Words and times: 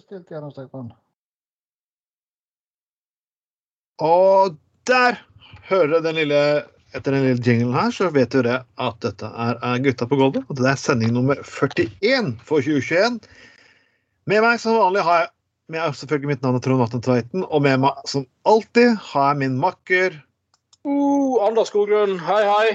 Stilt 0.00 0.28
gjennomstrekk 0.28 0.74
Og 4.00 4.58
der 4.86 5.20
hører 5.70 5.86
du 5.86 5.98
den 6.08 6.14
lille 6.14 6.42
etter 6.94 7.14
den 7.14 7.26
lille 7.26 7.44
jinglen 7.44 7.76
her, 7.76 7.92
så 7.94 8.08
vet 8.14 8.32
du 8.34 8.42
det 8.46 8.60
at 8.60 9.02
dette 9.04 9.28
er, 9.28 9.58
er 9.62 9.82
Gutta 9.84 10.08
på 10.10 10.18
gulvet. 10.20 10.46
Og 10.48 10.58
det 10.58 10.70
er 10.70 10.80
sending 10.80 11.14
nummer 11.16 11.38
41 11.42 12.32
for 12.46 12.64
2021. 12.64 13.20
Med 14.30 14.42
meg 14.44 14.62
som 14.62 14.78
vanlig 14.78 15.04
har 15.06 15.24
jeg 15.24 15.30
med 15.70 15.84
meg 15.84 15.94
selvfølgelig 15.94 16.32
mitt 16.32 16.40
navn 16.42 16.56
er 16.58 16.62
Trond 16.64 16.82
Vatne 16.82 16.98
Tveiten, 17.06 17.44
og 17.46 17.62
med 17.62 17.84
meg 17.84 17.98
som 18.10 18.24
alltid 18.50 18.96
har 19.12 19.28
jeg 19.30 19.40
min 19.44 19.60
makker 19.62 20.18
Uh, 20.80 21.36
Anders 21.44 21.68
Skoglund, 21.68 22.22
hei, 22.24 22.40
hei. 22.48 22.68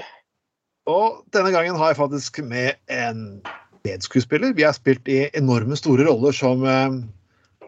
Og 0.86 1.24
denne 1.34 1.50
gangen 1.50 1.78
har 1.80 1.90
jeg 1.90 1.98
faktisk 1.98 2.38
med 2.46 2.76
en 2.94 3.40
medskuespiller. 3.86 4.54
Vi 4.54 4.66
har 4.66 4.76
spilt 4.78 5.10
i 5.10 5.24
enorme 5.34 5.78
store 5.80 6.06
roller 6.06 6.36
som 6.36 6.62
eh, 6.70 7.00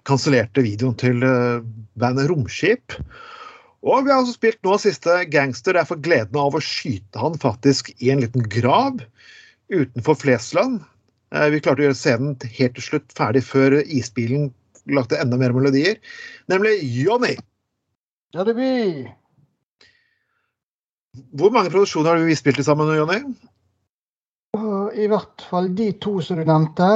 kansellerte 0.05 0.62
videoen 0.62 0.94
til 1.02 1.26
eh, 1.26 1.66
bandet 1.98 2.30
Romskip. 2.30 2.94
Og 3.88 4.04
vi 4.04 4.12
har 4.12 4.20
også 4.20 4.36
spilt 4.36 4.60
nå 4.68 4.76
siste 4.82 5.13
gangster. 5.32 5.77
Jeg 5.80 5.88
får 5.88 6.04
gleden 6.04 6.40
av 6.41 6.55
å 6.57 6.63
skyte 6.63 7.21
han 7.21 7.38
faktisk 7.40 7.93
i 8.04 8.12
en 8.12 8.20
liten 8.24 8.43
grav 8.52 8.99
utenfor 9.71 10.18
Flesland. 10.20 10.82
Eh, 11.32 11.48
vi 11.54 11.62
klarte 11.63 11.84
å 11.84 11.88
gjøre 11.88 11.99
scenen 11.99 12.35
helt 12.58 12.76
til 12.76 12.85
slutt 12.85 13.15
ferdig 13.15 13.46
før 13.48 13.80
isbilen 13.84 14.49
lagde 14.91 15.20
enda 15.20 15.40
mer 15.40 15.52
melodier, 15.55 15.98
nemlig 16.48 16.80
Jonny. 17.04 17.34
Ja, 18.35 18.43
det 18.48 18.54
blir 18.55 19.08
Hvor 21.35 21.52
mange 21.52 21.71
produksjoner 21.74 22.13
har 22.13 22.27
vi 22.27 22.35
spilt 22.38 22.60
i 22.62 22.63
sammen 22.63 22.91
Johnny? 22.93 23.21
I 24.98 25.08
hvert 25.10 25.43
fall 25.49 25.71
de 25.76 25.91
to 26.02 26.20
som 26.21 26.38
du 26.40 26.46
nevnte. 26.46 26.88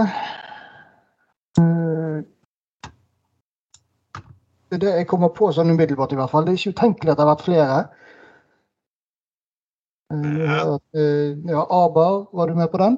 Det 4.72 4.78
er 4.78 4.84
det 4.86 4.92
jeg 5.02 5.08
kommer 5.12 5.28
på 5.36 5.50
sånn 5.52 5.74
umiddelbart, 5.74 6.14
i 6.16 6.18
hvert 6.20 6.32
fall. 6.32 6.46
Det 6.48 6.54
er 6.54 6.60
ikke 6.62 6.72
utenkelig 6.78 7.12
at 7.12 7.18
det 7.20 7.26
har 7.26 7.32
vært 7.34 7.44
flere. 7.44 7.80
Eh, 10.16 10.78
eh, 10.96 11.32
Ja, 11.52 11.66
Aber, 11.68 12.30
var 12.32 12.48
du 12.48 12.56
med 12.56 12.72
på 12.72 12.80
den? 12.80 12.96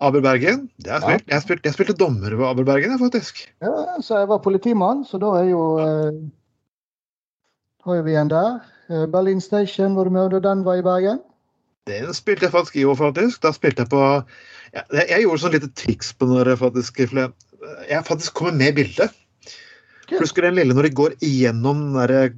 Aber 0.00 0.20
Bergen. 0.20 0.68
Det 0.82 0.90
har 0.90 1.20
jeg 1.30 1.42
spilt. 1.42 1.64
Jeg 1.64 1.76
spilte, 1.76 1.94
dommer 1.94 2.34
ved 2.34 2.46
Aber 2.46 2.66
Bergen, 2.66 2.98
faktisk. 2.98 3.44
Ja, 3.62 4.00
så 4.02 4.18
jeg 4.18 4.28
var 4.28 4.42
politimann, 4.42 5.04
så 5.06 5.22
da 5.22 5.30
er 5.38 5.46
jo 5.52 5.62
eh, 5.78 6.18
har 7.84 8.02
vi 8.02 8.18
en 8.18 8.34
der. 8.34 8.58
Eh, 8.90 9.06
Berlin 9.06 9.40
Station, 9.40 9.94
var 9.94 10.04
du 10.04 10.10
med 10.10 10.30
da 10.34 10.42
den 10.42 10.64
var 10.64 10.74
i 10.74 10.82
Bergen? 10.82 11.22
Den 11.86 12.14
spilte 12.14 12.48
jeg 12.48 12.52
faktisk 12.52 12.76
i 12.76 12.84
år, 12.84 12.98
faktisk. 12.98 13.42
Da 13.42 13.52
spilte 13.52 13.86
jeg 13.86 13.94
på 13.94 14.02
ja, 14.74 14.82
Jeg 14.90 15.22
gjorde 15.22 15.38
sånn 15.38 15.54
lite 15.54 15.70
triks 15.76 16.14
på 16.16 16.26
når 16.26 16.48
jeg 16.48 16.58
faktisk 16.58 16.98
Jeg 16.98 18.04
faktisk 18.04 18.34
kommer 18.34 18.58
med 18.58 18.74
i 18.74 18.82
bildet. 18.82 19.14
Kult. 20.08 20.20
Husker 20.20 20.42
den 20.48 20.58
lille 20.58 20.74
når 20.76 20.88
de 20.88 20.94
går 21.00 21.14
igjennom 21.24 21.80
den, 21.80 21.94
derre- 21.96 22.34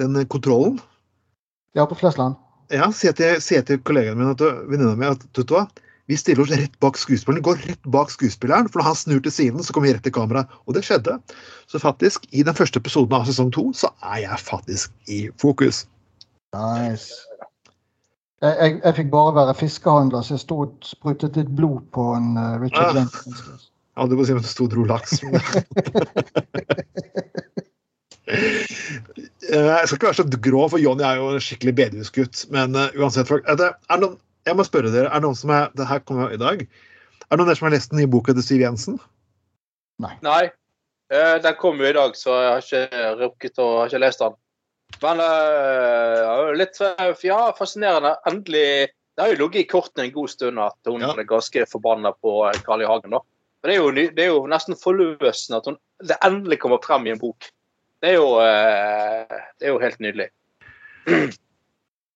den 0.00 0.26
kontrollen? 0.32 0.80
Ja, 1.76 1.86
på 1.86 1.94
Flesland. 1.98 2.34
Ja, 2.72 2.88
sier 2.96 3.12
til, 3.16 3.38
sier 3.44 3.62
til 3.68 3.78
kollegaen 3.84 4.18
min 4.18 4.30
at 4.32 4.40
venninna 4.68 4.94
mi 4.96 5.06
at 5.08 5.22
vet 5.36 5.46
du 5.48 5.54
hva, 5.54 5.66
vi 6.10 6.16
stiller 6.18 6.42
oss 6.42 6.50
rett 6.56 6.74
bak 6.82 6.96
skuespilleren. 6.98 7.44
Går 7.46 7.60
rett 7.68 7.84
bak 7.94 8.10
skuespilleren, 8.10 8.66
for 8.68 8.80
når 8.82 8.88
han 8.90 8.98
snur 8.98 9.20
til 9.22 9.32
siden, 9.32 9.62
så 9.62 9.72
kommer 9.72 9.88
vi 9.90 9.94
rett 9.94 10.02
til 10.04 10.12
kamera. 10.16 10.42
Og 10.66 10.74
det 10.76 10.82
skjedde. 10.84 11.14
Så 11.70 11.78
faktisk, 11.80 12.24
i 12.34 12.42
den 12.44 12.56
første 12.58 12.80
episoden 12.82 13.14
av 13.16 13.28
sesong 13.28 13.52
to, 13.54 13.68
så 13.76 13.92
er 14.02 14.24
jeg 14.24 14.40
faktisk 14.42 14.90
i 15.12 15.20
fokus. 15.40 15.84
Nice. 16.56 17.14
Jeg, 18.42 18.56
jeg, 18.58 18.80
jeg 18.82 18.96
fikk 18.98 19.12
bare 19.12 19.34
være 19.38 19.54
fiskehandler, 19.54 20.24
så 20.26 20.34
jeg 20.34 20.42
sto 20.42 20.58
og 20.66 20.72
sprutet 20.84 21.36
litt 21.38 21.52
blod 21.56 21.84
på 21.94 22.08
en 22.18 22.32
uh, 22.34 22.56
Richard 22.60 22.96
Ah. 22.96 23.04
Jenkins. 23.04 23.68
Ja, 23.96 24.06
du 24.08 24.14
må 24.16 24.24
si 24.24 24.32
at 24.32 24.40
det 24.44 24.48
sto 24.52 24.66
dro 24.72 24.84
laks. 24.88 25.18
men- 25.22 25.40
Eh, 29.52 29.66
Jeg 29.66 29.88
skal 29.88 29.96
ikke 29.98 30.06
være 30.08 30.16
så 30.20 30.40
grå, 30.46 30.60
for 30.70 30.80
Johnny 30.80 31.04
er 31.04 31.18
jo 31.18 31.26
en 31.34 31.42
skikkelig 31.42 31.74
bedehusgutt. 31.76 32.44
Men 32.54 32.76
uh, 32.78 32.86
uansett, 32.96 33.28
folk, 33.28 33.44
er 33.50 33.58
det, 33.60 33.68
er 33.90 34.00
noen, 34.00 34.14
jeg 34.48 34.56
må 34.56 34.64
spørre 34.64 34.92
dere, 34.94 35.10
er 35.10 35.18
det 35.20 35.26
noen 35.26 35.36
som 35.38 35.50
er, 35.52 35.66
det 35.76 35.88
her 35.90 36.00
kommer 36.06 36.32
i 36.32 36.38
dag, 36.40 36.62
er 36.62 37.28
det 37.34 37.38
noen 37.40 37.50
der 37.50 37.58
som 37.58 37.66
har 37.68 37.74
lest 37.74 37.90
den 37.92 38.00
nye 38.00 38.10
boka 38.12 38.32
til 38.36 38.46
Siv 38.46 38.62
Jensen? 38.62 38.96
Nei, 40.02 40.44
eh, 41.12 41.34
den 41.44 41.58
kom 41.60 41.82
jo 41.82 41.90
i 41.90 41.96
dag, 41.98 42.16
så 42.16 42.38
jeg 42.38 42.48
har 42.54 42.64
ikke 42.64 43.12
rukket 43.20 43.60
å 43.62 43.68
har 43.82 43.90
ikke 43.92 44.02
lest 44.06 44.22
den. 44.24 44.38
Men 45.02 45.20
uh, 45.24 46.16
ja, 46.22 46.32
litt 46.62 46.80
ja, 47.26 47.42
fascinerende. 47.58 48.14
Endelig 48.28 48.66
Det 49.16 49.20
har 49.26 49.32
jo 49.34 49.38
ligget 49.42 49.64
i 49.66 49.68
kortene 49.68 50.06
en 50.06 50.12
god 50.14 50.30
stund 50.32 50.60
at 50.62 50.76
hun 50.88 51.02
Ja. 51.04 51.10
er 51.12 51.28
ganske 51.28 51.66
forbanna 51.68 52.14
på 52.16 52.38
Carl 52.64 52.80
I. 52.80 52.88
Hagen. 52.88 53.10
da. 53.12 53.20
Men 53.62 53.70
det 53.70 53.76
er, 53.76 53.82
jo, 53.82 53.90
ny- 53.94 54.10
det 54.16 54.24
er 54.24 54.30
jo 54.32 54.46
nesten 54.50 54.74
forløsende 54.76 55.56
at 55.60 55.66
hun, 55.70 55.76
det 56.02 56.16
endelig 56.26 56.58
kommer 56.58 56.78
frem 56.82 57.06
i 57.06 57.10
en 57.14 57.18
bok. 57.20 57.46
Det 58.02 58.10
er 58.10 58.14
jo, 58.18 58.32
eh, 58.42 59.42
det 59.60 59.68
er 59.68 59.72
jo 59.72 59.78
helt 59.78 60.00
nydelig. 60.02 60.28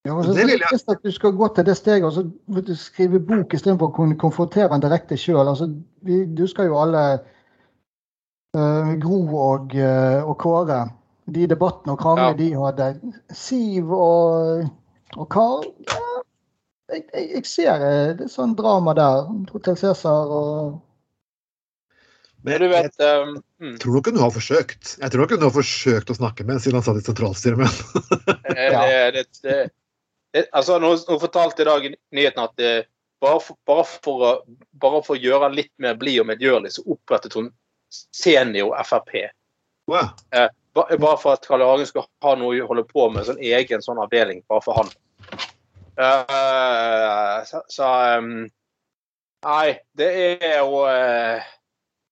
Ja, 0.05 0.17
altså, 0.17 0.31
Det 0.33 0.45
vil 0.47 0.59
jeg- 0.59 0.79
at 0.89 1.03
du 1.03 1.11
skal 1.11 1.31
gå 1.31 1.47
til 1.55 1.65
det 1.65 1.77
steget 1.77 2.03
og 2.03 2.11
så 2.13 2.29
skrive 2.75 3.19
bok 3.19 3.53
istedenfor 3.53 3.87
å 3.87 3.95
kunne 3.95 4.17
konfrontere 4.19 4.69
den 4.71 4.81
direkte 4.81 5.17
sjøl. 5.17 5.47
Altså, 5.47 5.67
vi- 6.01 6.25
du 6.25 6.41
husker 6.43 6.63
jo 6.63 6.77
alle 6.81 7.19
uh, 8.55 8.93
Gro 8.99 9.35
og, 9.37 9.71
uh, 9.75 10.29
og 10.29 10.37
Kåre. 10.37 10.89
De 11.33 11.47
debattene 11.47 11.91
og 11.93 11.99
kranglene 11.99 12.27
Ja. 12.27 12.33
de 12.33 12.53
hadde. 12.55 13.13
Siv 13.31 13.91
og, 13.91 14.63
og 15.17 15.29
Karl 15.29 15.63
ja, 15.63 15.97
jeg, 16.93 17.03
jeg, 17.13 17.29
jeg 17.35 17.45
ser 17.45 17.79
det 18.15 18.21
er 18.21 18.27
sånn 18.31 18.55
drama 18.55 18.93
der. 18.93 19.27
Hotell 19.51 19.75
Cæsar 19.75 20.31
og 20.31 20.81
Men 22.47 22.61
du 22.63 22.67
vet 22.71 22.95
jeg, 23.01 23.23
mm, 23.59 23.71
Jeg 23.73 23.79
tror 23.83 23.97
nok 23.97 24.07
hun 24.11 24.19
har 24.21 24.31
forsøkt. 24.31 24.91
Jeg 25.01 25.11
tror 25.13 25.23
nok 25.25 25.33
hun 25.35 25.41
har 25.47 25.53
forsøkt 25.55 26.11
å 26.13 26.17
snakke 26.17 26.45
med 26.47 26.61
siden 26.63 26.77
han 26.79 26.85
satt 26.85 26.99
i 27.01 27.05
sentralstyret 27.05 27.59
med 27.59 27.67
henne. 27.67 28.37
Eh, 28.57 29.23
det, 30.33 30.45
altså, 30.55 30.77
nå, 30.79 30.93
hun 31.09 31.19
fortalte 31.21 31.63
i 31.65 31.67
dag 31.67 31.85
i 31.89 31.91
nyheten 32.15 32.43
at 32.43 32.53
det, 32.59 32.71
bare, 33.23 33.41
for, 33.43 33.57
bare, 33.67 33.83
for, 34.05 34.23
å- 34.23 34.57
bare 34.79 35.01
for 35.05 35.17
å 35.17 35.21
gjøre 35.21 35.47
han 35.49 35.57
litt 35.57 35.73
mer 35.81 35.97
blid 35.99 36.21
og 36.23 36.29
medgjørlig, 36.31 36.71
så 36.77 36.85
opprettet 36.87 37.35
hun 37.37 37.51
Senior 37.91 38.73
Frp. 38.87 39.27
Wow. 39.91 40.13
Eh, 40.35 40.47
Bare 40.77 41.17
for 41.17 41.33
at 41.33 41.41
Karl. 41.49 41.63
Hagen 41.65 41.87
skal 41.89 42.03
ha 42.21 42.35
noe 42.37 42.59
å 42.61 42.67
holde 42.69 42.83
på 42.85 43.07
med, 43.09 43.23
sånn 43.25 43.39
egen 43.41 43.81
sånn 43.81 43.97
avdeling 44.03 44.43
bare 44.51 44.61
for 44.61 44.77
han. 44.77 44.91
Eh, 45.97 47.37
så, 47.49 47.63
så 47.73 47.87
um, 48.19 48.45
Nei, 49.47 49.77
det 49.97 50.09
er 50.43 50.59
jo 50.59 50.83
eh, 50.89 51.41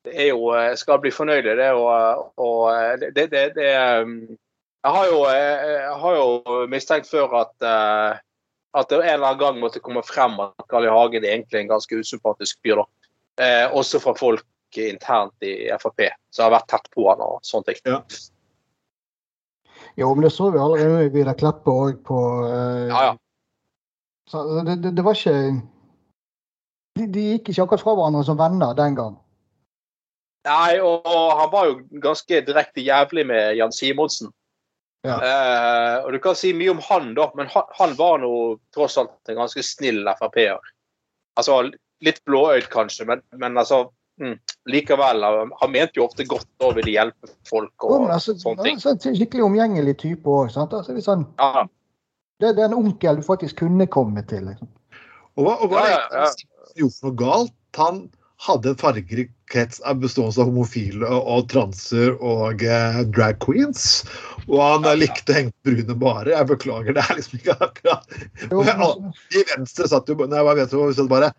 Det 0.05 0.13
er 0.13 0.31
jo 0.31 0.51
eh, 0.55 0.73
Skal 0.77 1.01
bli 1.03 1.11
fornøyd, 1.13 1.47
det 1.57 1.69
jo 1.73 1.85
og 1.85 2.99
det, 3.01 3.13
det, 3.15 3.29
det, 3.31 3.45
det 3.57 3.69
um, 4.01 4.17
jeg 4.85 4.93
har, 4.93 5.05
jo, 5.09 5.21
eh, 5.25 5.69
jeg 5.81 5.97
har 6.01 6.15
jo 6.19 6.55
mistenkt 6.69 7.07
før 7.09 7.31
at, 7.39 7.53
eh, 7.65 8.19
at 8.77 8.91
det 8.91 8.99
en 8.99 9.07
eller 9.15 9.31
annen 9.31 9.39
gang 9.41 9.57
måtte 9.57 9.81
komme 9.81 10.03
frem 10.05 10.37
at 10.43 10.67
Carl 10.69 10.85
I. 10.85 10.91
Hagen 10.93 11.25
er 11.25 11.33
egentlig 11.33 11.63
en 11.63 11.71
ganske 11.71 11.97
usympatisk 11.97 12.59
fyr. 12.61 12.83
Eh, 13.41 13.65
også 13.73 13.99
fra 14.03 14.13
folk 14.19 14.45
internt 14.77 15.45
i 15.45 15.71
Frp 15.81 16.03
som 16.29 16.45
har 16.45 16.57
vært 16.59 16.69
tett 16.69 16.89
på 16.93 17.07
han 17.09 17.23
og 17.23 17.39
sånne 17.47 17.71
ting. 17.71 17.81
Ja. 17.87 17.99
Jo, 19.97 20.11
men 20.13 20.27
det 20.27 20.33
så 20.35 20.51
vi 20.53 20.61
allerede 20.61 20.99
med 20.99 21.13
Vidar 21.15 21.37
Kleppe 21.39 21.71
òg 21.71 22.01
på 22.05 22.19
eh, 22.45 22.85
Ja, 22.91 23.03
ja. 23.09 23.13
Så 24.29 24.41
det, 24.65 24.81
det, 24.83 24.91
det 24.97 25.05
var 25.05 25.17
ikke 25.17 25.37
de, 26.95 27.05
de 27.13 27.25
gikk 27.31 27.49
ikke 27.51 27.65
akkurat 27.65 27.83
fra 27.83 27.93
hverandre 27.97 28.23
som 28.27 28.37
venner 28.37 28.77
den 28.77 28.97
gang. 28.97 29.17
Nei, 30.45 30.77
og, 30.77 31.05
og 31.09 31.39
han 31.39 31.51
var 31.53 31.69
jo 31.69 31.77
ganske 32.03 32.41
direkte 32.45 32.83
jævlig 32.85 33.25
med 33.27 33.55
Jan 33.57 33.73
Simonsen. 33.73 34.29
Ja. 35.05 35.17
Eh, 35.21 35.97
og 36.05 36.13
du 36.13 36.19
kan 36.21 36.37
si 36.37 36.51
mye 36.57 36.73
om 36.73 36.81
han, 36.85 37.11
da, 37.17 37.27
men 37.37 37.49
han, 37.53 37.65
han 37.77 37.93
var 37.97 38.21
nå 38.21 38.31
tross 38.73 38.97
alt 39.01 39.29
en 39.29 39.41
ganske 39.41 39.61
snill 39.65 40.05
Frp-er. 40.19 40.71
Altså 41.37 41.59
litt 42.05 42.21
blåøyd 42.27 42.69
kanskje, 42.73 43.07
men, 43.09 43.21
men 43.39 43.57
altså 43.57 43.85
mm, 44.21 44.35
likevel. 44.71 45.25
Han, 45.25 45.73
mente 45.73 45.99
jo 45.99 46.07
ofte 46.07 46.25
godt 46.29 46.49
og 46.65 46.77
ville 46.79 46.95
hjelpe 46.95 47.31
folk 47.49 47.87
og 47.87 48.05
men 48.05 48.15
altså, 48.17 48.37
sånne 48.41 48.65
ting. 48.65 48.81
altså, 48.81 48.95
en 49.09 49.19
skikkelig 49.19 49.45
omgjengelig 49.47 49.97
type 50.01 50.29
òg. 50.29 50.49
Altså, 50.53 50.93
det, 50.93 51.05
sånn, 51.05 51.27
Ja, 51.41 51.65
det, 52.41 52.55
det 52.57 52.65
er 52.65 52.69
en 52.69 52.79
onkel 52.79 53.21
du 53.21 53.25
faktisk 53.25 53.61
kunne 53.63 53.87
komme 53.91 54.25
til. 54.29 54.49
Liksom. 54.51 54.69
Og 55.37 55.47
hva, 55.47 55.57
og 55.61 55.73
hva 55.73 55.85
Ja, 55.85 55.85
er 55.85 56.09
det 56.09 56.19
ja, 56.19 56.25
ja. 56.25 56.31
som 56.33 56.83
gjorde 56.83 57.07
noe 57.07 57.19
galt? 57.21 57.57
Han 57.75 58.05
hadde 58.37 58.69
en 58.69 58.79
fargerik 58.79 59.31
krets 59.51 59.79
av 59.79 59.99
bestående 60.01 60.41
av 60.41 60.49
homofile 60.49 61.07
og, 61.07 61.47
transer 61.51 62.15
og 62.17 62.63
eh, 62.65 62.99
drag 63.15 63.39
queens. 63.43 64.03
Og 64.47 64.59
han 64.59 64.87
eh, 64.89 64.97
likte 65.05 65.37
på 65.47 65.71
brune 65.71 65.95
bare. 66.01 66.33
Jeg 66.33 66.49
beklager, 66.51 66.97
det 66.97 67.05
er 67.05 67.19
liksom 67.19 67.39
ikke 67.39 67.55
akkurat 67.59 68.17
Jo, 68.49 68.63
men, 68.65 69.13
i 69.33 69.45
venstre 69.53 69.87
satt 69.89 70.09
jo 70.11 70.17
Når 70.19 70.37
jeg 70.37 70.47
var 70.49 70.59
venstre, 70.59 70.81
så 70.81 70.97
satt 70.99 71.11
bare 71.11 71.31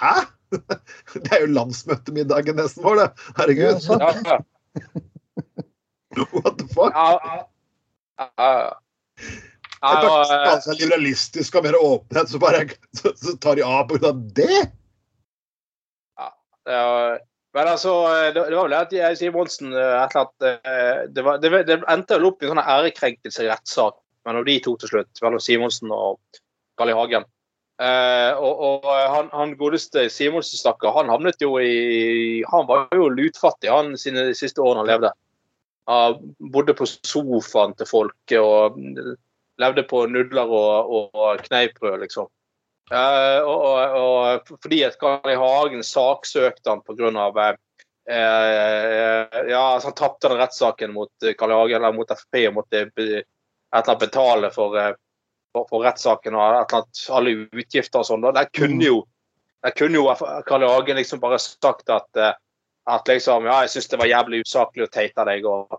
Hæ? 0.00 0.12
Det 1.24 1.32
er 1.32 1.46
jo 1.46 1.54
landsmøtemiddagen 1.56 2.58
nesten 2.60 2.84
vår, 2.84 3.00
det. 3.00 3.08
Herregud. 3.38 3.86
Ja, 3.88 4.10
ja. 4.28 4.38
What 6.36 6.58
the 6.60 6.68
fuck? 6.68 6.92
Ja, 6.92 7.40
ja. 8.20 8.74
Ja, 9.82 9.96
er 10.54 10.76
liberalistisk 10.78 11.56
og 11.58 11.64
mer 11.66 11.74
åpenhet, 11.80 12.28
så 12.30 12.38
bare 12.38 12.66
så, 12.94 13.10
så 13.18 13.34
tar 13.42 13.58
de 13.58 13.64
av 13.66 13.88
pga. 13.90 14.12
det? 14.36 14.60
Men 16.66 17.68
altså, 17.68 17.92
det, 18.32 18.46
det 18.48 18.56
var 18.56 18.68
vel 18.68 18.78
at 18.78 18.94
jeg, 18.96 19.18
Simonsen 19.20 19.72
Monsen 19.72 19.76
et 19.76 20.14
eller 20.14 20.22
annet 20.22 20.46
eh, 20.64 21.02
det, 21.12 21.24
var, 21.26 21.40
det, 21.42 21.50
det 21.68 21.82
endte 21.90 22.16
vel 22.16 22.30
opp 22.30 22.40
i 22.40 22.48
en 22.48 22.54
sånn 22.54 22.70
ærekrenkelse 22.74 23.44
i 23.44 23.50
rettssak 23.50 23.98
mellom 24.24 24.46
de 24.46 24.56
to 24.64 24.76
til 24.80 24.92
slutt. 24.92 25.22
Mellom 25.24 25.42
Simonsen 25.42 25.92
og 25.92 26.20
Carl. 26.80 26.94
Hagen. 26.96 27.26
Eh, 27.82 28.38
og 28.38 28.62
og 28.68 28.86
han, 28.86 29.28
han 29.34 29.56
godeste 29.60 30.06
Simonsen, 30.12 30.60
stakkar, 30.60 30.94
han 30.96 31.10
havnet 31.12 31.40
jo 31.42 31.56
i 31.58 32.42
Han 32.52 32.68
var 32.68 32.86
jo 32.94 33.08
lutfattig 33.10 33.72
han 33.72 33.96
sine 34.00 34.30
siste 34.38 34.62
årene 34.62 34.84
han 34.84 34.92
levde. 34.92 35.12
Han 35.90 36.34
bodde 36.54 36.76
på 36.78 36.86
sofaen 36.88 37.74
til 37.76 37.88
folk 37.90 38.36
og 38.38 38.78
levde 39.60 39.84
på 39.90 40.06
nudler 40.08 40.48
og, 40.48 40.94
og 40.94 41.42
kneippbrød, 41.48 41.98
liksom. 42.06 42.30
Eh, 42.92 43.40
og, 43.40 43.62
og, 43.64 44.48
og 44.52 44.58
fordi 44.62 44.82
at 44.84 44.98
Karl 45.00 45.30
I. 45.32 45.36
Hagen 45.40 45.84
saksøkte 45.86 46.74
han 46.74 46.82
pga. 46.84 47.52
Eh, 48.10 49.38
ja, 49.48 49.62
altså 49.62 49.88
han 49.88 49.96
tapte 49.96 50.28
den 50.28 50.40
rettssaken 50.42 50.92
mot 50.92 51.28
Karl 51.38 51.54
I. 51.54 51.60
Hagen, 51.60 51.78
eller 51.80 51.96
mot 51.96 52.12
Frp 52.12 52.42
og 52.50 52.58
måtte 52.58 52.84
et 52.84 53.02
eller 53.06 53.24
annet 53.78 54.02
betale 54.02 54.50
for, 54.52 54.76
eh, 54.76 54.92
for, 55.54 55.68
for 55.70 55.86
rettssaken 55.86 56.36
og 56.36 56.44
et 56.44 56.52
eller 56.52 56.82
annet, 56.82 57.04
alle 57.16 57.36
utgifter 57.64 58.02
og 58.02 58.10
sånn. 58.10 58.28
Der 58.36 58.50
kunne 58.52 58.90
jo, 58.90 58.98
der 59.64 59.76
kunne 59.78 60.02
jo 60.02 60.12
Karl 60.48 60.66
I. 60.66 60.72
Hagen 60.74 61.00
liksom 61.00 61.22
bare 61.22 61.40
sagt 61.40 61.88
at, 61.88 62.10
eh, 62.20 62.34
at 62.92 63.08
liksom, 63.08 63.48
ja, 63.48 63.62
jeg 63.64 63.76
syns 63.76 63.88
det 63.88 64.02
var 64.02 64.10
jævlig 64.10 64.42
usaklig 64.44 64.84
å 64.84 64.92
teite 64.92 65.24
deg 65.30 65.48
og, 65.48 65.78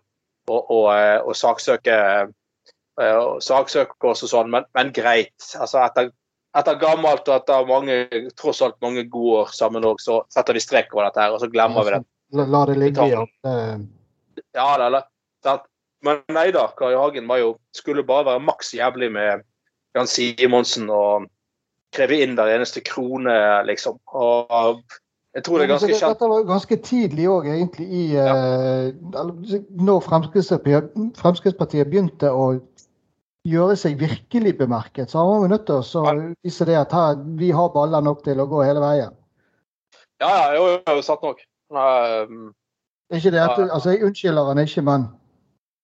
og, 0.49 0.59
og, 0.63 0.89
eh, 0.95 1.33
saksøke 1.37 1.99
eh, 3.03 3.23
saksøke 3.43 4.09
oss 4.09 4.25
og 4.25 4.33
sånn, 4.33 4.51
men, 4.53 4.65
men 4.73 4.93
greit. 4.95 5.35
altså 5.59 5.83
etter 5.83 6.09
etter 6.59 6.77
gammelt 6.81 7.27
og 7.27 7.35
etter 7.35 7.67
mange, 7.69 7.97
tross 8.37 8.61
alt 8.65 8.77
mange 8.83 9.05
gode 9.09 9.43
år 9.43 9.53
sammen 9.57 9.85
òg, 9.89 10.01
så 10.03 10.21
setter 10.33 10.57
vi 10.57 10.63
strek 10.63 10.93
over 10.93 11.07
dette 11.07 11.23
her, 11.23 11.33
og 11.33 11.41
så 11.41 11.49
glemmer 11.51 11.87
vi 11.87 11.95
det. 11.95 12.01
La, 12.37 12.45
la 12.49 12.63
det 12.69 12.79
ligge 12.81 13.09
i 13.09 13.15
at 13.17 13.49
eh, 13.49 13.77
Ja, 14.57 14.67
det 14.81 14.87
er 14.87 14.97
det. 14.97 15.57
Men 16.03 16.19
nei 16.35 16.49
da, 16.51 16.65
Kari 16.75 16.97
Hagen 16.99 17.29
var 17.29 17.39
jo, 17.39 17.53
skulle 17.75 18.03
bare 18.03 18.27
være 18.27 18.43
maks 18.43 18.73
jævlig 18.75 19.07
med 19.15 19.45
Jan 19.95 20.09
Simonsen 20.09 20.89
og 20.91 21.29
kreve 21.95 22.17
inn 22.25 22.35
hver 22.35 22.51
eneste 22.51 22.81
krone, 22.83 23.35
liksom. 23.69 23.99
Og 24.11 24.81
jeg 25.33 25.45
tror 25.45 25.61
det 25.61 25.65
er 25.65 25.71
ganske 25.71 25.91
kjent. 25.93 26.15
Dette 26.15 26.29
var 26.29 26.41
jo 26.41 26.49
ganske 26.49 26.77
tidlig 26.85 27.29
òg, 27.31 27.47
egentlig, 27.53 27.87
i 27.87 28.03
ja. 28.17 28.33
uh, 28.33 29.55
Når 29.79 30.03
Fremskrittspartiet, 30.05 30.91
Fremskrittspartiet 31.21 31.89
begynte 31.89 32.33
å 32.33 32.51
gjøre 33.47 33.75
seg 33.79 33.97
virkelig 33.99 34.55
bemerket, 34.59 35.11
så 35.11 35.23
var 35.27 35.41
vi 35.43 35.51
nødt 35.51 35.65
til 35.67 35.81
å 35.81 35.85
så 35.85 36.03
vise 36.45 36.67
det 36.67 36.77
at 36.79 36.93
her, 36.95 37.17
vi 37.39 37.51
har 37.55 37.71
baller 37.73 38.03
nok 38.05 38.23
til 38.23 38.39
å 38.39 38.47
gå 38.49 38.63
hele 38.63 38.83
veien. 38.83 39.11
Ja, 40.23 40.29
ja, 40.29 40.45
jo, 40.55 40.67
jo, 40.79 41.01
satt 41.03 41.25
nok. 41.25 41.41
Nei, 41.73 41.89
er 43.11 43.19
ikke 43.19 43.33
det 43.33 43.41
at, 43.43 43.57
Ja. 43.59 43.67
altså 43.75 43.91
Jeg 43.91 44.03
unnskylder 44.07 44.47
han 44.47 44.61
ikke, 44.63 44.83
men 44.85 45.07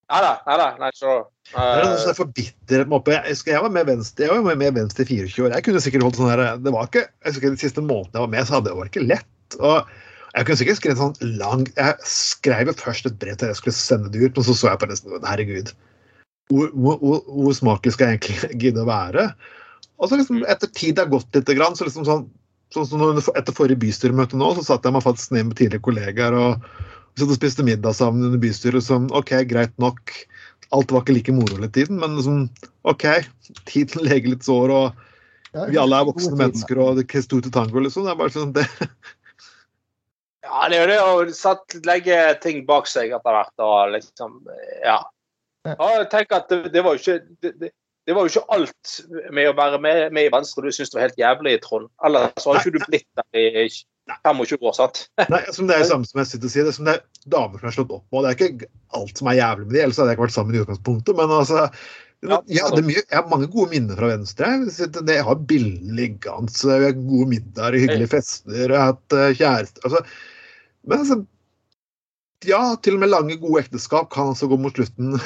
nei, 0.09 0.19
nei, 0.21 0.57
nei, 0.57 0.69
nei 0.79 0.91
så 0.95 1.25
Det 1.49 1.57
er 1.59 1.83
noe 1.85 1.97
som 1.99 2.11
er 2.11 2.17
for 2.17 2.31
bitterhet 2.37 2.87
med 2.87 2.97
oppe. 2.99 3.11
Jeg, 3.11 3.33
husker 3.33 3.51
jeg 3.53 3.63
var 3.65 3.73
med 3.73 3.89
Venstre 3.89 4.25
jeg 4.27 4.35
var 4.35 4.45
med, 4.45 4.57
med 4.61 4.77
Venstre 4.77 5.03
i 5.03 5.09
24 5.09 5.47
år. 5.47 5.55
Jeg 5.57 5.65
kunne 5.65 5.81
sikkert 5.83 6.05
holdt 6.05 6.21
sånn 6.21 6.31
her, 6.31 6.45
det 6.61 6.73
var 6.75 6.87
ikke, 6.87 7.07
jeg 7.09 7.33
husker 7.33 7.57
De 7.57 7.63
siste 7.65 7.83
månedene 7.83 8.15
jeg 8.21 8.25
var 8.27 8.33
med, 8.37 8.47
så 8.47 8.57
hadde 8.57 8.69
det 8.69 8.77
var 8.79 8.91
ikke 8.93 9.05
lett. 9.07 9.59
og 9.59 9.91
jeg 10.35 10.45
kunne 10.45 10.59
sikkert 10.61 10.77
skrevet 10.77 11.01
sånn 11.01 11.37
lang, 11.41 11.63
jeg 11.73 11.95
skrev 12.05 12.69
jo 12.69 12.73
først 12.77 13.07
et 13.09 13.15
brev 13.21 13.37
til 13.41 13.49
jeg 13.49 13.57
skulle 13.57 13.73
sende 13.73 14.11
det 14.13 14.21
ut, 14.21 14.35
men 14.37 14.45
så 14.45 14.53
så 14.53 14.69
jeg 14.69 14.81
på 14.81 14.89
det 14.91 14.99
sånn, 14.99 15.25
herregud, 15.25 15.71
hvor, 16.49 16.69
hvor, 16.73 17.23
hvor, 17.29 17.55
smaken 17.55 17.93
skal 17.93 18.11
jeg 18.11 18.19
egentlig 18.19 18.59
gidde 18.63 18.83
å 18.83 18.89
være? 18.89 19.29
Og 19.99 20.09
så 20.09 20.19
liksom, 20.19 20.43
etter 20.49 20.71
tid 20.73 20.97
det 20.97 21.05
har 21.05 21.11
gått 21.11 21.35
litt, 21.35 21.49
så 21.49 21.87
liksom 21.87 22.05
sånn, 22.07 22.27
sånn 22.73 22.87
som 22.89 23.35
etter 23.35 23.55
forrige 23.55 23.81
bystyremøte 23.81 24.39
nå, 24.39 24.53
så 24.55 24.65
satt 24.65 24.87
jeg 24.87 24.95
meg 24.95 25.05
faktisk 25.05 25.35
ned 25.35 25.49
med 25.49 25.59
tidligere 25.59 25.85
kollegaer 25.85 26.37
og 26.37 26.69
vi 27.19 27.25
satt 27.25 27.33
og 27.33 27.39
spiste 27.39 27.65
middag 27.67 27.97
sammen 27.97 28.23
under 28.27 28.39
bystyret. 28.41 28.85
Som 28.85 29.09
OK, 29.15 29.33
greit 29.49 29.75
nok. 29.81 30.13
Alt 30.75 30.93
var 30.93 31.03
ikke 31.03 31.17
like 31.17 31.33
moro 31.35 31.57
hele 31.57 31.69
tiden, 31.73 31.99
men 31.99 32.17
liksom, 32.19 32.43
OK, 32.87 33.05
tiden 33.69 34.03
leger 34.07 34.35
litt 34.35 34.45
sår, 34.45 34.71
og 34.71 35.65
vi 35.71 35.79
alle 35.81 35.97
er 35.97 36.05
voksne 36.05 36.37
mennesker, 36.37 36.77
og 36.77 36.99
det 36.99 37.07
er 37.09 37.23
stort 37.25 37.47
til 37.47 37.53
tango, 37.55 37.81
liksom. 37.81 38.05
Det 38.05 38.13
er 38.13 38.19
bare 38.19 38.35
sånn, 38.35 38.53
det, 38.57 38.67
Ja, 40.45 40.67
det 40.69 40.77
er 40.77 40.83
jo 40.83 40.89
det 40.91 40.99
å 41.01 41.37
satt, 41.37 41.79
legge 41.89 42.19
ting 42.43 42.61
bak 42.69 42.87
seg 42.89 43.15
etter 43.17 43.35
hvert. 43.35 43.55
og 43.65 43.95
liksom, 43.97 44.37
ja. 44.85 45.01
Ja. 45.75 45.91
tenk 46.11 46.33
at 46.35 46.49
det, 46.51 46.73
det 46.73 46.83
var 46.85 46.95
jo 46.95 47.03
ikke 47.03 47.19
det, 47.43 47.53
det, 47.61 47.71
det 48.09 48.15
var 48.17 48.25
jo 48.25 48.31
ikke 48.31 48.55
alt 48.55 48.95
med 49.35 49.51
å 49.51 49.55
være 49.57 49.77
med, 49.83 49.99
med 50.15 50.25
i 50.25 50.33
Venstre 50.33 50.65
du 50.65 50.73
syntes 50.73 50.95
var 50.95 51.05
helt 51.05 51.19
jævlig, 51.19 51.59
Trond. 51.61 51.91
Ellers 52.07 52.47
har 52.47 52.57
ikke 52.57 52.73
du 52.73 52.85
blitt 52.87 53.05
der 53.19 53.37
i 53.37 53.69
25 54.25 54.65
år, 54.65 54.73
sant? 54.73 55.01
nei, 55.29 55.43
som 55.53 55.69
det 55.69 55.75
er 55.77 55.83
det 55.83 55.91
samme 55.91 56.09
som 56.09 56.21
jeg 56.23 56.31
sitter 56.31 56.49
og 56.49 56.53
sier, 56.55 56.65
det 56.65 56.73
er 56.73 56.77
som 56.79 56.89
det 56.89 56.95
er 56.97 57.29
damer 57.29 57.61
som 57.61 57.69
er 57.69 57.75
slått 57.75 57.93
opp 57.93 58.05
med. 58.09 58.25
Det 58.25 58.31
er 58.31 58.37
ikke 58.39 58.69
alt 58.97 59.21
som 59.21 59.29
er 59.29 59.37
jævlig 59.37 59.67
med 59.67 59.75
de, 59.75 59.81
ellers 59.83 60.01
hadde 60.01 60.09
jeg 60.09 60.17
ikke 60.17 60.25
vært 60.25 60.37
sammen 60.39 60.57
i 60.57 60.63
utgangspunktet. 60.63 61.19
Men 61.19 61.35
altså 61.37 61.65
Ja, 62.19 62.41
jeg, 62.51 62.63
hadde 62.65 62.83
mye, 62.83 62.99
jeg 62.99 63.15
har 63.15 63.29
mange 63.31 63.47
gode 63.53 63.71
minner 63.71 63.95
fra 63.95 64.09
Venstre. 64.09 64.49
Jeg, 64.75 65.23
har 65.29 65.43
bilder 65.53 65.93
liggende, 66.01 66.89
gode 66.97 67.27
middager, 67.35 67.77
hyggelige 67.79 68.11
fester, 68.11 68.57
jeg 68.57 68.73
har 68.73 68.95
hatt 68.95 69.15
eh, 69.15 69.35
kjæreste 69.37 69.85
altså, 69.85 70.01
Men 70.89 71.05
altså 71.05 71.21
Ja, 72.47 72.75
til 72.79 72.95
og 72.95 73.01
med 73.01 73.11
lange, 73.11 73.35
gode 73.41 73.65
ekteskap 73.65 74.07
kan 74.13 74.31
altså 74.31 74.47
gå 74.47 74.57
mot 74.61 74.75
slutten 74.75 75.17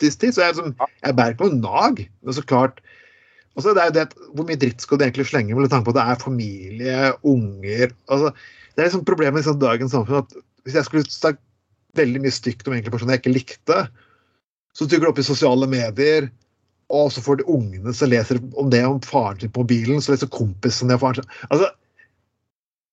til 0.00 0.12
tid. 0.12 0.34
Så 0.34 0.44
jeg, 0.44 0.54
liksom, 0.54 0.76
jeg 1.02 1.16
bærer 1.18 1.34
ikke 1.34 1.48
noe 1.48 1.62
nag. 1.62 2.04
Men 2.22 2.36
så 2.36 2.44
klart 2.46 2.82
altså 3.56 3.72
det 3.72 3.82
er 3.82 3.88
jo 3.88 3.96
det, 3.96 4.04
at 4.04 4.14
Hvor 4.36 4.46
mye 4.46 4.60
dritt 4.60 4.84
skal 4.84 4.98
du 4.98 5.06
egentlig 5.06 5.26
slenge 5.30 5.56
med 5.56 5.70
tanke 5.72 5.88
på 5.88 5.94
at 5.94 5.98
det 5.98 6.06
er 6.12 6.22
familie, 6.22 7.12
unger 7.24 7.94
altså, 8.12 8.32
Det 8.74 8.82
er 8.82 8.88
liksom 8.90 9.06
problemet 9.08 9.38
i 9.38 9.42
liksom, 9.42 9.60
dagens 9.62 9.94
samfunn 9.96 10.20
at 10.20 10.34
hvis 10.66 10.76
jeg 10.76 10.88
skulle 10.88 11.10
sagt 11.10 11.40
veldig 11.96 12.20
mye 12.24 12.34
stygt 12.34 12.66
om 12.68 12.74
enkeltpersoner 12.76 13.16
jeg 13.16 13.22
ikke 13.22 13.32
likte, 13.32 13.76
så 14.76 14.84
dukker 14.84 15.06
det 15.06 15.12
opp 15.12 15.20
i 15.22 15.24
sosiale 15.24 15.68
medier, 15.70 16.26
og 16.92 17.12
så 17.14 17.22
får 17.22 17.38
de 17.40 17.46
ungene 17.54 17.94
som 17.94 18.10
leser 18.10 18.40
om 18.58 18.68
det 18.72 18.82
om 18.84 18.98
faren 19.06 19.38
sin 19.40 19.52
på 19.54 19.62
mobilen, 19.62 20.02
så 20.02 20.12
leser 20.12 20.28
kompisen 20.34 20.90
det 20.90 20.98
om 20.98 21.04
faren 21.04 21.22
sin 21.22 21.46
Altså, 21.48 21.70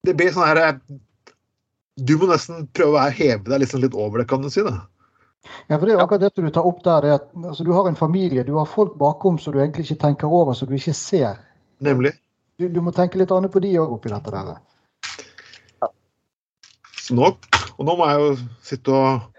det 0.07 0.15
blir 0.19 0.31
sånn 0.31 0.47
her 0.47 0.77
Du 1.97 2.15
må 2.17 2.25
nesten 2.31 2.65
prøve 2.73 2.97
å 2.97 3.11
heve 3.13 3.45
deg 3.51 3.61
liksom 3.61 3.83
litt 3.83 3.93
over 3.93 4.21
det, 4.23 4.27
kan 4.31 4.41
du 4.41 4.49
si. 4.49 4.63
da. 4.65 4.79
Ja, 5.69 5.75
for 5.77 5.85
det 5.85 5.93
er 5.93 5.97
jo 5.99 6.03
akkurat 6.05 6.23
det 6.23 6.31
du 6.41 6.49
tar 6.55 6.65
opp 6.65 6.79
der. 6.85 7.01
Det 7.05 7.09
er 7.11 7.17
at, 7.19 7.27
altså, 7.43 7.63
du 7.67 7.73
har 7.75 7.87
en 7.89 7.97
familie, 7.99 8.45
du 8.47 8.53
har 8.57 8.65
folk 8.69 8.95
bakom 8.97 9.37
som 9.39 9.53
du 9.53 9.59
egentlig 9.61 9.85
ikke 9.85 10.01
tenker 10.07 10.31
over, 10.33 10.55
som 10.57 10.69
du 10.71 10.75
ikke 10.77 10.95
ser. 10.97 11.37
Nemlig. 11.83 12.13
Du, 12.57 12.65
du 12.69 12.79
må 12.85 12.93
tenke 12.95 13.19
litt 13.19 13.31
annet 13.33 13.51
på 13.53 13.61
de 13.61 13.73
òg 13.81 13.93
oppi 13.97 14.09
dette 14.13 14.33
der. 14.33 14.55
Så 17.03 17.15
nå, 17.17 17.33
og 17.75 17.83
nå 17.87 17.95
må 17.99 18.05
jeg 18.09 18.21
jo 18.23 18.27
sitte 18.63 18.93
og 18.95 19.29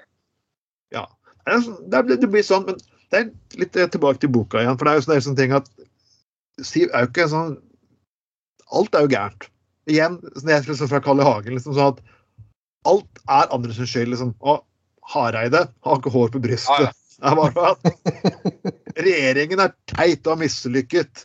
Ja. 0.93 1.07
Det, 1.47 1.59
det, 1.91 2.03
blir- 2.07 2.21
det 2.21 2.31
blir 2.33 2.45
sånn, 2.45 2.67
men 2.69 2.79
det 3.11 3.21
er 3.21 3.31
litt 3.61 3.77
eh, 3.77 3.89
tilbake 3.91 4.21
til 4.23 4.31
boka 4.35 4.61
igjen. 4.63 4.77
For 4.79 4.85
det 4.87 4.93
er 4.95 5.01
jo 5.01 5.05
sånne, 5.09 5.25
sånne 5.25 5.41
ting 5.41 5.57
at 5.57 5.71
Siv 6.63 6.93
er 6.95 7.03
jo 7.03 7.09
ikke 7.11 7.25
sånn 7.33 7.57
Alt 8.75 8.95
er 8.95 9.07
jo 9.07 9.11
gærent. 9.11 9.49
Igjen, 9.91 10.21
sånn 10.37 10.53
jeg 10.53 10.67
liksom 10.69 10.89
fra 10.93 11.01
Kalle 11.05 11.25
Hagen, 11.27 11.57
liksom 11.57 11.75
sånn 11.77 11.95
at 11.97 12.03
alt 12.85 13.23
er 13.29 13.51
andres 13.55 13.79
skyld. 13.81 14.11
liksom. 14.15 14.35
Og 14.41 14.65
Hareide 15.15 15.67
har 15.85 15.99
ikke 16.01 16.13
hår 16.15 16.31
på 16.35 16.41
brystet. 16.45 16.93
Det 17.15 17.31
er 17.31 17.37
bare 17.39 17.71
at 17.71 18.95
regjeringen 18.99 19.61
er 19.65 19.73
teit 19.93 20.27
og 20.29 20.39
mislykket. 20.41 21.25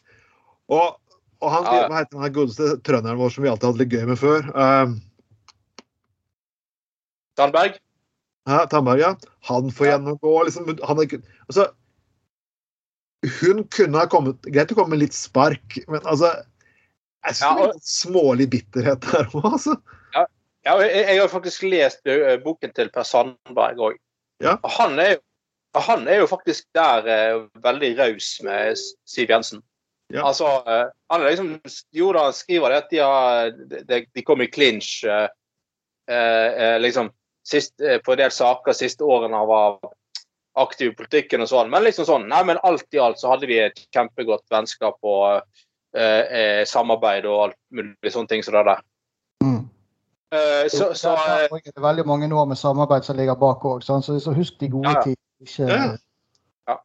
Og, 0.70 0.98
og 1.42 1.52
han, 1.54 1.66
Ja, 1.66 1.88
ja. 1.90 2.04
han 2.22 2.34
godeste 2.36 2.76
trønderen 2.86 3.18
vår 3.20 3.34
som 3.34 3.44
vi 3.44 3.50
alltid 3.52 3.70
hadde 3.72 3.82
litt 3.84 3.96
gøy 3.96 4.06
med 4.12 4.20
før? 4.22 4.50
Um, 4.54 4.98
Tandberg? 7.40 7.78
Ja, 8.50 8.66
Tandberg, 8.70 9.00
ja. 9.04 9.14
Han 9.50 9.72
får 9.72 9.88
gjennomgå 9.94 10.34
liksom, 10.48 10.70
han 10.88 11.02
er, 11.04 11.18
altså, 11.48 11.68
Hun 13.42 13.64
kunne 13.74 14.00
ha 14.00 14.08
kommet 14.12 14.46
Greit 14.48 14.72
å 14.72 14.78
komme 14.78 14.94
med 14.96 15.02
litt 15.06 15.16
spark, 15.18 15.80
men 15.92 16.02
altså 16.08 16.30
Jeg 17.26 17.36
syns 17.36 17.42
Ja, 17.44 17.54
det 17.56 17.64
er 17.64 17.68
og- 17.68 17.74
litt 17.76 17.90
smålig 17.92 18.50
bitterhet 18.54 19.02
der 19.12 19.28
òg, 19.34 19.50
altså. 19.54 19.76
Ja, 20.68 20.76
jeg, 20.84 21.06
jeg 21.08 21.22
har 21.22 21.32
faktisk 21.32 21.64
lest 21.72 22.08
boken 22.44 22.74
til 22.76 22.92
Per 22.94 23.08
Sandberg 23.08 23.80
òg. 23.90 23.98
Ja. 24.44 24.58
Han, 24.78 25.00
han 25.76 26.08
er 26.08 26.22
jo 26.22 26.28
faktisk 26.32 26.68
der 26.76 27.08
uh, 27.08 27.48
veldig 27.64 27.94
raus 28.00 28.38
med 28.44 28.80
Siv 29.08 29.32
Jensen. 29.32 29.64
Ja. 30.12 30.26
Altså, 30.28 30.50
uh, 30.68 30.92
han 31.12 31.24
er 31.24 31.32
liksom 31.32 31.52
Jo 31.96 32.12
da, 32.16 32.28
han 32.28 32.36
skriver 32.36 32.74
det 32.74 32.82
at 32.84 32.92
de, 32.92 33.02
har, 33.04 33.52
de, 33.88 34.02
de 34.16 34.26
kom 34.26 34.44
i 34.44 34.50
clinch 34.52 35.00
uh, 35.08 35.28
eh, 36.10 36.80
liksom 36.80 37.12
sist, 37.48 37.82
eh, 37.82 37.98
på 37.98 38.12
en 38.12 38.18
del 38.18 38.32
saker 38.32 38.74
siste 38.74 39.04
årene 39.04 39.38
han 39.38 39.48
var 39.48 39.80
aktiv 40.60 40.92
i 40.92 40.96
politikken 40.96 41.44
og 41.46 41.50
sånn. 41.52 41.72
Men 41.72 41.86
liksom 41.86 42.08
sånn, 42.08 42.28
nei, 42.32 42.42
men 42.48 42.62
alt 42.68 42.88
i 42.94 43.02
alt 43.02 43.20
så 43.22 43.34
hadde 43.34 43.50
vi 43.50 43.60
et 43.64 43.80
kjempegodt 43.96 44.46
vennskap 44.52 44.98
og 45.08 45.42
eh, 45.96 46.24
eh, 46.26 46.64
samarbeid 46.68 47.28
og 47.30 47.44
alt 47.48 47.60
mulig 47.76 48.14
sånne 48.14 48.34
ting 48.34 48.46
som 48.46 48.58
det 48.58 48.66
der. 48.72 48.84
Eh, 50.32 50.68
så, 50.70 50.92
så 50.94 51.16
eh, 51.18 51.48
det 51.66 51.72
er 51.74 51.82
veldig 51.82 52.06
mange 52.06 52.28
år 52.36 52.46
med 52.52 52.58
samarbeid 52.60 53.06
som 53.08 53.18
ligger 53.18 53.38
bak 53.40 53.64
òg, 53.66 53.82
så, 53.82 53.98
så 54.06 54.34
husk 54.36 54.60
de 54.62 54.68
gode 54.70 54.92
Ja, 54.92 55.00
ja. 55.00 55.16
tider. 55.48 55.96
Ja. 56.70 56.76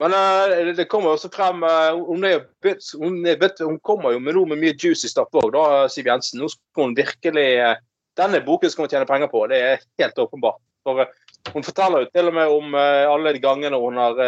Men 0.00 0.12
uh, 0.16 0.72
det- 0.76 0.88
kommer 0.92 1.14
også 1.14 1.30
frem 1.32 1.62
eh, 1.64 1.96
Hun, 1.96 2.26
bit- 2.62 2.92
hun, 3.00 3.22
bit- 3.24 3.64
hun 3.64 3.78
kommer 3.80 4.12
jo 4.12 4.18
med 4.20 4.36
noe 4.36 4.48
med 4.52 4.60
mye 4.60 4.76
juicy 4.76 5.08
stuff 5.08 5.32
òg, 5.40 5.52
da, 5.56 5.86
Siv 5.88 6.06
Jensen. 6.10 6.40
Nå 6.40 6.48
skal 6.52 6.84
hun 6.90 6.96
virkelig 6.98 7.46
uh, 7.64 7.76
Denne 8.20 8.42
boken 8.44 8.70
skal 8.70 8.84
hun 8.84 8.92
tjene 8.92 9.08
penger 9.08 9.30
på, 9.32 9.46
det 9.48 9.60
er 9.64 9.84
helt 10.02 10.18
åpenbart. 10.20 10.60
For 10.84 11.06
Hun 11.54 11.64
forteller 11.64 12.02
jo 12.04 12.08
til 12.12 12.28
og 12.28 12.34
med 12.36 12.52
om 12.52 12.74
alle 12.74 13.32
de 13.32 13.40
gangene 13.40 13.78
hun 13.80 13.96
har 13.96 14.18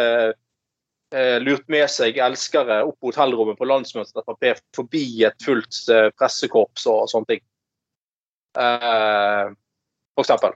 lurt 1.43 1.67
med 1.69 1.85
seg 1.91 2.17
elskere 2.17 2.79
opp 2.87 2.95
på 3.01 3.11
hotellrommet 3.11 3.57
på 3.59 3.67
landsmøtet 3.69 4.15
til 4.15 4.23
Frp 4.25 4.45
forbi 4.73 5.03
et 5.27 5.45
fullt 5.45 5.77
pressekorps 6.17 6.87
og 6.89 7.03
sånne 7.11 7.29
ting. 7.35 7.43
Eh, 8.57 9.53
for 10.15 10.23
eksempel. 10.25 10.53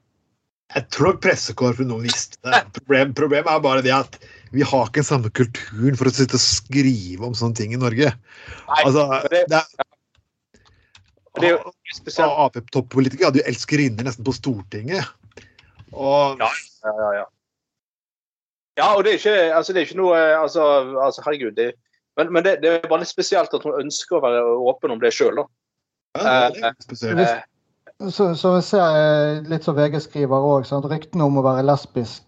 Jeg 0.75 0.89
tror 0.91 1.13
nok 1.13 1.21
pressekorpset 1.23 1.87
nå 1.87 1.97
visste 2.03 2.37
det. 2.43 2.59
Problem, 2.75 3.13
problemet 3.17 3.51
er 3.53 3.61
bare 3.63 3.81
det 3.85 3.93
at 3.95 4.17
vi 4.51 4.63
har 4.67 4.87
ikke 4.89 4.99
den 5.01 5.07
samme 5.07 5.29
kulturen 5.35 5.95
for 5.99 6.09
å 6.09 6.13
sitte 6.13 6.35
og 6.37 6.43
skrive 6.43 7.23
om 7.27 7.35
sånne 7.35 7.55
ting 7.55 7.73
i 7.75 7.79
Norge. 7.79 8.11
Nei, 8.67 8.81
Altså, 8.83 9.07
det- 9.31 9.45
det 9.49 9.63
det 11.37 11.45
er 11.51 11.51
jo 11.53 11.57
er 11.69 11.93
spesielt. 11.95 12.31
Ap-toppolitikere 12.31 13.29
hadde 13.29 13.39
jo 13.43 13.47
elskerinner 13.51 14.03
nesten 14.07 14.25
på 14.25 14.33
Stortinget. 14.33 15.05
Og 15.93 16.37
Ja. 16.39 16.49
Ja, 16.83 16.93
ja, 16.97 17.11
ja. 17.21 17.25
Ja, 18.77 18.93
og 18.95 19.03
det 19.03 19.13
er 19.13 19.17
ikke, 19.17 19.53
altså, 19.57 19.73
det 19.73 19.81
er 19.81 19.85
ikke 19.87 19.97
noe 19.97 20.17
altså, 20.37 20.63
altså 21.01 21.21
Herregud. 21.25 21.55
Det, 21.55 21.73
men 22.17 22.31
men 22.33 22.43
det, 22.43 22.61
det 22.61 22.83
er 22.83 22.87
bare 22.89 22.99
litt 22.99 23.09
spesielt 23.09 23.53
at 23.53 23.63
hun 23.63 23.73
ønsker 23.81 24.17
å 24.17 24.21
være 24.21 24.41
åpen 24.43 24.91
om 24.91 24.99
det 24.99 25.13
sjøl, 25.13 25.35
da. 25.35 25.45
ja, 26.15 26.49
det 26.49 26.63
er 26.63 26.73
litt 26.73 26.83
spesielt. 26.83 27.19
Eh, 27.19 27.41
Så, 27.97 28.29
så 28.37 28.53
jeg 28.59 28.65
ser 28.67 29.47
litt 29.49 29.65
som 29.65 29.77
VG 29.77 29.97
skriver 30.03 30.45
òg, 30.45 30.67
ryktene 30.85 31.25
om 31.25 31.39
å 31.39 31.45
være 31.45 31.65
lesbisk. 31.65 32.23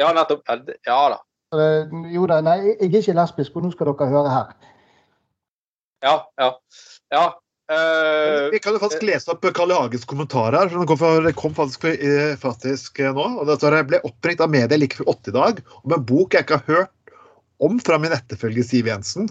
ja, 0.00 0.12
nettopp. 0.16 0.46
Ja, 0.86 1.00
da. 1.12 1.20
Så 1.52 1.66
Jo 2.08 2.24
da, 2.30 2.40
nei, 2.40 2.56
jeg 2.64 2.88
er 2.88 3.00
ikke 3.02 3.18
lesbisk, 3.18 3.56
og 3.56 3.66
nå 3.66 3.72
skal 3.74 3.90
dere 3.92 4.08
høre 4.14 4.32
her. 4.32 4.54
Ja, 6.02 6.14
ja. 6.40 6.50
ja. 7.12 7.26
Uh, 7.72 8.48
Vi 8.52 8.58
kan 8.60 8.74
jo 8.74 8.80
faktisk 8.82 9.04
lese 9.06 9.30
opp 9.32 9.44
Karl 9.54 9.70
Hagens 9.76 10.08
kommentar 10.08 10.56
her. 10.56 10.72
Den 10.72 10.88
kom, 10.88 10.98
fra, 10.98 11.32
kom 11.36 11.54
faktisk, 11.56 11.84
eh, 11.92 12.32
faktisk 12.40 12.98
eh, 13.00 13.12
nå. 13.14 13.28
og 13.40 13.52
det 13.52 13.84
ble 13.88 14.00
oppringt 14.08 14.42
av 14.42 14.50
media 14.52 14.80
like 14.80 14.98
før 14.98 15.12
80 15.14 15.30
i 15.30 15.36
dag 15.36 15.62
om 15.84 15.94
en 15.94 16.08
bok 16.08 16.34
jeg 16.34 16.44
ikke 16.46 16.58
har 16.58 16.74
hørt 16.74 16.92
om 17.62 17.78
fra 17.82 17.98
min 18.02 18.14
etterfølger 18.14 18.66
Siv 18.66 18.88
Jensen. 18.90 19.28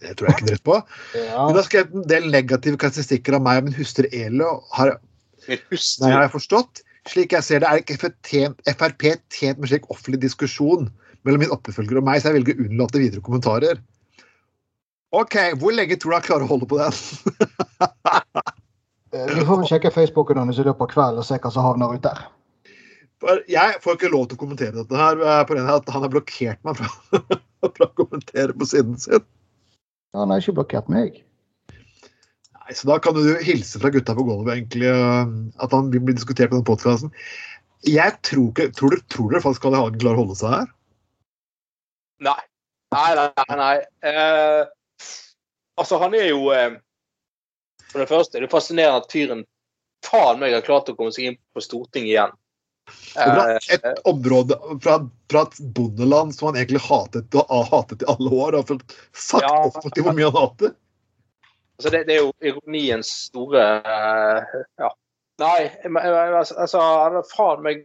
Det 0.00 0.14
tror 0.16 0.30
jeg 0.30 0.36
ikke 0.38 0.48
dritt 0.50 0.64
på. 0.66 0.78
Ja. 1.18 1.44
Hun 1.46 1.58
har 1.58 1.66
skrevet 1.66 1.96
en 1.96 2.06
del 2.10 2.30
negative 2.32 2.80
karakteristikker 2.80 3.36
av 3.38 3.44
meg 3.44 3.60
og 3.60 3.68
min 3.68 3.76
hustru 3.78 4.08
Elo. 4.12 4.58
har 4.76 4.96
hustru 5.48 6.06
Nei, 6.06 6.14
har 6.14 6.26
jeg 6.26 6.34
forstått? 6.36 6.82
Slik 7.08 7.32
jeg 7.32 7.44
ser 7.46 7.62
det, 7.62 7.68
er 7.68 7.82
ikke 7.82 7.98
Frp 8.00 9.06
tjent 9.32 9.60
med 9.60 9.70
slik 9.70 9.86
offentlig 9.92 10.20
diskusjon 10.26 10.90
mellom 11.26 11.44
min 11.44 11.54
oppfølger 11.54 12.00
og 12.00 12.06
meg, 12.06 12.20
så 12.20 12.30
jeg 12.30 12.40
velger 12.40 12.58
å 12.58 12.66
unnlate 12.68 13.00
videre 13.00 13.24
kommentarer. 13.24 13.80
OK, 15.16 15.36
hvor 15.60 15.72
lenge 15.72 15.96
tror 15.96 16.12
du 16.12 16.16
han 16.18 16.26
klarer 16.26 16.44
å 16.44 16.52
holde 16.52 16.68
på 16.68 16.80
den? 16.80 16.92
Eh, 19.08 19.24
Vi 19.24 19.40
får 19.48 19.62
sjekke 19.70 19.88
Facebooken 19.88 20.36
hennes 20.36 20.58
i 20.60 20.64
løpet 20.66 20.84
av 20.84 20.88
kvelden 20.92 21.22
og 21.22 21.24
se 21.24 21.38
hva 21.40 21.48
som 21.48 21.64
havner 21.64 21.94
ut 21.96 22.02
der. 22.04 22.18
Jeg 23.48 23.78
får 23.80 23.96
ikke 23.96 24.10
lov 24.12 24.26
til 24.28 24.36
å 24.36 24.42
kommentere 24.42 24.74
dette 24.76 24.98
her 25.00 25.22
eh, 25.24 25.44
på 25.48 25.56
av 25.56 25.70
at 25.78 25.88
han 25.94 26.04
har 26.04 26.12
blokkert 26.12 26.60
meg 26.68 26.76
fra, 26.76 26.90
fra 27.76 27.88
å 27.88 27.94
kommentere 27.98 28.54
på 28.56 28.68
siden 28.68 28.98
sin. 29.00 29.24
Han 30.16 30.32
har 30.32 30.42
ikke 30.42 30.56
blokkert 30.58 30.88
meg. 30.92 31.22
Nei, 32.68 32.74
Så 32.76 32.88
da 32.88 32.98
kan 33.02 33.16
du 33.16 33.22
hilse 33.44 33.80
fra 33.80 33.92
gutta 33.92 34.16
på 34.16 34.24
gulvet, 34.28 34.54
egentlig, 34.56 34.88
eh, 34.88 35.30
at 35.64 35.76
han 35.76 35.90
blir 35.92 36.16
diskutert 36.16 36.52
på 36.52 36.58
den 36.58 36.66
podkasten. 36.68 37.12
Jeg 37.86 38.16
tror 38.26 38.50
ikke 38.50 38.72
Tror 38.74 38.90
dere, 38.90 39.04
tror 39.06 39.30
dere 39.30 39.42
faktisk 39.44 39.62
Kalle. 39.62 39.78
Hagen 39.78 40.00
klarer 40.02 40.18
å 40.18 40.24
holde 40.24 40.38
seg 40.38 40.50
her? 40.50 40.70
Nei. 42.26 42.40
Nei, 42.94 43.10
nei, 43.14 43.28
nei. 43.36 43.56
nei. 43.60 43.76
Eh, 44.10 44.64
altså, 45.78 46.00
han 46.02 46.16
er 46.18 46.30
jo 46.32 46.48
eh, 46.56 46.80
For 47.92 48.02
det 48.02 48.08
første 48.10 48.38
er 48.38 48.44
det 48.44 48.52
fascinerende 48.52 49.04
at 49.04 49.12
fyren 49.12 49.44
faen 50.04 50.40
meg 50.40 50.54
har 50.54 50.66
klart 50.66 50.90
å 50.90 50.96
komme 50.96 51.12
seg 51.14 51.30
inn 51.30 51.38
på 51.54 51.62
Stortinget 51.64 52.12
igjen. 52.12 52.34
Fra 53.14 53.44
Eh, 53.50 53.74
et 53.74 53.98
område 54.04 54.58
fra, 54.82 54.98
fra 55.30 55.42
et 55.42 55.58
bondeland 55.74 56.34
som 56.34 56.48
han 56.48 56.56
egentlig 56.60 56.80
hatet, 56.86 57.34
og 57.34 57.48
har 57.50 57.70
hatet 57.72 58.02
i 58.04 58.08
alle 58.12 58.30
år. 58.30 58.58
Og 58.58 58.68
fått 58.68 58.94
sagt 59.12 59.44
Ja. 59.46 59.54
offentlig 59.66 60.04
hvor 60.06 60.16
mye 60.16 60.30
han 60.30 60.38
hater. 60.38 60.74
altså, 61.78 61.90
det, 61.94 62.04
det 62.06 62.16
er 62.16 62.22
jo 62.22 62.32
ironiens 62.42 63.10
store 63.28 63.64
eh, 63.84 64.62
Ja. 64.78 64.92
Nei, 65.38 65.70
altså, 65.94 66.78
har 66.82 67.20
faen 67.30 67.62
meg, 67.62 67.84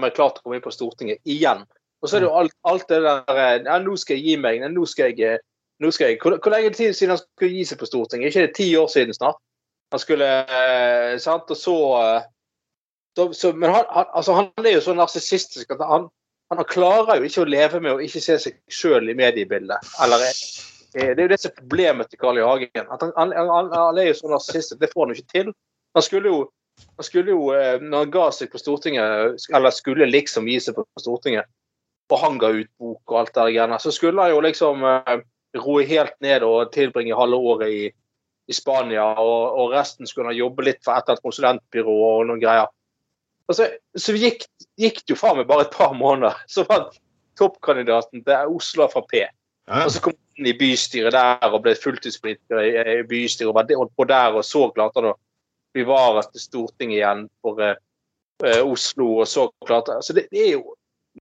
meg 0.00 0.14
klart 0.16 0.38
å 0.38 0.42
komme 0.42 0.56
inn 0.56 0.64
på 0.64 0.72
Stortinget 0.72 1.20
igjen. 1.28 1.66
Og 2.00 2.08
så 2.08 2.16
er 2.16 2.24
det 2.24 2.28
jo 2.30 2.36
alt, 2.36 2.54
alt 2.68 2.88
det 2.88 3.00
der 3.04 3.36
eh, 3.36 3.58
ja, 3.64 3.78
Nå 3.80 3.96
skal 4.00 4.16
jeg 4.16 4.24
gi 4.24 4.36
meg. 4.40 4.60
Nå 4.72 4.84
skal 4.88 5.12
jeg, 5.12 5.40
nå 5.80 5.90
skal 5.92 6.12
jeg 6.12 6.20
hvor, 6.22 6.38
hvor 6.40 6.52
lenge 6.52 6.72
tid 6.76 6.96
siden 6.96 7.14
han 7.14 7.20
skulle 7.20 7.52
gi 7.52 7.64
seg 7.68 7.80
på 7.80 7.88
Stortinget? 7.88 8.32
ikke 8.32 8.46
det 8.46 8.56
ti 8.56 8.70
år 8.76 8.88
siden 8.92 9.16
snart? 9.16 9.40
Han 9.92 10.00
skulle 10.02 10.28
eh, 10.44 11.14
Sant? 11.22 11.50
Og 11.52 11.56
så, 11.56 11.76
eh, 12.00 12.26
så, 13.16 13.32
så 13.32 13.52
Men 13.52 13.70
han, 13.70 13.84
han, 13.88 14.06
altså, 14.12 14.32
han 14.32 14.66
er 14.66 14.76
jo 14.76 14.84
så 14.84 14.94
narsissistisk 14.94 15.70
at 15.70 15.82
han, 15.86 16.08
han 16.52 16.64
klarer 16.68 17.20
jo 17.20 17.28
ikke 17.28 17.44
å 17.44 17.50
leve 17.50 17.80
med 17.80 17.94
å 17.94 18.02
ikke 18.02 18.22
se 18.22 18.38
seg 18.42 18.58
sjøl 18.70 19.10
i 19.10 19.16
mediebildet. 19.18 19.94
Eller 20.02 20.24
det 20.94 21.06
er 21.18 21.22
jo 21.24 21.30
det 21.32 21.40
som 21.42 21.50
er 21.50 21.58
problemet 21.58 22.10
til 22.10 22.20
Carl 22.22 22.38
I. 22.38 22.44
Hagen. 22.46 22.90
Han, 23.18 23.98
er 23.98 24.10
jo 24.10 24.18
så 24.18 24.30
narsissistisk. 24.30 24.80
Det 24.80 24.92
får 24.92 25.04
han 25.04 25.14
jo 25.14 25.18
ikke 25.18 25.32
til. 25.32 25.52
Han 25.94 26.06
skulle 26.06 26.30
jo, 26.30 26.40
han 26.98 27.06
skulle 27.06 27.34
jo 27.34 27.48
eh, 27.54 27.82
når 27.82 28.04
han 28.04 28.14
ga 28.14 28.28
seg 28.34 28.52
på 28.52 28.62
Stortinget, 28.62 29.46
eller 29.54 29.74
skulle 29.74 30.10
liksom 30.10 30.46
gi 30.50 30.60
seg 30.62 30.78
på 30.78 30.86
Stortinget, 31.02 31.50
og 32.12 32.20
han 32.20 32.38
ga 32.38 32.50
ut 32.54 32.70
bok 32.78 33.12
og 33.12 33.20
alt 33.20 33.34
det 33.34 33.54
der 33.56 33.78
så 33.80 33.90
skulle 33.94 34.22
han 34.22 34.34
jo 34.34 34.40
liksom 34.44 34.84
eh, 34.86 35.22
roe 35.64 35.86
helt 35.88 36.14
ned 36.22 36.44
og 36.46 36.72
tilbringe 36.74 37.16
halve 37.16 37.38
året 37.38 37.70
i, 37.74 37.84
i 38.50 38.54
Spania, 38.54 39.06
og, 39.18 39.58
og 39.58 39.74
resten 39.74 40.06
skulle 40.06 40.32
han 40.32 40.38
jobbe 40.38 40.66
litt 40.66 40.82
for 40.84 40.94
et 40.94 41.06
eller 41.06 41.16
annet 41.16 41.26
konsulentbyrå 41.26 41.94
og 42.10 42.26
noen 42.28 42.42
greier. 42.42 42.70
Og 43.48 43.56
så, 43.58 43.68
så 44.00 44.14
gikk, 44.16 44.46
gikk 44.80 45.02
det 45.02 45.14
jo 45.14 45.20
faen 45.20 45.40
meg 45.40 45.48
bare 45.48 45.66
et 45.66 45.74
par 45.74 45.92
måneder, 45.96 46.36
så 46.48 46.64
vant 46.68 46.96
toppkandidaten 47.38 48.22
til 48.24 48.54
Oslo 48.56 48.86
Frp. 48.92 49.16
Ja. 49.20 49.82
Og 49.84 49.90
så 49.92 50.02
kom 50.04 50.16
han 50.36 50.48
i 50.48 50.54
bystyret 50.56 51.14
der 51.14 51.50
og 51.50 51.62
ble 51.64 51.74
fulltidspolitiker 51.78 52.62
i, 52.62 52.70
i 53.00 53.02
bystyret. 53.08 53.50
Og 53.50 53.58
var 53.58 53.68
det- 53.68 53.78
og 53.80 53.92
på 53.96 54.06
der, 54.08 54.36
og 54.36 54.44
så 54.44 54.68
klarte 54.70 55.00
han 55.00 55.12
å 55.12 55.18
bevare 55.74 56.22
til 56.30 56.40
Stortinget 56.40 57.00
igjen 57.00 57.26
for 57.42 57.60
eh, 57.64 58.62
Oslo. 58.62 59.20
og 59.20 59.28
så 59.28 59.48
klarte 59.66 60.00
Så 60.02 60.12
det, 60.12 60.28
det 60.30 60.48
er 60.48 60.52
jo 60.58 60.76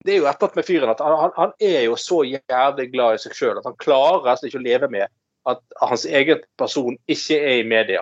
det 0.06 0.16
er 0.16 0.18
jo 0.18 0.26
et 0.26 0.42
eller 0.42 0.56
med 0.58 0.66
fyren 0.66 0.90
at 0.90 1.02
han, 1.06 1.32
han, 1.38 1.52
er 1.62 1.84
jo 1.86 1.96
så 1.96 2.24
jævlig 2.26 2.88
glad 2.92 3.14
i 3.14 3.22
seg 3.22 3.36
sjøl 3.38 3.60
at 3.60 3.68
han 3.68 3.78
klarer 3.78 4.32
altså 4.32 4.50
ikke 4.50 4.58
å 4.58 4.66
leve 4.66 4.90
med 4.90 5.06
at 5.50 5.62
hans 5.84 6.06
egen 6.10 6.42
person 6.58 6.98
ikke 7.06 7.38
er 7.38 7.60
i 7.62 7.68
media. 7.68 8.02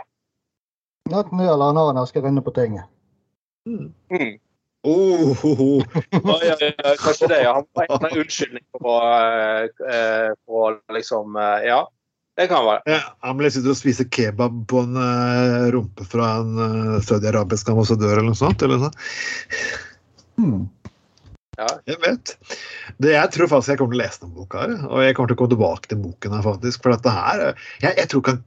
Enten 1.11 1.41
det 1.41 1.49
eller 1.49 1.73
han 1.73 1.79
har 1.81 1.91
en 1.91 1.99
elskerinne 1.99 2.43
på 2.45 2.53
tinget. 2.55 2.87
Mm. 3.69 4.39
Oh, 4.83 5.37
oh, 5.45 5.59
oh. 5.61 5.83
Oi, 6.11 6.51
oi, 6.51 6.69
oi, 6.73 6.95
kanskje 6.97 7.27
det. 7.29 7.41
Ja. 7.43 7.53
Han 7.59 7.67
må 7.69 7.85
ha 7.85 8.09
en 8.09 8.21
unnskyldning 8.23 8.65
for 8.79 9.05
uh, 9.05 9.67
eh, 9.67 9.95
eh, 9.95 10.29
for 10.49 10.79
liksom 10.95 11.37
uh, 11.37 11.59
Ja, 11.65 11.83
det 12.39 12.47
kan 12.49 12.65
være. 12.65 12.81
Ja, 12.89 13.01
han 13.21 13.37
ble 13.37 13.51
sitte 13.53 13.73
og 13.73 13.77
spise 13.77 14.07
kebab 14.09 14.63
på 14.71 14.81
en 14.87 14.97
uh, 14.97 15.69
rumpe 15.75 16.07
fra 16.09 16.33
en 16.41 16.57
uh, 16.57 16.99
saudiarabisk 17.05 17.69
ambassadør 17.69 18.15
eller 18.15 18.31
noe 18.31 18.41
sånt. 18.41 18.65
Eller 18.65 18.81
noe. 18.81 18.89
sånt. 18.89 19.81
Hmm. 20.39 20.69
Jeg 21.59 21.97
vet. 22.01 22.31
Det, 22.97 23.11
jeg 23.13 23.31
tror 23.35 23.49
faktisk 23.51 23.73
jeg 23.73 23.81
kommer 23.81 23.93
til 23.93 23.99
å 23.99 24.03
lese 24.03 24.23
den 24.23 24.33
boka 24.33 24.63
her. 24.63 24.73
Og 24.87 25.03
jeg 25.03 25.17
kommer 25.17 25.31
til 25.31 25.37
å 25.37 25.41
komme 25.41 25.53
tilbake 25.53 25.91
til 25.91 25.99
boken 26.01 26.35
her, 26.37 26.45
faktisk. 26.47 26.81
For 26.81 26.95
dette 26.95 27.13
her 27.13 27.43
eh, 27.49 27.65
Jeg, 27.83 27.97
jeg 27.99 28.11
tror 28.11 28.23
ikke 28.23 28.37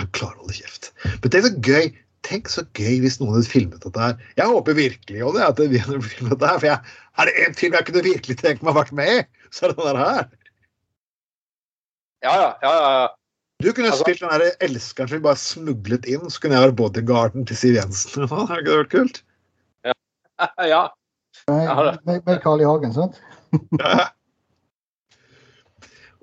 han 0.00 0.14
klarer 0.16 0.38
å 0.38 0.42
holde 0.42 0.56
kjeft. 0.58 0.90
Men 1.04 1.34
tenk 1.34 1.46
så 1.46 1.52
gøy 1.68 1.92
Tenk 2.24 2.48
så 2.48 2.62
gøy 2.76 3.02
hvis 3.04 3.18
noen 3.20 3.34
hadde 3.36 3.50
filmet 3.50 3.82
dette 3.84 4.00
her. 4.00 4.14
Jeg 4.38 4.48
håper 4.48 4.76
virkelig 4.78 5.20
jo 5.20 5.32
det, 5.34 5.42
at 5.44 5.60
vi 5.60 5.80
hadde 5.82 6.00
filmet 6.06 6.32
dette 6.38 6.48
her. 6.52 6.62
For 6.62 6.70
jeg, 6.70 6.94
er 7.20 7.28
det 7.28 7.34
en 7.44 7.58
film 7.58 7.76
jeg 7.76 7.86
kunne 7.90 8.04
virkelig 8.06 8.36
tenkt 8.40 8.64
meg 8.64 8.72
å 8.72 8.78
vært 8.78 8.94
med 8.96 9.12
i, 9.12 9.18
så 9.52 9.66
er 9.68 9.74
det 9.74 9.84
den 9.84 10.00
her. 10.00 10.24
Ja, 12.24 12.32
ja. 12.40 12.48
ja, 12.64 12.72
ja. 13.02 13.04
Du 13.62 13.68
kunne 13.72 13.92
Altså- 13.92 14.02
spilt 14.06 14.20
den 14.24 14.32
der 14.32 14.56
elskeren 14.64 15.08
som 15.08 15.18
vi 15.20 15.26
bare 15.28 15.40
smuglet 15.40 16.08
inn, 16.10 16.24
så 16.32 16.40
kunne 16.40 16.56
jeg 16.56 16.66
vært 16.70 16.80
bodyguarden 16.80 17.46
til 17.48 17.56
Siv 17.60 17.76
Jensen. 17.78 18.26
Hadde 18.32 18.58
ikke 18.60 18.70
det 18.72 18.80
vært 18.82 18.94
kult? 18.96 19.22
ja. 20.64 20.88
Ja, 21.50 21.74
med, 22.06 22.22
med 22.24 22.38
Carl 22.40 22.62
I. 22.62 22.64
Hagen, 22.64 22.92
sant? 22.94 23.16
Ja. 23.82 24.06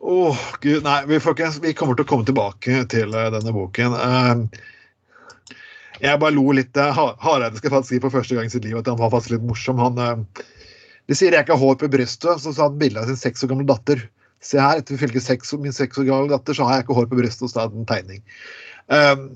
Åh, 0.02 0.38
gud, 0.64 0.80
nei, 0.84 1.06
vi, 1.06 1.20
folkens, 1.22 1.60
vi 1.62 1.76
kommer 1.78 1.94
til 2.00 2.08
å 2.08 2.10
komme 2.10 2.26
tilbake 2.26 2.80
til 2.90 3.14
eh, 3.14 3.28
denne 3.36 3.54
boken. 3.54 3.94
Eh, 3.94 4.64
jeg 6.02 6.22
bare 6.22 6.36
lo 6.36 6.46
litt. 6.56 6.78
Uh, 6.78 7.04
Hareide 7.22 7.60
skal 7.62 7.76
faktisk 7.76 7.94
si 7.94 8.02
på 8.04 8.14
første 8.14 8.38
gang 8.38 8.50
i 8.50 8.54
sitt 8.54 8.66
liv 8.66 8.80
at 8.80 8.90
han 8.90 9.00
var 9.00 9.14
faktisk 9.14 9.36
litt 9.36 9.46
morsom. 9.48 9.82
Han, 9.82 10.00
eh, 10.02 10.46
de 11.10 11.18
sier 11.18 11.36
jeg 11.36 11.46
ikke 11.46 11.58
har 11.58 11.64
hår 11.64 11.78
på 11.82 11.92
brystet, 11.94 12.42
så 12.42 12.54
sa 12.56 12.70
han 12.70 12.80
bilde 12.82 13.04
av 13.04 13.12
sin 13.12 13.20
seks 13.20 13.46
år 13.46 13.54
gamle 13.54 13.68
datter. 13.70 14.02
Se 14.42 14.58
her, 14.58 14.82
etter 14.82 14.98
ifølge 14.98 15.22
seks, 15.22 15.54
min 15.62 15.76
seks 15.76 16.02
år 16.02 16.10
gamle 16.10 16.34
datter, 16.34 16.58
så 16.58 16.66
har 16.66 16.80
jeg 16.80 16.88
ikke 16.88 16.98
hår 16.98 17.12
på 17.12 17.20
brystet, 17.22 17.46
og 17.46 17.54
så 17.54 17.64
er 17.64 17.72
det 17.72 17.82
en 17.82 17.92
tegning. 17.92 18.26
Um, 18.92 19.28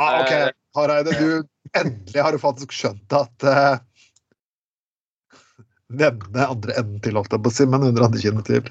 Ah, 0.00 0.22
ok, 0.22 0.30
Eh. 0.32 0.50
Hareide, 0.74 1.10
du 1.18 1.44
endelig 1.76 2.22
har 2.22 2.32
du 2.32 2.38
faktisk 2.38 2.72
skjønt 2.72 3.12
at 3.12 3.44
uh, 3.44 3.78
Denne 5.90 6.46
andre 6.46 6.76
enden 6.78 7.00
til, 7.02 7.16
holdt 7.18 7.34
jeg 7.34 7.42
på 7.42 7.50
å 7.50 7.54
si, 7.54 7.64
men 7.66 7.88
under 7.88 8.04
andre 8.06 8.20
kinnet 8.22 8.46
til. 8.46 8.68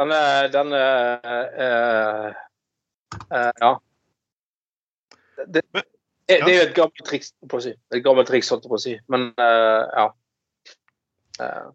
Den 0.00 0.12
den 0.54 0.72
eh, 0.78 1.34
eh, 1.66 2.38
Ja. 3.30 3.72
Det, 5.46 5.62
det, 5.74 5.82
det 6.28 6.36
er 6.40 6.54
jo 6.54 6.66
et 6.66 6.76
gammelt 6.76 7.06
triks, 7.08 7.32
på 7.50 7.58
å 7.58 7.64
si. 7.64 7.72
Et 7.92 8.04
gammelt 8.04 8.28
triks, 8.30 8.50
holdt 8.52 8.64
jeg 8.66 8.72
på 8.72 8.78
å 8.78 8.84
si. 8.84 8.94
Men 9.12 9.26
eh, 9.40 9.82
ja. 9.98 10.06
Eh, 11.42 11.66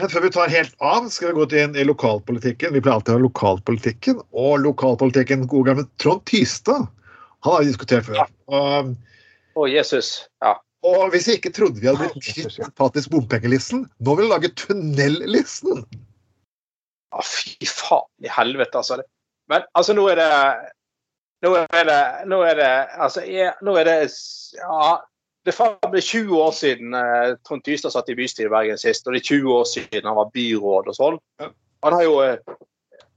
Men 0.00 0.08
før 0.12 0.24
vi 0.24 0.30
tar 0.32 0.52
helt 0.54 0.74
av, 0.80 1.10
skal 1.12 1.32
vi 1.32 1.40
gå 1.40 1.46
til 1.50 1.66
inn 1.66 1.76
i 1.76 1.84
lokalpolitikken. 1.84 2.72
Vi 2.72 2.80
pleier 2.80 2.96
alltid 2.96 3.12
å 3.12 3.18
ha 3.18 3.24
lokalpolitikken. 3.26 4.22
Og 4.32 4.62
lokalpolitikken, 4.64 5.44
gode 5.50 5.72
gamle 5.72 5.86
Trond 6.00 6.24
Tystad, 6.30 6.86
han 7.44 7.56
har 7.56 7.64
vi 7.64 7.70
diskutert 7.72 8.08
før. 8.08 8.22
Og, 8.48 8.94
Å, 9.58 9.66
Jesus. 9.68 10.14
Ja. 10.44 10.54
og 10.86 11.10
hvis 11.12 11.26
vi 11.28 11.34
ikke 11.36 11.52
trodde 11.52 11.82
vi 11.82 11.88
hadde 11.90 12.06
blitt 12.06 12.24
kvitt 12.24 12.76
faktisk 12.80 13.12
bompengelisten, 13.12 13.82
nå 14.00 14.16
vil 14.16 14.28
vi 14.28 14.32
lage 14.32 14.52
tunnellisten. 14.56 15.82
Å, 17.10 17.24
fy 17.26 17.68
faen 17.68 18.24
i 18.24 18.30
helvete, 18.32 18.80
altså. 18.80 19.02
Men 19.50 19.66
altså, 19.74 19.96
nå 19.98 20.06
er 20.12 20.20
det 20.20 20.30
Nå 21.40 21.54
er 21.56 21.86
det, 21.88 22.00
nå 22.28 22.42
er 22.44 22.58
det 22.58 22.72
Altså, 23.00 23.24
jeg, 23.24 23.54
nå 23.64 23.76
er 23.80 23.88
det 23.88 23.96
Ja. 24.58 24.98
Det 25.40 25.54
er 25.56 26.00
20 26.04 26.36
år 26.36 26.50
siden 26.52 26.94
eh, 26.94 27.30
Trond 27.48 27.62
Tystad 27.64 27.94
satt 27.94 28.10
i 28.12 28.14
bystyret 28.14 28.50
i 28.50 28.52
Bergen 28.52 28.78
sist, 28.78 29.06
og 29.06 29.14
det 29.14 29.22
er 29.22 29.28
20 29.30 29.54
år 29.54 29.64
siden 29.64 30.04
han 30.04 30.18
var 30.18 30.28
byråd 30.34 30.90
og 30.92 30.96
sånn. 30.98 31.16
Han 31.40 31.94
har 31.96 32.02
jo 32.04 32.18
eh, 32.20 32.42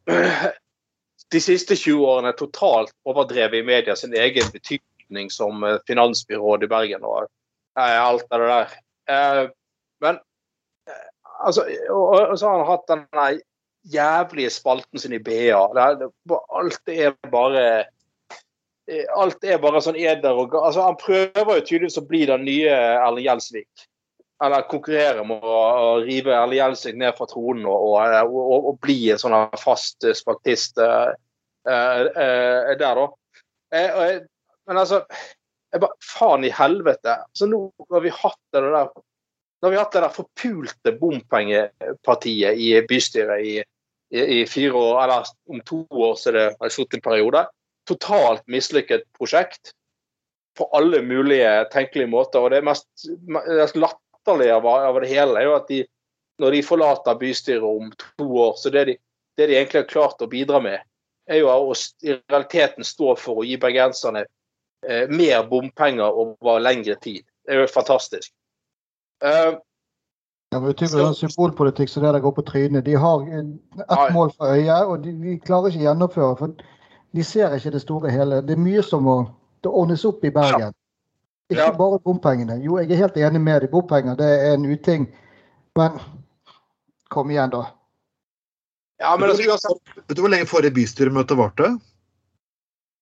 de 1.35 1.41
siste 1.43 1.75
20 1.75 2.05
årene 2.07 2.31
totalt 2.39 2.93
overdrevet 3.03 3.59
i 3.59 3.67
media 3.67 3.95
sin 3.99 4.15
egen 4.15 4.47
betydning 4.55 5.27
som 5.35 5.65
eh, 5.67 5.81
finansbyråd 5.89 6.63
i 6.63 6.69
Bergen 6.71 7.03
og 7.03 7.25
eh, 7.25 7.99
alt 7.99 8.23
det 8.31 8.39
der. 8.39 8.77
Eh, 9.11 9.41
men 10.07 10.21
eh, 10.87 11.05
altså, 11.43 11.67
og, 11.89 12.07
og 12.21 12.37
så 12.39 12.53
har 12.53 12.63
han 12.63 12.71
hatt 12.71 12.87
den 12.93 13.43
jævlige 13.91 14.55
spalten 14.61 14.99
sin 14.99 15.19
i 15.19 15.19
BA. 15.19 15.59
Det 15.75 16.07
alt 16.31 16.95
er 16.95 17.19
bare 17.35 17.65
Alt 19.15 19.45
er 19.45 19.61
bare 19.61 19.81
sånn 19.83 19.97
eder 19.99 20.37
og 20.39 20.55
altså 20.59 20.87
Han 20.87 20.99
prøver 20.99 21.59
jo 21.59 21.65
tydeligvis 21.65 21.99
å 22.01 22.05
bli 22.07 22.23
den 22.29 22.45
nye 22.47 22.73
Erlend 22.73 23.25
Gjelsvik. 23.25 23.87
Eller 24.43 24.65
konkurrere 24.67 25.23
med 25.27 25.45
å, 25.45 25.59
å 25.85 25.93
rive 26.03 26.33
Erlend 26.35 26.57
Gjelsvik 26.59 26.97
ned 26.99 27.17
fra 27.17 27.29
tronen 27.29 27.67
og, 27.69 27.87
og, 27.93 28.33
og, 28.43 28.67
og 28.71 28.81
bli 28.83 28.97
en 29.13 29.21
sånn 29.21 29.37
fast 29.61 30.03
eh, 30.07 30.17
spaktist 30.17 30.81
eh, 30.81 31.13
eh, 31.69 32.03
eh, 32.25 32.73
der, 32.79 33.01
da. 33.01 33.07
Eh, 33.73 34.19
men 34.67 34.79
altså 34.79 35.03
jeg 35.73 35.81
bare, 35.81 35.97
Faen 36.05 36.45
i 36.45 36.53
helvete. 36.53 37.17
Så 37.33 37.47
nå 37.49 37.65
har 37.89 38.03
vi 38.03 38.13
hatt 38.13 38.39
det 38.53 38.61
der 38.61 38.91
nå 39.63 39.69
har 39.69 39.71
vi 39.71 39.79
hatt 39.79 39.93
det 39.95 40.01
der 40.03 40.11
forpulte 40.11 40.91
bompengepartiet 40.99 42.57
i 42.59 42.73
bystyret 42.83 43.45
i, 43.47 43.53
i, 44.11 44.23
i 44.37 44.39
fire 44.43 44.75
år, 44.75 44.97
eller 45.05 45.29
om 45.47 45.61
to 45.63 45.85
år 45.87 46.17
så 46.19 46.33
er 46.33 46.35
det 46.35 46.73
en 46.83 47.03
periode. 47.05 47.45
Totalt 47.89 48.45
mislykket 48.47 49.07
prosjekt 49.17 49.73
på 50.57 50.69
alle 50.77 51.01
mulige 51.01 51.65
tenkelige 51.73 52.07
måter. 52.11 52.39
Og 52.39 52.53
det 52.53 52.63
mest, 52.65 52.87
mest 53.27 53.75
latterlige 53.79 54.55
av, 54.55 54.67
av 54.67 55.01
det 55.01 55.11
hele 55.11 55.39
er 55.39 55.49
jo 55.49 55.57
at 55.57 55.67
de, 55.71 55.81
når 56.41 56.57
de 56.57 56.63
forlater 56.65 57.19
bystyret 57.19 57.65
om 57.67 57.91
to 58.17 58.29
år, 58.47 58.55
så 58.57 58.71
det 58.73 58.85
de, 58.91 58.97
det 59.37 59.49
de 59.49 59.57
egentlig 59.57 59.83
har 59.83 59.91
klart 59.91 60.21
å 60.21 60.29
bidra 60.29 60.61
med, 60.63 60.79
er 61.29 61.41
jo 61.41 61.49
å 61.49 61.75
i 62.03 62.15
realiteten 62.15 62.85
stå 62.85 63.15
for 63.19 63.41
å 63.41 63.45
gi 63.47 63.57
bergenserne 63.59 64.25
eh, 64.87 65.05
mer 65.09 65.45
bompenger 65.49 66.11
over 66.11 66.59
lengre 66.63 66.95
tid. 67.01 67.23
Det 67.43 67.55
er 67.55 67.63
jo 67.63 67.69
fantastisk. 67.71 68.33
Uh, 69.23 69.55
Det 70.51 70.59
men 70.59 70.69
jo 70.69 70.77
typisk 70.77 70.99
sånn 70.99 71.15
symbolpolitikk 71.17 71.89
så 71.89 72.03
det 72.03 72.11
der 72.13 72.23
går 72.23 72.35
på 72.37 72.45
trynet. 72.45 72.85
De 72.85 72.93
har 72.99 73.23
ett 73.25 74.13
mål 74.13 74.33
for 74.35 74.53
øyet, 74.53 74.83
og 74.85 75.05
de, 75.05 75.15
de 75.23 75.37
klarer 75.41 75.71
ikke 75.71 75.81
å 75.81 75.87
gjennomføre. 75.87 76.35
For 76.41 76.67
de 77.15 77.23
ser 77.23 77.53
ikke 77.55 77.71
det 77.71 77.81
store 77.81 78.11
hele. 78.11 78.41
Det 78.41 78.55
er 78.57 78.61
mye 78.61 78.81
som 78.83 79.03
må 79.05 79.17
det 79.63 79.71
ordnes 79.71 80.05
opp 80.05 80.23
i 80.25 80.31
Bergen. 80.33 80.73
Ikke 81.51 81.61
Ja. 81.67 81.71
bare 81.77 81.99
bompengene. 81.99 82.57
Jo, 82.63 82.77
jeg 82.79 82.91
er 82.91 82.95
helt 82.95 83.17
enig 83.17 83.41
med 83.41 83.61
deg. 83.61 83.71
Bompenger 83.71 84.15
det 84.17 84.25
er 84.25 84.53
en 84.53 84.65
uting. 84.65 85.07
Men 85.75 85.99
kom 87.09 87.29
igjen, 87.29 87.49
da. 87.49 87.63
ja, 88.99 89.15
men 89.17 89.29
altså, 89.29 89.43
uansett 89.49 90.07
Vet 90.07 90.17
du 90.17 90.21
hvor 90.21 90.29
lenge 90.29 90.45
forrige 90.49 90.73
bystyremøte 90.73 91.37
varte? 91.37 91.79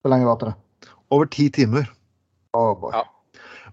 Hvor 0.02 0.10
lenge 0.12 0.26
varte 0.28 0.46
det? 0.46 0.54
Over 1.12 1.26
ti 1.26 1.50
timer. 1.50 1.88
Oh, 2.54 2.76
boy. 2.80 2.92
Ja. 2.94 3.04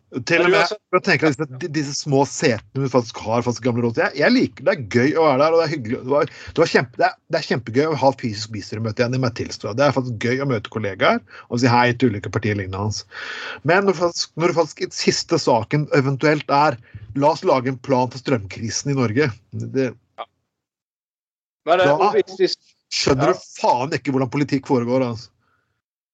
Til 0.09 0.41
og 0.41 0.49
med 0.49 1.03
tenker 1.05 1.29
liksom, 1.29 1.45
at 1.45 1.65
disse 1.77 1.93
små 1.99 2.23
setene 2.25 2.81
vi 2.87 2.89
faktisk 2.89 3.19
har 3.27 3.43
faktisk 3.45 3.67
gamle 3.67 3.83
råd 3.85 3.99
jeg, 4.01 4.15
jeg 4.17 4.33
liker 4.33 4.65
det. 4.65 4.65
Det 4.65 4.73
er 4.73 4.95
gøy 4.95 5.19
å 5.21 5.27
være 5.27 5.41
der, 5.43 5.53
og 5.53 5.61
det 5.61 5.67
er 5.67 5.73
hyggelig. 5.75 5.99
Det, 6.01 6.13
var, 6.15 6.31
det, 6.31 6.63
var 6.63 6.71
kjempe, 6.73 6.97
det, 6.97 7.09
er, 7.11 7.19
det 7.29 7.41
er 7.41 7.47
kjempegøy 7.49 7.85
å 7.91 7.99
ha 8.01 8.13
fysisk 8.23 8.55
bistyremøte 8.55 9.05
igjen. 9.05 9.19
i 9.19 9.33
tilstå. 9.43 9.75
Det 9.77 9.85
er 9.85 9.93
faktisk 9.99 10.25
gøy 10.25 10.41
å 10.41 10.49
møte 10.49 10.73
kollegaer 10.73 11.21
og 11.53 11.61
si 11.61 11.69
hei 11.69 11.93
til 11.93 12.15
ulike 12.15 12.33
partier 12.33 12.57
lignende 12.57 12.81
hans. 12.87 13.03
Men 13.69 13.85
når, 13.85 13.99
faktisk, 14.01 14.33
når 14.41 14.57
faktisk 14.57 14.97
siste 14.97 15.41
saken 15.45 15.85
eventuelt 15.99 16.49
er 16.49 16.81
la 17.21 17.35
oss 17.35 17.45
lage 17.45 17.69
en 17.69 17.81
plan 17.85 18.09
for 18.09 18.25
strømkrisen 18.25 18.95
i 18.95 18.97
Norge 18.97 19.29
det, 19.53 19.91
Men 21.69 21.81
eh, 21.85 21.97
Da- 22.01 22.13
skjønner 22.89 23.29
Ja. 23.29 23.33
du 23.37 23.41
faen 23.61 23.93
ikke 23.93 24.13
hvordan 24.15 24.31
politikk 24.33 24.65
foregår. 24.71 25.05
altså. 25.05 25.29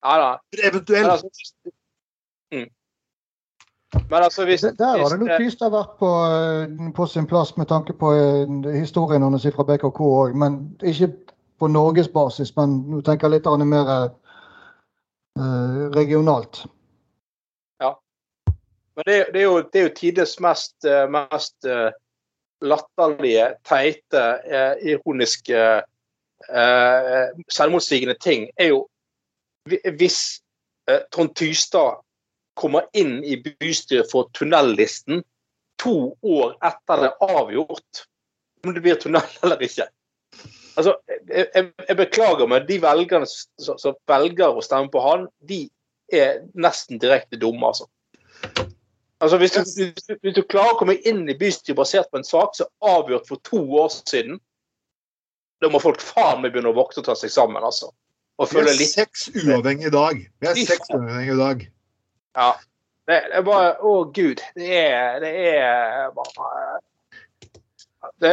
ja, 0.03 0.15
da. 0.19 0.31
Men 0.51 0.65
Eventuelt. 0.67 1.07
altså, 1.07 1.29
mm. 2.51 2.67
Men 4.09 4.23
altså, 4.23 4.45
hvis, 4.45 4.61
Der 4.61 4.73
der 4.77 5.09
det 5.09 5.19
nok 5.19 5.29
eh, 5.29 5.37
Tystad 5.37 5.71
vært 5.71 5.95
på, 5.99 6.09
eh, 6.25 6.91
på 6.95 7.05
sin 7.05 7.27
plass 7.27 7.57
med 7.57 7.65
tanke 7.65 7.93
på 7.93 8.11
eh, 8.13 8.77
historien 8.79 9.23
hennes 9.23 9.47
fra 9.55 9.63
BKK 9.63 9.99
òg. 10.01 10.35
Men 10.35 10.77
ikke 10.83 11.11
på 11.59 11.67
norgesbasis, 11.67 12.55
men 12.55 12.79
nå 12.91 13.01
tenker 13.01 13.27
jeg 13.27 13.39
litt 13.39 13.67
mer 13.67 13.91
eh, 13.95 15.81
regionalt. 15.95 16.65
Men 18.95 19.03
det, 19.05 19.25
det, 19.33 19.39
er 19.39 19.43
jo, 19.43 19.57
det 19.73 19.79
er 19.79 19.83
jo 19.89 19.95
tides 19.95 20.37
mest, 20.39 20.85
eh, 20.87 21.03
mest 21.11 21.67
latterlige, 22.63 23.49
teite, 23.67 24.21
ironiske, 24.81 25.63
eh, 26.49 27.25
selvmotsigende 27.51 28.15
ting 28.21 28.49
er 28.57 28.71
jo 28.71 28.85
hvis 29.67 30.41
eh, 30.89 31.01
Trond 31.11 31.35
Tystad 31.35 32.01
kommer 32.55 32.87
inn 32.97 33.19
i 33.23 33.37
bystyret 33.43 34.11
for 34.11 34.29
tunnellisten 34.37 35.23
to 35.81 36.15
år 36.23 36.55
etter 36.63 37.03
det 37.03 37.11
er 37.11 37.35
avgjort 37.39 38.05
om 38.65 38.73
det 38.73 38.83
blir 38.83 38.99
tunnel 38.99 39.35
eller 39.43 39.61
ikke. 39.61 39.87
Altså, 40.75 40.95
jeg, 41.29 41.47
jeg, 41.55 41.67
jeg 41.87 41.97
beklager, 41.97 42.47
men 42.51 42.65
de 42.67 42.79
velgerne 42.83 43.27
som, 43.29 43.77
som 43.79 43.95
velger 44.09 44.51
å 44.51 44.63
stemme 44.63 44.91
på 44.91 45.03
han, 45.03 45.29
de 45.47 45.65
er 46.13 46.41
nesten 46.59 46.99
direkte 47.01 47.39
dumme, 47.39 47.71
altså. 47.71 47.87
Altså, 49.23 49.37
hvis 49.39 49.55
du, 49.55 49.61
hvis, 49.63 50.03
du, 50.09 50.17
hvis 50.21 50.35
du 50.35 50.41
klarer 50.43 50.75
å 50.75 50.79
komme 50.79 50.97
inn 51.07 51.23
i 51.31 51.37
bystyret 51.39 51.77
basert 51.79 52.09
på 52.11 52.19
en 52.19 52.27
sak 52.27 52.57
som 52.57 52.67
er 52.67 52.97
avgjort 52.97 53.29
for 53.29 53.41
to 53.47 53.61
år 53.79 53.87
siden, 53.95 54.41
da 55.63 55.71
må 55.71 55.79
folk 55.79 56.03
faen 56.03 56.43
meg 56.43 56.51
begynne 56.51 56.73
å 56.73 56.77
vokte 56.77 56.99
og 56.99 57.07
ta 57.07 57.15
seg 57.17 57.31
sammen, 57.31 57.63
altså. 57.63 57.93
Og 58.35 58.51
Vi 58.51 58.59
er 58.59 58.75
seks 58.83 59.29
uavhengige 59.31 59.87
i 59.87 59.95
dag. 59.95 60.19
Vi 60.43 60.49
er 60.49 60.57
seks 60.67 60.91
uavhengige 60.91 61.37
i 61.37 61.39
dag. 61.39 61.63
Ja. 62.35 62.49
Det, 63.05 63.21
det 63.29 63.37
er 63.39 63.45
bare 63.45 63.75
Å, 63.85 63.93
gud. 64.13 64.41
Det 64.57 64.81
er 64.81 65.21
Det 65.23 65.31
er 65.53 66.11
bare 66.15 66.81
da, 68.21 68.27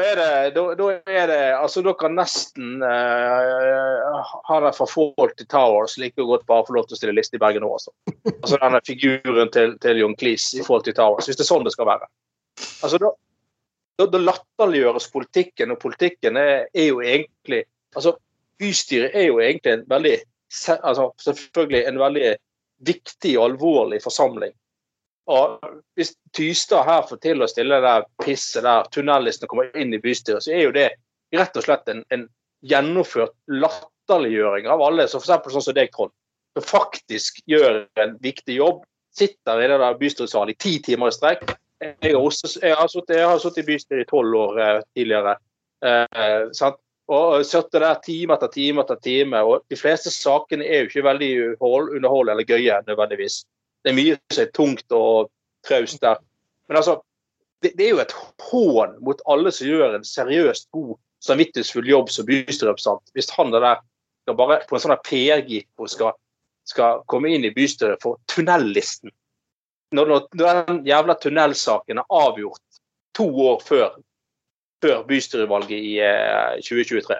er 0.00 0.16
det 0.18 0.54
da, 0.54 0.86
er 1.06 1.26
det 1.28 1.40
Altså, 1.56 1.82
da 1.84 1.92
kan 1.98 2.14
nesten 2.16 2.82
uh, 2.82 4.30
ha 4.48 4.60
det 4.64 4.72
fra 4.76 4.86
til 5.36 5.46
Towers 5.46 5.96
like 5.98 6.22
godt 6.22 6.46
bare 6.46 6.66
få 6.66 6.76
lov 6.76 6.88
til 6.88 6.96
å 6.96 6.98
stille 6.98 7.16
liste 7.16 7.36
i 7.36 7.42
Bergen 7.42 7.64
nå, 7.64 7.70
altså. 7.76 7.92
Altså 8.32 8.58
denne 8.62 8.80
figuren 8.86 9.52
til, 9.52 9.76
til 9.84 10.00
John 10.00 10.16
Cleese 10.16 10.58
i 10.58 10.64
Fawlty 10.66 10.94
Towers. 10.96 11.28
Hvis 11.28 11.38
det 11.38 11.44
er 11.44 11.50
sånn 11.50 11.66
det 11.66 11.74
skal 11.74 11.88
være. 11.90 12.08
Altså, 12.82 12.98
da, 13.02 13.12
da, 14.00 14.08
da 14.10 14.22
latterliggjøres 14.22 15.10
politikken, 15.12 15.74
og 15.74 15.82
politikken 15.82 16.40
er, 16.40 16.68
er 16.72 16.90
jo 16.90 17.02
egentlig 17.04 17.64
Altså, 17.94 18.16
bystyret 18.58 19.14
er 19.14 19.28
jo 19.28 19.36
egentlig 19.38 19.70
en 19.70 19.84
veldig 19.86 20.16
altså, 20.80 21.12
Selvfølgelig 21.22 21.84
en 21.86 22.00
veldig 22.00 22.32
viktig 22.86 23.34
og 23.38 23.44
alvorlig 23.50 24.00
forsamling. 24.02 24.54
Og 25.30 25.56
hvis 25.96 26.12
Tystad 26.36 26.84
her 26.84 27.04
får 27.08 27.20
til 27.24 27.42
å 27.42 27.48
stille 27.48 27.78
det 27.80 27.86
der 27.86 28.04
pisset 28.24 28.64
der, 28.66 28.88
tunnellistene 28.92 29.48
kommer 29.48 29.70
inn 29.80 29.94
i 29.96 30.00
bystyret, 30.02 30.44
så 30.44 30.52
er 30.52 30.66
jo 30.66 30.74
det 30.74 30.88
rett 31.34 31.56
og 31.56 31.64
slett 31.64 31.88
en, 31.88 32.02
en 32.12 32.26
gjennomført 32.64 33.32
latterliggjøring 33.48 34.68
av 34.70 34.84
alle. 34.84 35.08
Så 35.08 35.22
f.eks. 35.22 35.48
sånn 35.54 35.66
som 35.68 35.76
deg, 35.76 35.92
Trond, 35.94 36.12
som 36.58 36.66
faktisk 36.68 37.40
gjør 37.50 37.84
en 38.02 38.16
viktig 38.24 38.58
jobb. 38.60 38.84
Sitter 39.14 39.62
i 39.62 39.68
det 39.70 39.78
der 39.80 39.98
bystyresalen 39.98 40.52
i 40.52 40.58
ti 40.60 40.76
timer 40.82 41.12
i 41.12 41.16
strekk. 41.16 41.46
Jeg 41.84 42.14
har, 42.14 42.20
også, 42.20 42.48
jeg 42.62 42.76
har 42.76 42.88
sittet, 42.88 43.62
i 43.62 43.66
bystyret 43.68 44.04
i 44.04 44.08
tolv 44.08 44.36
år 44.38 44.60
eh, 44.62 44.80
tidligere. 44.96 45.36
Eh, 45.84 46.50
sant? 46.56 46.78
Og 47.12 47.44
satt 47.44 47.72
der 47.74 47.98
time 48.04 48.36
etter 48.36 48.48
time 48.48 48.80
etter 48.84 49.00
time. 49.02 49.40
Og 49.44 49.64
de 49.70 49.76
fleste 49.76 50.12
sakene 50.12 50.64
er 50.64 50.84
jo 50.84 50.90
ikke 50.90 51.04
veldig 51.04 51.32
hold- 51.60 51.96
underholdende 51.96 52.32
eller 52.32 52.48
gøye 52.48 52.78
nødvendigvis. 52.86 53.42
Det 53.84 53.92
er 53.92 53.98
mye 53.98 54.20
som 54.32 54.44
er 54.44 54.54
tungt 54.56 54.92
og 54.96 55.30
traust 55.66 56.00
der. 56.00 56.22
Men 56.68 56.76
altså, 56.80 57.00
det, 57.62 57.74
det 57.76 57.86
er 57.86 57.90
jo 57.90 58.04
et 58.04 58.14
hån 58.50 58.96
mot 59.04 59.20
alle 59.28 59.52
som 59.52 59.68
gjør 59.68 59.98
en 59.98 60.06
seriøst 60.08 60.70
god, 60.72 60.94
samvittighetsfull 61.24 61.88
jobb 61.88 62.10
som 62.12 62.26
bystyrerepresentant. 62.28 63.12
Hvis 63.12 63.30
han 63.36 63.52
der 63.52 63.82
skal 64.24 64.38
bare 64.40 64.62
på 64.68 64.76
en 64.76 64.84
sånn 64.86 64.96
PR-gipo 65.04 65.88
skal, 65.92 66.16
skal 66.68 67.04
komme 67.10 67.32
inn 67.32 67.44
i 67.44 67.52
bystyret 67.52 68.00
for 68.04 68.20
tunnellisten. 68.32 69.12
Når, 69.94 70.08
når, 70.08 70.26
når 70.40 70.60
den 70.68 70.80
jævla 70.88 71.16
tunnelsaken 71.20 72.00
er 72.00 72.16
avgjort 72.24 72.80
to 73.14 73.28
år 73.44 73.60
før, 73.64 73.98
før 74.84 75.04
bystyrevalget 75.08 75.78
i 75.80 75.94
eh, 76.04 76.60
2023. 76.60 77.18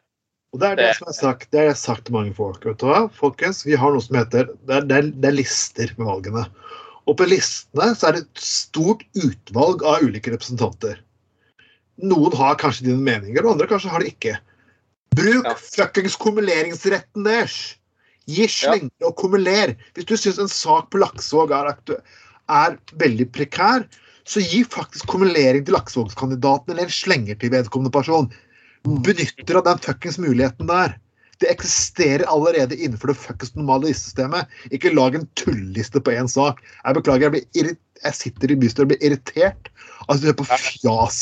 Og 0.54 0.60
det 0.62 0.68
er 0.70 0.78
det 0.78 0.90
som 1.00 1.08
er 1.10 1.16
sagt, 1.16 1.48
det 1.50 1.64
jeg 1.66 1.78
sagt 1.80 2.04
til 2.06 2.14
mange 2.14 2.34
folk. 2.36 2.62
vet 2.62 2.78
du 2.78 2.86
hva? 2.86 3.06
Folkens, 3.16 3.64
vi 3.66 3.74
har 3.80 3.90
noe 3.90 4.04
som 4.04 4.20
heter 4.20 4.52
det 4.68 4.76
er, 4.76 4.84
det, 4.86 4.98
er, 5.00 5.08
det 5.10 5.30
er 5.32 5.38
lister 5.40 5.94
med 5.98 6.06
valgene. 6.06 6.44
Og 7.10 7.16
på 7.18 7.26
listene 7.28 7.90
så 7.98 8.08
er 8.08 8.16
det 8.16 8.22
et 8.24 8.44
stort 8.44 9.02
utvalg 9.18 9.82
av 9.82 10.04
ulike 10.06 10.32
representanter. 10.32 11.00
Noen 12.06 12.34
har 12.38 12.58
kanskje 12.60 12.86
dine 12.88 13.02
meninger, 13.02 13.42
og 13.44 13.56
andre 13.56 13.68
kanskje 13.70 13.90
har 13.92 14.02
det 14.02 14.14
ikke. 14.14 14.36
Bruk 15.14 15.46
Ja. 15.46 15.54
fuckings 15.58 16.16
kumuleringsretten 16.18 17.26
deres! 17.26 17.58
Gi 18.30 18.46
slengere 18.48 19.10
og 19.10 19.18
kumuler. 19.20 19.74
Hvis 19.94 20.06
du 20.08 20.14
syns 20.16 20.40
en 20.40 20.48
sak 20.48 20.88
på 20.90 21.02
Laksevåg 21.02 21.52
er, 21.52 21.74
er 22.48 22.78
veldig 23.02 23.26
prekær, 23.36 23.84
så 24.28 24.40
gi 24.40 24.64
faktisk 24.64 25.06
kumulering 25.12 25.64
til 25.64 25.76
Laksevågskandidaten 25.76 26.72
eller 26.72 26.88
en 26.88 26.92
slenger 26.96 27.38
til 27.40 27.52
vedkommende 27.52 27.92
person 27.92 28.30
benytter 28.84 29.60
av 29.60 29.66
den 29.68 29.80
fuckings 29.84 30.18
muligheten 30.20 30.68
der. 30.68 30.96
Det 31.42 31.50
eksisterer 31.50 32.26
allerede 32.30 32.76
innenfor 32.76 33.10
det 33.10 33.18
fuckings 33.20 33.54
normale 33.56 33.90
listesystemet. 33.90 34.48
Ikke 34.72 34.92
lag 34.94 35.16
en 35.16 35.26
tulliste 35.40 36.00
på 36.00 36.14
én 36.14 36.28
sak. 36.30 36.62
Jeg 36.84 36.98
beklager, 37.00 37.26
jeg, 37.26 37.44
blir 37.52 37.74
jeg 38.04 38.16
sitter 38.16 38.52
i 38.52 38.58
bystyret 38.60 38.86
og 38.86 38.94
blir 38.94 39.04
irritert 39.10 39.70
Altså, 40.04 40.20
du 40.20 40.26
hører 40.28 40.36
på 40.36 40.44
fjas. 40.50 41.20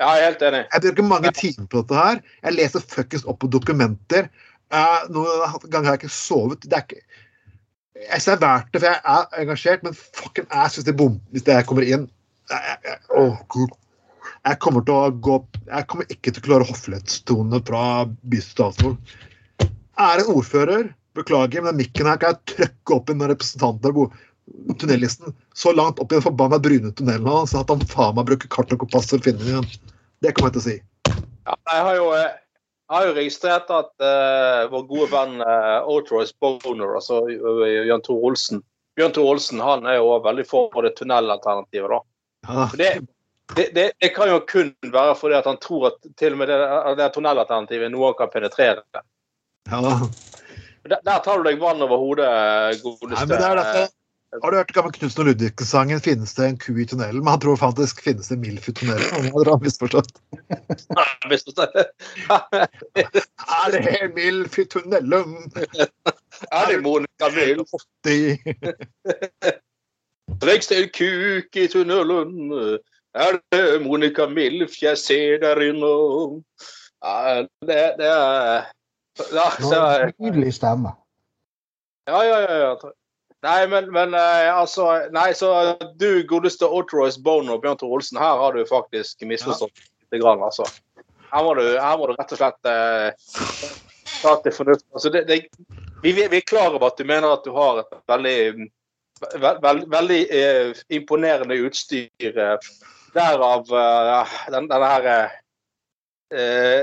Ja, 0.00 0.14
jeg 0.16 0.20
er 0.22 0.30
helt 0.30 0.44
enig. 0.48 0.60
Jeg 0.72 0.82
bruker 0.86 1.08
mange 1.10 1.32
timer 1.36 1.66
på 1.68 1.82
dette 1.82 1.98
her. 1.98 2.20
Jeg 2.46 2.56
leser 2.56 2.86
fuckings 2.88 3.26
opp 3.28 3.42
på 3.42 3.50
dokumenter. 3.52 4.30
Uh, 4.72 5.02
noen 5.12 5.66
ganger 5.66 5.90
har 5.90 5.98
jeg 5.98 6.00
ikke 6.00 6.14
sovet. 6.14 6.64
Det 6.64 6.78
er 6.78 6.86
ikke 6.86 7.02
Jeg 7.98 8.22
er 8.22 8.40
verdt 8.40 8.70
det, 8.72 8.80
for 8.80 8.86
jeg 8.86 9.00
er 9.12 9.42
engasjert, 9.42 9.82
men 9.86 9.96
fucking 9.96 10.46
jeg 10.46 10.72
syns 10.72 10.86
det 10.86 10.92
er 10.94 11.00
bom 11.00 11.16
hvis 11.34 11.46
det 11.46 11.58
kommer 11.68 11.86
inn. 11.86 12.06
Jeg, 12.50 12.76
jeg, 12.86 12.98
åh, 13.18 13.66
jeg 14.40 14.58
kommer 14.62 14.82
til 14.86 14.96
å 14.96 15.10
gå 15.22 15.36
Jeg 15.68 15.86
kommer 15.90 16.08
ikke 16.10 16.32
til 16.32 16.42
å 16.42 16.46
klare 16.46 16.66
hoffelighetstonene 16.66 17.60
fra 17.66 17.82
bystatsråden. 18.32 18.96
Statsråd. 18.96 19.76
En 20.00 20.32
ordfører, 20.32 20.88
beklager, 21.18 21.62
men 21.62 21.74
den 21.74 21.82
mikken 21.82 22.08
her 22.08 22.18
kan 22.20 22.34
jeg 22.34 22.54
trykke 22.54 22.96
opp 22.96 23.10
i 23.10 23.16
når 23.18 23.34
representanter 23.34 23.94
på 23.96 24.06
tunnellisten 24.80 25.34
så 25.54 25.74
langt 25.76 26.00
opp 26.02 26.12
i 26.12 26.16
den 26.16 26.24
forbanna 26.24 26.58
brune 26.62 26.92
tunnelen 26.96 27.28
hans 27.28 27.54
at 27.58 27.70
han 27.70 27.82
faen 27.90 28.16
meg 28.16 28.30
bruker 28.30 28.50
kart 28.50 28.72
og 28.74 28.82
kompass 28.84 29.10
for 29.10 29.20
å 29.20 29.26
finne 29.26 29.42
den 29.42 29.52
igjen. 29.52 29.68
Det 30.24 30.32
kommer 30.36 30.50
jeg 30.50 30.56
til 30.56 30.62
å 30.62 30.66
si. 30.68 30.76
Ja, 31.46 31.58
jeg 31.74 31.84
har 31.86 31.98
jo, 31.98 32.08
eh, 32.16 32.38
jeg 32.90 32.98
har 32.98 33.06
jo 33.06 33.14
registrert 33.14 33.68
at 33.70 33.92
uh, 34.02 34.64
vår 34.72 34.82
gode 34.88 35.06
venn 35.12 35.36
uh, 35.44 35.86
Outroyce 35.86 36.34
Boner, 36.42 36.96
altså 36.98 37.20
eh, 37.30 37.84
Jan 37.86 38.02
Tore 38.02 38.32
Olsen 38.32 38.64
Bjørn 38.98 39.14
Tor 39.14 39.28
Olsen 39.30 39.62
han 39.62 39.86
er 39.86 40.00
jo 40.00 40.16
veldig 40.24 40.44
for 40.48 40.82
det 40.82 40.96
tunnelalternativet. 40.98 41.92
da. 41.94 42.66
Det, 42.74 42.88
det, 43.54 43.68
det, 43.76 43.84
det 44.02 44.10
kan 44.16 44.32
jo 44.32 44.40
kun 44.42 44.72
være 44.90 45.14
fordi 45.14 45.38
at 45.38 45.46
han 45.46 45.60
tror 45.62 45.92
at 45.92 46.10
til 46.18 46.34
og 46.34 46.42
med 46.42 46.50
det, 46.50 46.58
det 46.98 47.08
tunnelalternativet 47.14 47.86
er 47.86 47.94
noe 47.94 48.10
han 48.10 48.18
kan 48.18 48.34
penetrere. 48.34 48.82
Ja. 49.70 49.80
Der, 50.90 50.98
der 51.06 51.22
tar 51.22 51.38
du 51.38 51.46
deg 51.46 51.62
vann 51.62 51.86
over 51.86 52.02
hodet, 52.02 52.28
godeste 52.82 53.14
Nei, 53.14 53.24
men 53.28 53.36
det 53.36 53.46
er 53.46 53.62
dette. 53.62 53.86
Har 54.30 54.50
du 54.50 54.56
hørt 54.56 54.72
gamle 54.72 54.92
Knutsen 54.94 55.24
og 55.24 55.26
Ludvigsen-sangen 55.26 56.00
'Finnes 56.00 56.34
det 56.36 56.44
en 56.46 56.58
ku 56.58 56.76
i 56.78 56.84
tunnelen'? 56.86 57.18
Men 57.18 57.28
han 57.32 57.40
tror 57.42 57.56
faktisk 57.58 58.02
finnes 58.04 58.28
det 58.30 58.38
MILF 58.38 58.68
i 58.70 58.72
tunnelen. 58.78 59.08
Han 59.10 59.24
hadde 59.26 59.50
han 59.50 59.62
misforstått. 59.64 60.12
Er 63.60 63.70
det 63.74 64.14
MILF 64.14 64.58
i 64.58 64.64
tunnelen? 64.70 65.34
Er 66.52 66.66
det 66.70 66.82
Monica 66.82 67.30
Milf? 67.34 67.68
De... 68.06 68.38
Trengs 70.40 70.66
det 70.70 70.82
en 70.82 70.88
kuk 70.94 71.56
i 71.56 71.68
tunnelen? 71.68 72.52
Er 73.14 73.40
det 73.50 73.82
Monica 73.82 74.26
Milf 74.30 74.82
jeg 74.82 74.98
ser 74.98 75.38
der 75.42 75.60
inne? 75.72 75.90
Ja, 77.02 77.42
det, 77.66 77.94
det 77.98 78.06
er 78.06 78.70
ja, 79.34 79.50
så, 79.58 80.12
Nydelig 80.22 80.54
stemme. 80.54 80.88
ja, 82.06 82.22
ja, 82.24 82.38
ja, 82.46 82.56
ja. 82.68 82.76
Nei, 83.42 83.66
men, 83.72 83.86
men 83.92 84.12
eh, 84.14 84.48
altså 84.52 84.86
Nei, 85.14 85.30
så 85.32 85.50
du 85.96 86.22
godeste 86.28 86.68
Otroyce 86.68 87.20
Bono 87.24 87.54
og 87.56 87.62
Bjørn 87.62 87.78
Tore 87.80 87.96
Olsen, 87.96 88.18
her 88.20 88.36
har 88.42 88.52
du 88.56 88.66
faktisk 88.68 89.24
misforstått 89.24 89.72
litt, 89.80 90.20
grann, 90.20 90.42
altså. 90.44 90.66
Her 91.30 91.46
må 91.46 91.54
du, 91.56 91.62
her 91.78 91.96
må 91.96 92.10
du 92.10 92.16
rett 92.18 92.34
og 92.36 92.40
slett 92.42 92.68
eh, 92.68 93.30
ta 94.20 94.34
til 94.44 94.52
fornuft. 94.52 94.84
Altså, 94.92 95.12
det, 95.14 95.24
det, 95.30 95.40
vi, 96.02 96.12
vi 96.18 96.40
er 96.40 96.44
klar 96.44 96.74
over 96.74 96.90
at 96.90 97.00
du 97.00 97.06
mener 97.08 97.32
at 97.32 97.46
du 97.46 97.52
har 97.56 97.80
et 97.84 97.98
veldig 98.12 98.36
ve- 99.40 99.58
veld, 99.64 99.84
veldig 99.92 100.20
eh, 100.40 100.80
imponerende 101.00 101.60
utstyr. 101.64 102.10
eh, 102.34 102.56
derav 103.14 103.70
eh, 103.74 104.34
den, 104.52 104.68
denne 104.70 104.90
her 104.90 105.08
eh, 105.14 105.30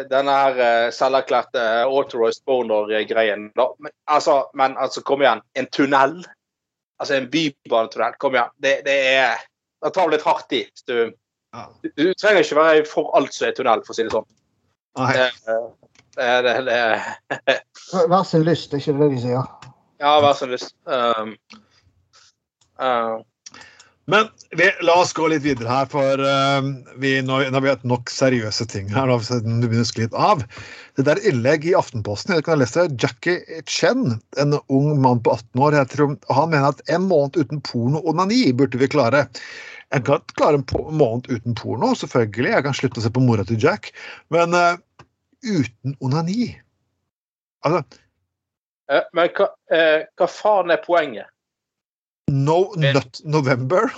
denne 0.10 0.34
her 0.42 0.58
eh, 0.60 0.88
selverklærte 0.96 1.62
Autoroyce 1.86 2.42
Boner-greien. 2.46 3.52
Men 3.56 3.92
altså, 4.12 4.42
men 4.58 4.76
altså, 4.78 5.04
kom 5.08 5.22
igjen. 5.24 5.44
En 5.56 5.70
tunnel? 5.72 6.18
Altså 7.00 7.16
en 7.18 7.30
bybanetunnel? 7.32 8.16
Kom 8.22 8.36
igjen. 8.38 8.52
Det, 8.64 8.74
det 8.88 8.98
er 9.14 9.44
Da 9.84 9.92
tar 9.94 10.08
du 10.10 10.16
litt 10.16 10.26
hardt 10.26 10.54
i. 10.58 10.64
Du, 10.90 11.12
Ja. 11.54 11.68
du, 11.84 11.90
du 11.96 12.14
trenger 12.18 12.42
ikke 12.44 12.58
være 12.58 12.86
for 12.90 13.12
alt 13.18 13.34
som 13.34 13.48
er 13.48 13.54
tunnel, 13.56 13.84
for 13.86 13.94
å 13.94 13.98
si 13.98 14.04
det 14.08 14.12
sånn. 14.14 14.26
Nei. 14.98 15.12
Det, 15.14 15.28
det, 16.18 16.32
det, 16.48 16.56
det, 17.46 17.56
Hver 18.10 18.24
sin 18.26 18.44
lyst, 18.48 18.74
er 18.74 18.82
ikke 18.82 18.98
det 19.00 19.10
de 19.14 19.22
sier? 19.22 19.46
ja, 20.02 20.12
vær 20.22 20.34
sin 20.38 20.52
lyst. 20.52 20.74
Um, 20.90 21.36
uh, 22.82 23.22
Men 24.08 24.30
vi, 24.56 24.70
la 24.88 24.94
oss 25.02 25.12
gå 25.14 25.26
litt 25.28 25.44
videre 25.44 25.68
her, 25.68 25.88
for 25.92 26.22
uh, 26.24 26.68
vi, 27.04 27.18
nå, 27.28 27.42
nå 27.52 27.58
har 27.58 27.64
vi 27.66 27.72
hatt 27.74 27.84
nok 27.88 28.08
seriøse 28.12 28.68
ting 28.72 28.88
her. 28.94 29.10
Nå 29.10 29.18
begynner 29.20 29.84
å 29.84 29.88
skli 29.90 30.06
litt 30.06 30.16
av. 30.16 30.46
Det 30.96 31.04
der 31.10 31.20
innlegg 31.28 31.68
i 31.68 31.76
Aftenposten 31.76 32.38
jeg 32.38 32.46
kan 32.48 32.62
lese 32.62 32.88
Jackie 32.96 33.62
Chen, 33.68 34.16
en 34.40 34.56
ung 34.62 34.94
mann 35.04 35.20
på 35.26 35.36
18 35.36 35.66
år, 35.68 35.80
tror, 35.92 36.16
han 36.32 36.54
mener 36.54 36.70
at 36.72 36.84
en 36.88 37.10
måned 37.10 37.36
uten 37.36 37.60
porno 37.68 38.00
og 38.00 38.14
onani 38.14 38.46
burde 38.56 38.80
vi 38.80 38.88
klare. 38.96 39.26
Jeg 39.92 40.08
kan 40.08 40.24
klare 40.40 40.62
en 40.62 40.96
måned 40.96 41.28
uten 41.28 41.60
porno, 41.60 41.92
selvfølgelig. 42.00 42.56
Jeg 42.56 42.68
kan 42.70 42.80
slutte 42.80 43.04
å 43.04 43.08
se 43.10 43.12
på 43.12 43.24
mora 43.28 43.44
til 43.48 43.60
Jack. 43.60 43.92
Men 44.32 44.56
uh, 44.56 44.80
uten 45.44 46.00
onani 46.00 46.54
Altså, 47.66 47.82
eh, 48.92 49.04
men 49.18 49.32
hva, 49.36 49.48
eh, 49.74 50.06
hva 50.16 50.28
faen 50.30 50.72
er 50.72 50.80
poenget? 50.84 51.28
No 52.32 52.74
nut 52.76 53.22
November. 53.24 53.92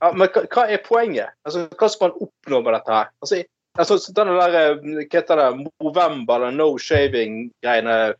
Ja, 0.00 0.12
men 0.14 0.28
hva, 0.32 0.44
hva 0.46 0.64
er 0.70 0.80
poenget? 0.86 1.32
Altså, 1.44 1.66
hva 1.76 1.88
skal 1.90 2.08
man 2.12 2.26
oppnå 2.28 2.60
med 2.64 2.72
dette 2.78 2.94
her? 2.94 3.08
Altså, 3.20 3.40
altså 3.82 4.14
denne 4.16 4.36
der, 4.38 4.56
eh, 4.60 5.04
hva 5.04 5.18
heter 5.18 5.40
det, 5.42 5.48
November, 5.82 6.36
eller 6.46 6.54
no 6.56 6.68
shaving-greiene 6.80 7.96
eh, 8.10 8.18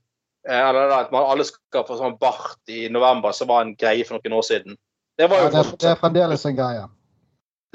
Eller 0.69 0.93
at 0.97 1.11
man 1.13 1.27
alle 1.29 1.45
skal 1.45 1.85
få 1.89 1.97
sånn 2.01 2.19
bart 2.21 2.59
i 2.73 2.89
november, 2.93 3.33
som 3.37 3.49
var 3.53 3.63
en 3.67 3.75
greie 3.77 4.05
for 4.09 4.17
noen 4.19 4.39
år 4.39 4.47
siden. 4.49 4.77
Det 5.21 5.29
var 5.31 5.43
Ja, 5.45 5.51
det, 5.53 5.59
er- 5.67 5.77
det 5.83 5.91
er 5.91 5.99
fremdeles 6.01 6.47
en 6.49 6.57
greie. 6.57 6.85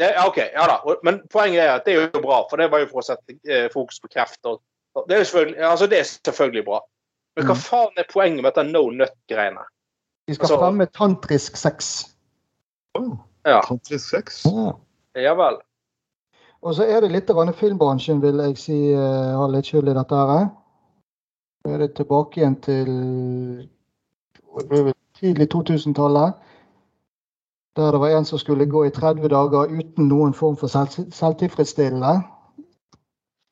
det, 0.02 0.08
ja, 0.16 0.24
OK, 0.28 0.38
ja 0.54 0.66
da. 0.68 0.96
Men 1.04 1.22
poenget 1.30 1.62
er 1.64 1.76
at 1.76 1.86
det 1.86 1.94
er 1.96 2.08
jo 2.10 2.22
bra, 2.26 2.42
for 2.50 2.58
det 2.58 2.72
var 2.72 2.82
jo 2.84 2.88
for 2.90 3.02
å 3.04 3.06
sette 3.06 3.38
eh, 3.48 3.68
fokus 3.74 4.00
på 4.02 4.10
kreft. 4.12 4.40
Og, 4.46 4.60
og 4.96 5.06
det, 5.08 5.16
er 5.16 5.22
jo 5.24 5.30
selvfølgelig, 5.30 5.62
altså 5.70 5.88
det 5.88 6.00
er 6.00 6.10
selvfølgelig 6.10 6.66
bra. 6.68 6.82
Men 7.38 7.46
hva 7.50 7.56
Mm. 7.56 7.62
faen 7.62 7.98
er 8.02 8.10
poenget 8.12 8.42
med 8.44 8.52
dette 8.54 8.64
no 8.72 8.90
nut-greiene? 8.92 9.64
De 10.28 10.34
skal 10.36 10.46
Altså- 10.46 10.58
fremme 10.60 10.86
tantrisk 10.86 11.56
sex. 11.58 12.06
Ja, 13.46 13.62
Tantrisk 13.62 14.10
sex. 14.10 14.46
ja 15.16 15.34
vel. 15.34 15.58
Og 16.62 16.76
så 16.76 16.84
er 16.84 17.02
det 17.02 17.12
litt 17.12 17.28
grann 17.28 17.54
filmbransjen, 17.54 18.22
vil 18.22 18.36
jeg 18.42 18.58
si, 18.58 18.92
eh, 18.94 19.36
har 19.38 19.48
litt 19.48 19.66
skyld 19.66 19.88
i 19.90 19.94
dette 19.94 20.16
her. 20.16 20.48
Så 21.62 21.74
er 21.74 21.78
det 21.78 21.96
tilbake 21.96 22.38
igjen 22.42 22.56
til 22.62 23.70
tidlig 25.20 25.50
2000-tallet. 25.50 26.34
Der 27.76 27.92
det 27.92 28.00
var 28.00 28.08
en 28.18 28.26
som 28.26 28.40
skulle 28.40 28.66
gå 28.66 28.86
i 28.86 28.90
30 28.90 29.28
dager 29.30 29.68
uten 29.68 30.08
noen 30.08 30.34
form 30.34 30.56
for 30.58 30.68
selv, 30.68 31.12
selvtilfredsstillelse. 31.12 32.24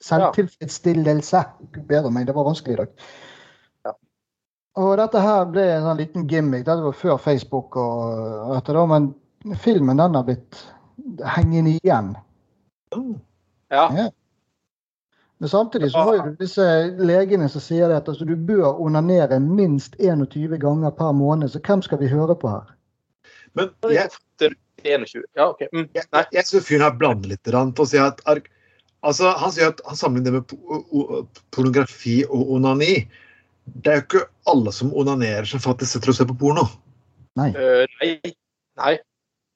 Selvtilfredsstillelse. 0.01 1.43
Bedre 1.87 2.11
meg, 2.11 2.27
det 2.27 2.35
var 2.35 2.43
vanskelig 2.47 2.73
i 2.73 2.81
dag. 2.81 2.87
Ja. 4.73 4.81
Og 4.81 4.95
dette 4.97 5.21
her 5.21 5.45
ble 5.53 5.63
en 5.69 5.85
sånn 5.85 5.99
liten 6.01 6.27
gimmick. 6.29 6.65
Dette 6.65 6.81
var 6.81 6.95
før 6.97 7.19
Facebook 7.21 7.77
og 7.77 8.55
dette 8.55 8.73
da, 8.73 8.85
men 8.89 9.11
filmen 9.61 10.01
den 10.01 10.17
har 10.17 10.25
blitt 10.25 10.63
hengende 11.35 11.75
igjen. 11.77 12.13
Ja. 13.69 13.87
Men 15.37 15.49
samtidig 15.49 15.91
så 15.91 15.97
har 16.07 16.15
jo 16.15 16.25
du 16.29 16.35
disse 16.39 16.65
legene 17.03 17.49
som 17.51 17.61
sier 17.61 17.89
det 17.91 17.97
at 17.99 18.09
altså, 18.09 18.25
du 18.25 18.35
bør 18.35 18.79
onanere 18.81 19.39
minst 19.43 19.97
21 19.99 20.57
ganger 20.61 20.93
per 20.95 21.11
måned. 21.11 21.51
Så 21.51 21.59
hvem 21.59 21.81
skal 21.83 21.99
vi 21.99 22.07
høre 22.07 22.35
på 22.39 22.53
her? 22.53 22.69
Men 23.53 23.69
jeg, 23.91 24.09
21. 24.83 25.25
Ja, 25.35 25.49
OK. 25.49 25.65
Mm. 25.73 25.89
jeg, 25.93 26.05
Nei. 26.15 26.23
jeg 26.33 26.47
synes 26.47 26.67
fyren 26.67 26.85
her 26.85 26.95
blander 26.97 27.33
litt 27.33 27.51
og 27.53 27.83
sier 27.83 27.83
å 27.83 27.89
si 27.91 27.99
at 28.01 28.23
altså, 29.03 29.33
Han 29.41 29.53
sier 29.53 29.73
at 29.73 29.83
han 29.85 29.99
sammenligner 29.99 30.39
det 30.39 30.57
med 30.63 31.27
pornografi 31.51 32.21
og 32.29 32.55
onani. 32.57 33.03
Det 33.65 33.91
er 33.91 33.99
jo 33.99 34.05
ikke 34.05 34.25
alle 34.51 34.73
som 34.75 34.91
onanerer 34.95 35.47
som 35.49 35.61
faktisk 35.63 35.95
setter 35.95 36.11
og 36.11 36.17
ser 36.17 36.29
på 36.29 36.37
porno. 36.39 36.67
Nei. 37.39 37.49
Uh, 37.55 37.83
nei. 38.01 38.13
Nei. 38.81 38.93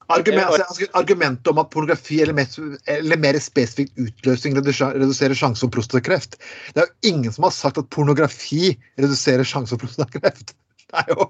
Argument, 0.08 0.54
altså, 0.56 0.88
argumentet 0.96 1.50
om 1.52 1.58
at 1.60 1.68
pornografi 1.74 2.22
eller 2.24 2.36
mer, 2.38 2.48
eller 2.88 3.20
mer 3.20 3.36
spesifikt 3.44 3.98
utløsning 4.00 4.56
reduserer 4.56 5.36
sjansen 5.36 5.66
for 5.66 5.74
prostatakreft 5.76 6.38
Det 6.72 6.80
er 6.80 6.88
jo 6.88 7.12
ingen 7.12 7.34
som 7.36 7.44
har 7.44 7.52
sagt 7.52 7.82
at 7.82 7.90
pornografi 7.92 8.72
reduserer 8.96 9.44
sjansen 9.44 9.76
for 9.76 9.84
prostatakreft. 9.84 10.56
Det 10.88 11.02
er 11.02 11.10
jo 11.12 11.26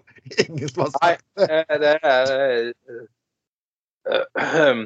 ingen 0.46 0.70
som 0.70 0.84
har 0.84 0.92
sagt 0.94 1.24
det. 1.40 1.48
Nei, 1.50 1.78
Det 1.82 1.94
er 2.06 2.28
uh, 2.86 3.00
eh, 4.14 4.84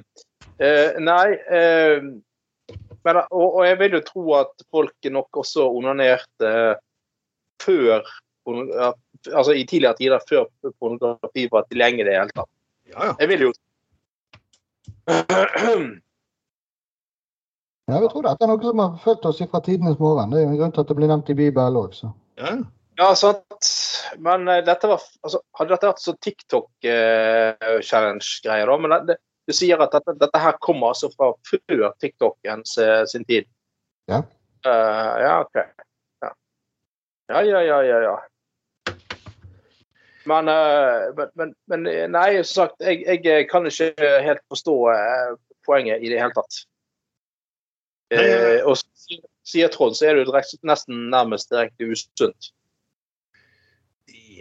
eh, 0.64 1.02
Nei. 1.04 1.28
eh, 1.60 2.08
Men, 3.04 3.20
og, 3.28 3.48
og 3.50 3.66
jeg 3.68 3.80
vil 3.82 3.98
jo 3.98 4.02
tro 4.08 4.24
at 4.40 4.66
folk 4.72 5.12
nok 5.12 5.42
også 5.44 5.68
onanerte 5.68 6.54
før 7.62 8.02
Altså 9.30 9.54
i 9.54 9.66
tidligere 9.70 9.94
tider, 10.00 10.20
før 10.30 10.48
pornografi 10.82 11.44
var 11.52 11.62
tilgjengelig 11.70 12.02
i 12.02 12.06
det 12.08 12.16
hele 12.18 12.34
tatt. 12.34 12.50
Ja, 12.90 13.00
ja. 13.06 13.14
Jeg 13.20 13.28
vil 13.30 13.42
jo 13.46 13.52
Ja, 17.92 18.00
vi 18.00 18.08
tror 18.10 18.24
dette 18.26 18.44
er 18.46 18.50
noe 18.50 18.64
som 18.64 18.80
har 18.82 18.92
fulgt 19.04 19.28
oss 19.30 19.42
fra 19.52 19.62
tidenes 19.66 20.00
morgen. 20.00 20.32
Det 20.32 20.38
er 20.40 20.44
jo 20.46 20.52
en 20.54 20.60
grunn 20.62 20.74
til 20.74 20.84
at 20.84 20.90
det 20.90 20.98
blir 20.98 21.12
nevnt 21.12 21.34
i 21.34 21.38
Bibelen 21.38 21.78
òg, 21.78 21.92
så. 21.98 22.08
ja, 22.40 22.52
ja. 22.98 23.08
Sant. 23.20 23.66
Men 24.18 24.40
uh, 24.48 24.66
dette 24.66 24.88
var 24.90 25.00
altså, 25.22 25.40
Hadde 25.60 25.74
dette 25.76 25.90
vært 25.92 26.04
så 26.04 26.14
TikTok-challenge-greier, 26.26 28.68
da? 28.72 28.76
Men 28.82 28.90
det, 29.10 29.16
du 29.50 29.54
sier 29.56 29.78
at 29.84 29.94
dette, 29.96 30.12
dette 30.22 30.40
her 30.40 30.56
kommer 30.64 30.88
altså 30.92 31.08
fra 31.14 31.28
før 31.48 31.92
TikTokens 32.02 32.72
eh, 32.82 33.04
sin 33.10 33.26
tid? 33.28 33.46
Ja. 34.12 34.20
Uh, 34.66 35.14
ja, 35.22 35.34
OK. 35.42 35.56
Ja. 37.32 37.42
ja, 37.48 37.62
ja, 37.64 37.80
ja, 37.88 38.00
ja. 38.08 38.16
Men, 40.30 40.48
eh, 40.52 41.26
men, 41.36 41.54
men, 41.72 41.88
eh, 41.90 42.08
nei, 42.12 42.44
som 42.44 42.68
sagt, 42.68 42.82
jeg, 42.84 43.24
jeg 43.26 43.48
kan 43.50 43.66
ikke 43.66 43.94
helt 44.22 44.44
forstå 44.52 44.76
eh, 44.94 45.32
poenget 45.66 46.04
i 46.04 46.12
det 46.14 46.20
hele 46.22 46.36
tatt. 46.38 46.64
Nei, 48.12 48.26
Eh, 48.28 48.60
og 48.68 48.76
sier- 49.48 49.70
Trond, 49.72 49.96
så 49.96 50.10
er 50.10 50.18
det 50.18 50.26
jo 50.28 50.34
nesten 50.68 51.06
nærmest 51.14 51.50
direkte 51.50 51.88
usunt. 51.88 52.52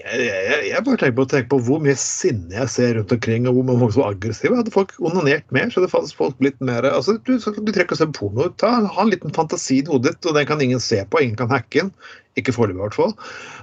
Jeg, 0.01 0.61
jeg, 0.71 0.81
bare 0.87 0.97
tenker 0.97 1.17
på, 1.19 1.25
tenker 1.29 1.49
på 1.53 1.59
hvor 1.67 1.81
mye 1.85 1.97
sinne 1.99 2.55
jeg 2.55 2.73
ser 2.73 2.95
rundt 2.97 3.13
omkring, 3.13 3.49
og 3.49 3.59
hvor 3.59 3.67
mange 3.69 3.83
folk 3.83 3.95
som 3.97 4.05
er 4.05 4.15
aggressive. 4.15 4.57
Hadde 4.57 4.73
folk 4.73 4.95
onanert 4.99 5.53
mer, 5.53 5.69
så 5.69 5.81
hadde 5.81 5.93
faktisk 5.93 6.23
folk 6.23 6.39
blitt 6.41 6.57
mer 6.65 6.89
altså, 6.89 7.19
Du, 7.27 7.35
du 7.37 7.43
trenger 7.43 7.85
ikke 7.85 7.99
å 7.99 8.01
se 8.01 8.09
porno. 8.17 8.49
Ta, 8.63 8.73
ha 8.87 9.05
en 9.05 9.13
liten 9.13 9.35
fantasi 9.37 9.83
i 9.83 9.85
hodet 9.91 10.15
ditt, 10.15 10.31
og 10.31 10.39
den 10.39 10.49
kan 10.49 10.65
ingen 10.65 10.81
se 10.83 11.03
på. 11.05 11.21
Ingen 11.21 11.37
kan 11.41 11.53
hacke 11.53 11.85
den. 11.85 11.93
Ikke 12.41 12.55
foreløpig, 12.57 12.79
i 12.79 12.85
hvert 12.87 12.97
fall. 12.97 13.15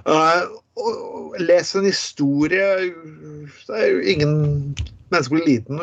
Uh, 0.06 1.38
les 1.42 1.74
en 1.74 1.88
historie 1.88 2.66
Det 3.66 3.74
er 3.74 3.88
jo 3.90 4.02
ingen 4.12 4.34
Mennesker 5.10 5.38
blir 5.38 5.46
liten, 5.48 5.80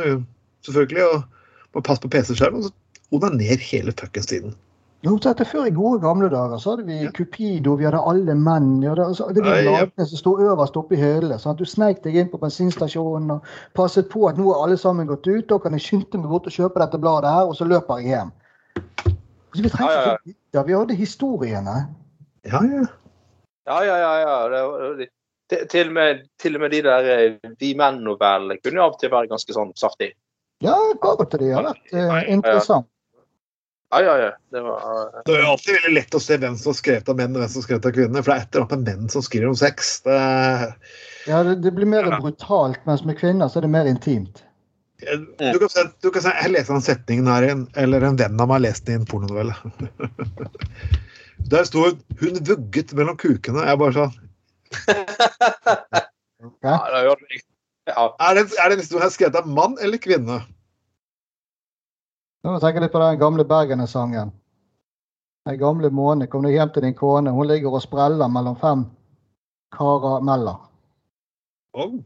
selvfølgelig, 0.67 1.05
og 1.09 1.75
må 1.75 1.81
passe 1.83 2.03
på 2.03 2.11
PC-skjermen. 2.13 2.69
Onaner 3.15 3.59
hele 3.59 3.93
fuckings 3.97 4.29
tiden. 4.29 4.53
Jo, 5.05 5.19
så 5.21 5.31
etter 5.35 5.45
Før 5.45 5.67
i 5.69 5.73
gode 5.73 5.99
gamle 6.01 6.29
dager 6.33 6.57
så 6.61 6.73
hadde 6.73 6.87
vi 6.87 6.95
Ja. 7.03 7.11
Cupido, 7.13 7.75
vi 7.77 7.85
hadde 7.85 8.01
alle 8.01 8.35
menn. 8.35 8.79
Vi 8.81 8.87
hadde, 8.89 9.05
altså, 9.05 9.27
det 9.35 9.43
var 9.45 9.59
ja. 9.61 9.85
som 9.97 10.17
sto 10.17 10.33
øverst 10.41 10.77
oppe 10.77 10.95
i 10.95 11.01
hyllene. 11.01 11.37
Sånn 11.41 11.57
Du 11.59 11.65
sneik 11.65 12.01
deg 12.03 12.15
inn 12.15 12.31
på 12.31 12.39
bensinstasjonen 12.41 13.35
og 13.37 13.45
passet 13.77 14.09
på 14.09 14.25
at 14.29 14.39
nå 14.41 14.49
er 14.49 14.63
alle 14.63 14.77
sammen 14.81 15.07
gått 15.07 15.27
ut. 15.27 15.45
Da 15.49 15.59
kan 15.61 15.77
jeg 15.77 15.85
skynde 15.85 16.21
meg 16.23 16.31
bort 16.31 16.49
og 16.49 16.57
kjøpe 16.57 16.81
dette 16.81 16.97
bladet 16.97 17.29
her, 17.29 17.45
og 17.45 17.55
så 17.55 17.69
løper 17.69 18.01
jeg 18.01 18.15
hjem. 18.15 18.31
Så 19.53 19.61
vi 19.61 19.69
trengte 19.69 19.93
Ja, 19.93 20.17
ja, 20.25 20.33
ja. 20.57 20.63
vi 20.63 20.73
hadde 20.73 20.97
historiene. 20.97 21.75
Ja, 22.45 22.63
ja. 22.63 22.85
Ja, 23.65 23.77
ja, 23.83 23.97
ja. 23.97 24.49
ja. 24.49 24.93
Det, 24.97 25.07
det, 25.49 25.61
til, 25.69 25.87
og 25.87 25.93
med, 25.93 26.25
til 26.41 26.55
og 26.55 26.61
med 26.61 26.69
de 26.69 26.81
der 26.85 27.07
eh, 27.13 27.53
Vi 27.59 27.73
menn-novellene 27.77 28.57
kunne 28.61 28.81
jo 28.81 28.89
av 28.89 28.97
og 28.97 28.99
til 29.01 29.13
være 29.13 29.29
ganske 29.29 29.53
sånn 29.53 29.71
saftig. 29.77 30.13
Ja, 30.63 30.75
av 30.75 31.21
og 31.21 31.29
til 31.29 31.45
det 31.45 31.53
har 31.53 31.69
vært 31.69 31.93
eh, 31.93 32.33
interessant. 32.33 32.89
Ja, 33.93 34.01
ja, 34.01 34.17
ja. 34.17 34.31
Det 34.51 34.61
var 34.61 34.81
uh, 34.81 35.21
Det 35.25 35.35
er 35.35 35.43
jo 35.43 35.51
alltid 35.51 35.77
veldig 35.77 35.93
lett 35.93 36.17
å 36.17 36.21
se 36.23 36.37
hvem 36.41 36.57
som 36.59 36.71
har 36.71 36.77
skrevet 36.79 37.11
av 37.11 37.19
menn 37.19 37.35
og 37.35 37.43
hvem 37.43 37.51
som 37.51 37.61
har 37.61 37.67
skrevet 37.67 37.85
av 37.89 37.93
kvinner. 37.95 38.25
For 38.25 38.31
det 38.31 38.35
er 38.35 38.43
et 38.43 38.55
eller 38.55 38.65
annet 38.65 38.75
med 38.75 38.89
menn 38.89 39.13
som 39.13 39.25
skriver 39.25 39.51
om 39.51 39.59
sex. 39.59 39.93
Det, 40.07 40.17
Ja, 41.29 41.43
det, 41.45 41.55
det 41.65 41.71
blir 41.77 41.89
mer 41.89 42.09
brutalt, 42.17 42.81
mens 42.89 43.05
med 43.05 43.19
kvinner 43.21 43.49
så 43.49 43.61
er 43.61 43.67
det 43.67 43.73
mer 43.75 43.89
intimt. 43.89 44.43
du, 45.05 45.57
kan 45.59 45.69
si, 45.69 45.83
du 46.01 46.09
kan 46.11 46.23
si 46.23 46.31
Jeg 46.31 46.51
leser 46.53 46.73
den 46.73 46.85
setningen 46.85 47.27
her, 47.29 47.45
igjen, 47.45 47.65
eller 47.75 48.05
en 48.07 48.19
venn 48.19 48.41
av 48.41 48.49
meg 48.51 48.63
leste 48.65 48.89
den 48.89 48.99
i 48.99 49.03
en 49.03 49.09
pornonovelle. 49.09 49.55
Der 51.51 51.63
sto 51.67 51.91
'hun 52.19 52.39
vugget 52.47 52.93
mellom 52.95 53.17
kukene'. 53.17 53.67
Jeg 53.67 53.77
bare 53.77 53.93
sånn 53.93 54.13
ja, 56.63 56.75
det. 56.91 57.41
ja. 57.89 58.03
Er 58.19 58.33
det, 58.37 58.43
er 58.59 58.69
det 58.69 58.77
en 58.77 58.81
historie 58.81 59.09
skrevet 59.13 59.37
av 59.39 59.47
mann 59.47 59.77
eller 59.81 60.01
kvinne? 60.01 60.41
Nå 62.45 62.59
tenker 62.61 62.77
jeg 62.77 62.85
litt 62.85 62.93
på 62.93 63.01
den 63.01 63.17
gamle 63.17 63.43
Bergene-sangen. 63.49 64.29
Den 65.49 65.57
gamle 65.57 65.89
måne, 65.89 66.27
kom 66.29 66.43
deg 66.45 66.53
hjem 66.53 66.71
til 66.75 66.85
din 66.85 66.97
kone. 66.97 67.33
Hun 67.33 67.47
ligger 67.49 67.73
og 67.73 67.81
spreller 67.81 68.29
mellom 68.29 68.57
fem 68.61 68.83
karameller. 69.73 70.59
Oh, 71.73 71.97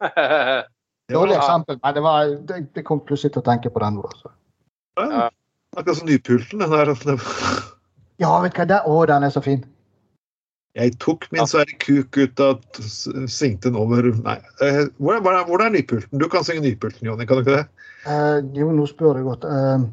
Dårlig 1.12 1.34
eksempel, 1.36 1.78
men 1.82 1.94
det, 1.94 2.02
var, 2.02 2.30
det, 2.48 2.60
det 2.74 2.84
kom 2.86 3.02
plutselig 3.04 3.34
til 3.34 3.42
å 3.42 3.46
tenke 3.50 3.70
på 3.70 3.82
den 3.82 3.98
nå. 3.98 4.06
Akkurat 4.96 5.98
som 5.98 6.08
nypulten. 6.08 6.62
Den 6.62 6.70
der, 6.70 6.94
Ja, 8.22 8.30
vet 8.40 8.54
du 8.54 8.62
hva, 8.62 8.68
der, 8.70 8.86
å, 8.86 9.02
den 9.10 9.26
er 9.26 9.34
så 9.34 9.42
fin. 9.44 9.66
Jeg 10.74 10.96
tok 11.02 11.26
min 11.32 11.46
svære 11.46 11.76
kuk 11.82 12.16
ut 12.18 12.40
av 12.42 12.56
Svingten 12.74 13.28
svingte 13.30 13.70
den 13.70 13.76
over 13.78 14.08
Nei. 14.24 14.38
eh, 14.60 14.80
Hvordan, 14.98 15.22
hvordan, 15.22 15.44
hvordan 15.46 15.66
er 15.68 15.76
nypulten? 15.78 16.18
Du 16.18 16.26
kan 16.28 16.44
synge 16.46 16.64
nypulten, 16.64 17.06
Jonny. 17.06 17.26
Kan 17.26 17.38
du 17.38 17.44
ikke 17.44 17.60
det? 17.60 17.66
Eh, 18.10 18.38
jo, 18.58 18.72
nå 18.74 18.86
spør 18.90 19.20
du 19.20 19.28
godt. 19.28 19.46
Eh, 19.46 19.84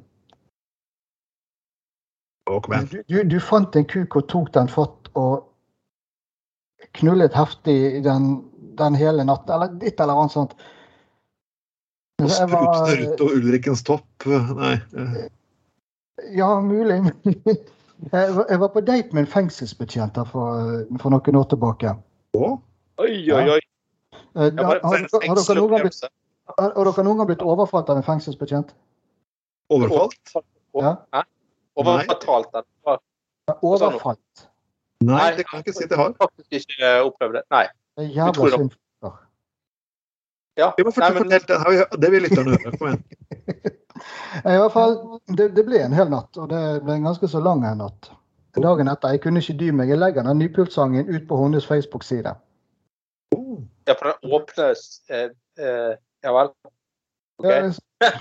Å, 2.49 2.57
kom 2.65 2.73
igjen. 2.75 2.89
du, 2.91 2.97
du, 3.07 3.17
du 3.35 3.39
fant 3.39 3.75
en 3.77 3.85
kuk 3.87 4.17
og 4.17 4.25
tok 4.31 4.49
den 4.57 4.71
fatt 4.71 5.11
og 5.13 5.45
knullet 6.97 7.35
heftig 7.37 8.01
den, 8.03 8.31
den 8.79 8.97
hele 8.97 9.23
natten, 9.27 9.53
eller 9.53 9.75
ditt 9.79 10.01
eller 10.01 10.17
annet 10.17 10.33
sånt. 10.33 10.55
Og 12.21 12.29
Jeg 12.29 13.05
ut 13.13 13.21
og 13.21 13.37
Ulrikkens 13.37 13.85
topp. 13.85 14.25
Nei. 14.57 14.75
Ja, 16.37 16.49
mulig. 16.61 16.99
Jeg 18.01 18.59
var, 18.59 18.67
på 18.73 18.81
date 18.81 19.13
med 19.13 19.21
en 19.25 19.29
fengselsbetjent 19.29 20.15
for, 20.31 20.85
for 21.01 21.13
noen 21.13 21.35
år 21.37 21.43
tilbake. 21.51 21.91
Å? 22.33 22.47
Oi, 23.03 23.17
oi, 23.29 23.43
oi. 23.57 23.59
Eh, 24.35 24.47
Ja, 24.47 24.63
Har, 24.65 24.79
har, 24.81 25.03
har, 25.05 25.35
dere 25.37 25.55
noen 25.59 25.69
gang 25.75 25.83
blitt, 25.85 25.99
har, 26.57 26.73
dere 26.77 27.03
noen 27.05 27.19
gang 27.21 27.27
blitt 27.29 27.43
overfalt 27.45 27.91
av 27.93 27.99
en 28.01 28.05
fengselsbetjent? 28.07 28.73
Overfalt? 29.71 30.33
Ja. 30.79 30.95
Hæ? 31.13 31.21
Overtalt 31.81 32.49
den. 32.55 32.65
Overfalt. 33.61 34.47
Nei, 35.01 35.27
det 35.37 35.45
kan 35.49 35.59
jeg 35.61 35.67
ikke 35.67 35.77
si 35.77 35.85
at 35.85 35.93
jeg 35.93 35.99
har. 36.01 36.11
Faktisk 36.21 36.57
ikke 36.73 36.89
eh, 36.89 37.03
opplevd 37.05 37.37
det. 37.39 37.43
Nei. 37.53 37.65
Det 37.97 38.03
er 38.07 38.11
jævla 38.17 38.49
det. 38.49 38.57
synd. 38.57 38.75
Ja. 39.05 39.11
Ja, 40.59 40.67
men 40.77 40.91
fortell, 40.93 41.15
Nei, 41.15 41.23
men- 41.23 41.47
det, 41.47 41.57
har 41.63 41.71
vi- 41.71 42.01
det 42.01 42.11
vil 42.11 42.25
lytterne 42.27 42.57
høre. 42.57 42.73
Kom 42.77 42.87
igjen. 42.91 43.03
I 44.45 44.57
hvert 44.57 44.73
fall, 44.73 44.97
det, 45.37 45.51
det 45.55 45.65
ble 45.67 45.81
en 45.85 45.93
hel 45.93 46.09
natt, 46.11 46.37
og 46.37 46.49
det 46.49 46.61
ble 46.85 46.97
en 46.97 47.07
ganske 47.09 47.27
så 47.27 47.39
lang 47.43 47.63
en 47.67 47.83
natt. 47.83 48.11
Dagen 48.55 48.87
etter, 48.91 49.13
jeg 49.15 49.21
kunne 49.23 49.39
ikke 49.39 49.57
dy 49.59 49.69
meg. 49.71 49.89
Jeg 49.89 49.99
legger 50.01 50.23
den 50.27 50.39
nypultsangen 50.41 51.07
ut 51.07 51.27
på 51.27 51.37
hennes 51.39 51.67
Facebook-side. 51.67 52.33
Oh. 53.35 53.61
Ja, 53.87 53.95
på 53.95 54.09
den 54.09 54.33
åpnes 54.35 55.01
eh, 55.09 55.29
eh, 55.59 55.93
Ja 56.23 56.33
vel. 56.35 56.51
Okay. 57.39 57.71
Ja, 58.01 58.11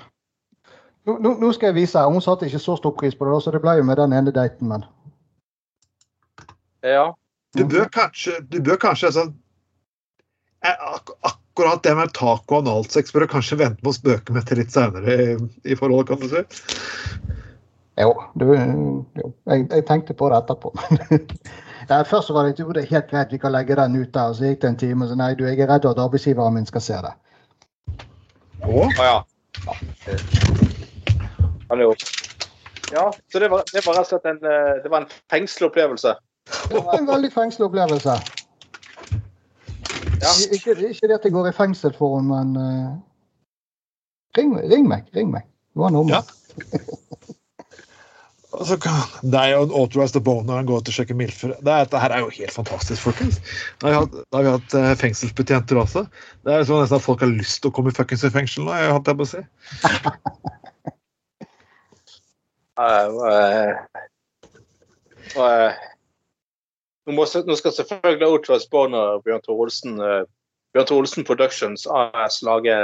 Nå, 1.07 1.33
nå- 1.41 1.53
skal 1.53 1.67
jeg 1.73 1.75
vise 1.75 1.99
her. 1.99 2.07
Hun 2.13 2.21
satte 2.23 2.47
ikke 2.47 2.59
så 2.63 2.77
stor 2.77 2.93
pris 2.95 3.15
på 3.17 3.25
det, 3.27 3.43
så 3.43 3.51
det 3.51 3.61
ble 3.65 3.73
jo 3.81 3.85
med 3.89 3.97
den 3.99 4.13
ene 4.13 4.31
daten, 4.31 4.69
men 4.69 4.85
Ja. 6.85 7.11
Du 7.59 7.65
bør 7.67 7.89
kanskje, 7.91 8.39
du 8.53 8.61
bør 8.63 8.77
kanskje 8.79 9.11
sånn, 9.13 9.33
ak 10.63 11.11
ak 11.27 11.40
Akkurat 11.61 11.83
det 11.83 11.93
med 11.95 12.13
taco 12.17 12.55
og 12.57 12.63
analsex 12.63 13.13
bør 13.13 13.27
du 13.27 13.33
kanskje 13.35 13.57
vente 13.61 13.85
med 13.85 13.91
å 13.91 13.93
spøke 13.93 14.33
med 14.33 14.47
til 14.49 14.57
litt 14.63 14.71
senere 14.73 15.13
i, 15.13 15.35
i 15.69 15.75
forholdet, 15.77 16.09
kan 16.09 16.23
du 16.23 16.31
si. 16.31 16.41
Jo, 18.01 18.15
du, 18.41 18.47
jo 18.57 19.27
jeg, 19.45 19.67
jeg 19.67 19.85
tenkte 19.91 20.17
på 20.17 20.31
det 20.33 20.39
etterpå. 20.39 20.73
ja, 21.91 21.99
først 22.09 22.31
så 22.31 22.39
var 22.39 22.49
det, 22.49 22.57
jo, 22.57 22.73
det 22.73 22.87
er 22.87 22.95
helt 22.95 23.13
greit, 23.13 23.37
vi 23.37 23.43
kan 23.43 23.53
legge 23.53 23.77
den 23.77 24.01
ut 24.01 24.09
der. 24.15 24.33
og 24.33 24.41
Så 24.41 24.49
gikk 24.49 24.65
det 24.65 24.71
en 24.71 24.81
time, 24.87 25.05
og 25.05 25.13
så 25.13 25.21
nei, 25.21 25.35
du, 25.37 25.45
jeg 25.51 25.61
er 25.61 25.69
redd 25.69 25.91
at 25.93 26.01
arbeidsgiveren 26.01 26.57
min 26.57 26.71
skal 26.71 26.87
se 26.87 27.05
det. 27.05 27.13
Å? 28.65 28.73
Oh, 28.73 28.89
ja. 28.97 29.21
Jo 31.77 31.93
Ja, 32.89 33.05
så 33.13 33.45
det 33.45 33.53
var, 33.53 33.69
det 33.69 33.85
var 33.85 34.01
rett 34.01 34.07
og 34.07 34.15
slett 34.15 34.33
en, 34.33 34.41
eh, 34.49 34.77
det 34.81 34.89
var 34.89 35.05
en 35.05 35.13
fengsleopplevelse. 35.29 36.17
Det 36.73 36.87
var 36.89 37.03
en 37.03 37.13
veldig 37.13 37.37
fengslende 37.37 37.69
opplevelse. 37.69 38.17
Ja. 40.21 40.33
Ikke, 40.53 40.77
ikke 40.77 41.09
det 41.09 41.17
at 41.17 41.25
jeg 41.27 41.33
går 41.35 41.51
i 41.51 41.57
fengsel 41.57 41.95
for 41.97 42.19
henne, 42.19 42.31
men 42.33 42.49
uh, 42.57 42.91
ring, 44.39 44.57
ring 44.73 44.89
meg. 44.91 45.09
Ring 45.17 45.31
meg. 45.33 45.47
Du 45.75 45.85
har 45.87 45.95
nummer. 45.95 46.21
Ja. 46.21 46.23
Og 48.51 48.67
så 48.67 48.75
kan 48.83 48.97
jo 49.23 49.63
en 49.63 49.71
authorized 49.79 50.17
the 50.17 50.21
bone 50.21 50.43
når 50.49 50.57
han 50.59 50.67
går 50.67 50.81
ut 50.83 50.89
og 50.91 50.95
sjekker 50.95 51.15
milfer. 51.15 51.53
Er, 51.55 51.61
dette 51.63 52.01
her 52.03 52.11
er 52.11 52.25
jo 52.25 52.33
helt 52.35 52.51
fantastisk, 52.53 53.03
folkens. 53.05 53.39
Da 53.79 53.87
har 53.87 53.93
vi 53.93 53.99
hatt, 54.01 54.17
har 54.35 54.43
vi 54.43 54.55
hatt 54.57 54.75
uh, 54.75 54.89
fengselsbetjenter 54.99 55.79
også. 55.79 56.03
Det 56.43 56.51
er 56.53 56.59
jo 56.59 56.67
sånn 56.73 56.83
nesten 56.83 56.99
at 56.99 57.05
folk 57.05 57.23
har 57.23 57.31
lyst 57.31 57.61
til 57.63 57.71
å 57.71 57.75
komme 57.77 57.93
i 57.93 57.97
fuckings 57.97 58.27
i 58.27 58.33
fengsel 58.35 58.67
nå. 58.67 58.75
Jeg 58.75 58.97
hadde 58.97 59.15
jeg 59.15 59.19
på 59.21 59.27
å 59.29 59.31
si. 59.31 59.43
uh, 62.83 63.07
uh, 63.07 63.71
og, 65.39 65.47
eh, 65.47 65.73
nå, 67.07 67.17
må, 67.17 67.25
nå 67.25 67.57
skal 67.59 67.75
selvfølgelig 67.77 68.29
Outros 68.29 68.69
Bond 68.71 68.97
og 68.99 69.25
Bjørn 69.27 69.45
Tore 69.47 69.67
Olsen 69.67 70.01
uh, 70.03 70.23
Bjørn 70.75 70.89
Tore 70.91 71.05
Olsen 71.05 71.27
Productions 71.27 71.87
AS 71.91 72.41
lage 72.47 72.77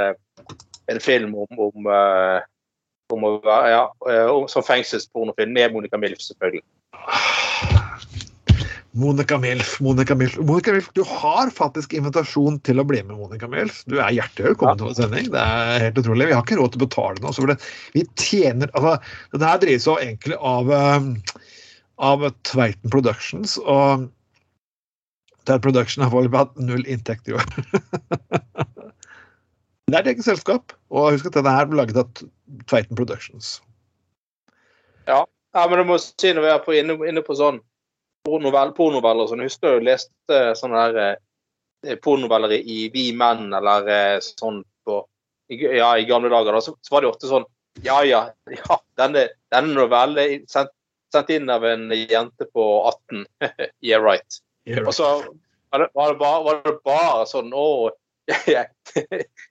en 0.91 1.01
film 1.03 1.35
om, 1.35 1.61
om, 1.69 1.89
uh, 1.91 2.39
om 3.13 3.27
å 3.27 3.37
være 3.43 3.71
ja, 3.71 3.83
eh, 4.11 4.25
om, 4.31 4.47
som 4.51 4.65
fengselspornofilm 4.65 5.53
med 5.55 5.75
Monica 5.75 5.99
Milf, 5.99 6.19
selvfølgelig. 6.23 6.65
Monica 8.97 9.37
Milf, 9.37 9.79
Monica 9.79 10.15
Milf. 10.15 10.37
Monica 10.37 10.73
Milf, 10.73 10.89
du 10.93 11.03
har 11.05 11.51
faktisk 11.53 11.93
invitasjon 11.93 12.57
til 12.65 12.81
å 12.81 12.85
bli 12.87 13.03
med, 13.05 13.19
Monica 13.19 13.47
Milf. 13.51 13.83
Du 13.85 13.99
er 13.99 14.15
hjertelig 14.15 14.51
velkommen 14.51 14.79
til 14.79 14.89
vår 14.89 14.95
sending. 14.97 15.27
Det 15.35 15.43
er 15.43 15.83
helt 15.85 15.99
utrolig. 16.01 16.29
Vi 16.31 16.33
har 16.33 16.45
ikke 16.45 16.57
råd 16.57 16.73
til 16.73 16.81
å 16.81 16.87
betale 16.87 17.35
det, 17.51 17.57
vi 17.93 18.05
tjener 18.17 18.71
altså, 18.73 18.95
Dette 19.35 19.51
her 19.51 19.61
drives 19.61 19.85
jo 19.85 19.99
egentlig 20.01 20.39
av, 20.41 20.73
eh, 20.73 21.45
av 21.97 22.25
Tveiten 22.47 22.91
Productions. 22.93 23.57
Og 23.61 24.07
Tveiten 25.47 25.63
Production 25.63 26.05
har 26.05 26.13
foreløpig 26.13 26.41
hatt 26.41 26.59
null 26.61 26.83
inntekt 26.89 27.29
i 27.29 27.37
år. 27.37 27.45
det 29.87 29.95
er 29.95 30.01
et 30.01 30.11
eget 30.13 30.27
selskap. 30.27 30.75
Og 30.93 31.13
husk 31.15 31.29
at 31.29 31.39
denne 31.39 31.55
her 31.55 31.69
ble 31.69 31.81
laget 31.81 32.01
av 32.01 32.27
Tveiten 32.69 32.97
Productions. 32.97 33.57
Ja, 35.07 35.23
men 35.55 35.79
du 35.79 35.87
må 35.87 35.97
si 36.01 36.33
når 36.35 36.43
vi 36.43 36.53
er 36.53 36.63
på, 36.63 36.75
inne, 36.77 36.97
inne 37.07 37.23
på 37.25 37.35
sånn 37.37 37.61
pornovel, 38.27 38.73
pornoveller 38.77 39.25
og 39.25 39.31
sånn, 39.31 39.45
husker 39.47 39.77
du 39.77 39.87
leste 39.87 40.41
sånne 40.59 40.87
der 40.91 41.13
eh, 41.85 41.99
pornoveller 42.03 42.53
i 42.57 42.87
Vi 42.93 43.09
Menn 43.15 43.53
eller 43.55 43.87
eh, 43.91 44.17
sånn 44.23 44.63
på 44.87 45.03
Ja, 45.47 45.93
i 45.95 46.03
gamle 46.03 46.27
dager, 46.27 46.51
da, 46.51 46.59
så 46.59 46.73
var 46.91 47.03
det 47.05 47.11
ofte 47.13 47.29
sånn 47.29 47.45
Ja, 47.85 48.01
ja, 48.03 48.25
ja 48.51 48.79
denne, 48.99 49.29
denne 49.53 49.77
novellen 49.77 50.19
er 50.19 50.33
sendt, 50.51 50.73
sendt 51.13 51.33
inn 51.35 51.49
av 51.49 51.65
en 51.65 51.89
jente 51.91 52.47
på 52.53 52.65
18. 52.89 53.25
yeah, 53.85 54.01
right. 54.03 54.41
Og 54.85 54.93
så 54.95 55.07
var 55.69 55.83
det, 55.83 55.89
var 55.93 56.13
det, 56.13 56.19
bare, 56.19 56.43
var 56.43 56.61
det 56.65 56.75
bare 56.87 57.25
sånn 57.29 57.53
Å, 57.55 57.67
jeg, 58.55 58.67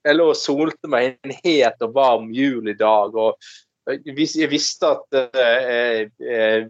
jeg 0.05 0.17
lå 0.17 0.31
og 0.33 0.37
solte 0.37 0.91
meg 0.93 1.17
en 1.25 1.37
het 1.45 1.85
og 1.85 1.95
varm 1.97 2.33
jul 2.37 2.69
i 2.69 2.77
dag. 2.77 3.17
og 3.17 3.39
jeg 3.87 4.49
visste 4.51 4.89
at 4.97 5.17
eh, 5.37 6.09
eh, 6.19 6.67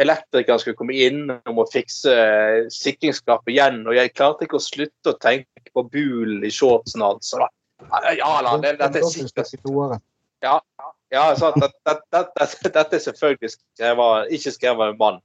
elektrikeren 0.00 0.60
skulle 0.62 0.78
komme 0.78 0.96
inn 0.96 1.24
og 1.34 1.56
må 1.56 1.66
fikse 1.72 2.14
eh, 2.14 2.68
sikringsskapet 2.72 3.52
igjen. 3.54 3.82
Og 3.88 3.96
jeg 3.98 4.14
klarte 4.14 4.46
ikke 4.46 4.60
å 4.60 4.64
slutte 4.64 5.12
å 5.12 5.18
tenke 5.20 5.74
på 5.74 5.84
bulen 5.90 6.44
i 6.46 6.52
shortsen 6.54 7.02
hans. 7.04 7.34
Ja, 7.34 8.32
da, 8.46 8.54
det, 8.62 8.76
dette 8.80 9.02
er 9.02 9.10
sikkert 9.10 10.00
ja, 10.40 10.56
ja 11.10 11.24
så 11.36 11.50
det, 11.56 11.70
det, 11.86 11.96
det, 12.12 12.72
dette 12.74 12.96
er 12.96 13.02
selvfølgelig 13.04 13.50
skrevet, 13.56 14.30
ikke 14.36 14.54
skrevet 14.54 14.84
av 14.86 14.94
en 14.94 15.00
mann. 15.00 15.20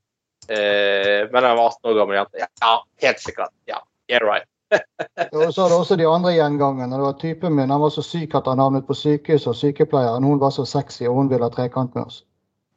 Eh, 0.49 1.25
men 1.31 1.47
jeg 1.47 1.57
var 1.57 1.71
18 1.71 1.89
år 1.89 1.97
gammel 1.99 2.19
jente. 2.19 2.43
Ja, 2.61 2.73
helt 3.01 3.21
sikkert. 3.23 3.53
Ja, 3.69 3.79
yeah, 4.11 4.21
right. 4.25 4.49
og 5.37 5.53
så 5.53 5.65
er 5.65 5.69
det 5.69 5.77
også 5.77 5.95
de 5.95 6.07
andre 6.09 6.33
gjengangene. 6.33 6.95
Det 6.95 7.05
var 7.05 7.19
typen 7.21 7.55
min 7.55 7.69
han 7.69 7.81
var 7.81 7.93
så 7.93 8.03
syk 8.05 8.35
at 8.35 8.47
han 8.49 8.61
havnet 8.61 8.87
på 8.87 8.97
sykehus, 8.97 9.47
og 9.47 9.55
sykepleieren 9.55 10.25
hun 10.25 10.41
var 10.41 10.53
så 10.53 10.65
sexy, 10.65 11.05
og 11.09 11.15
hun 11.21 11.29
ville 11.29 11.45
ha 11.45 11.53
trekant 11.53 11.95
med 11.95 12.05
oss. 12.05 12.23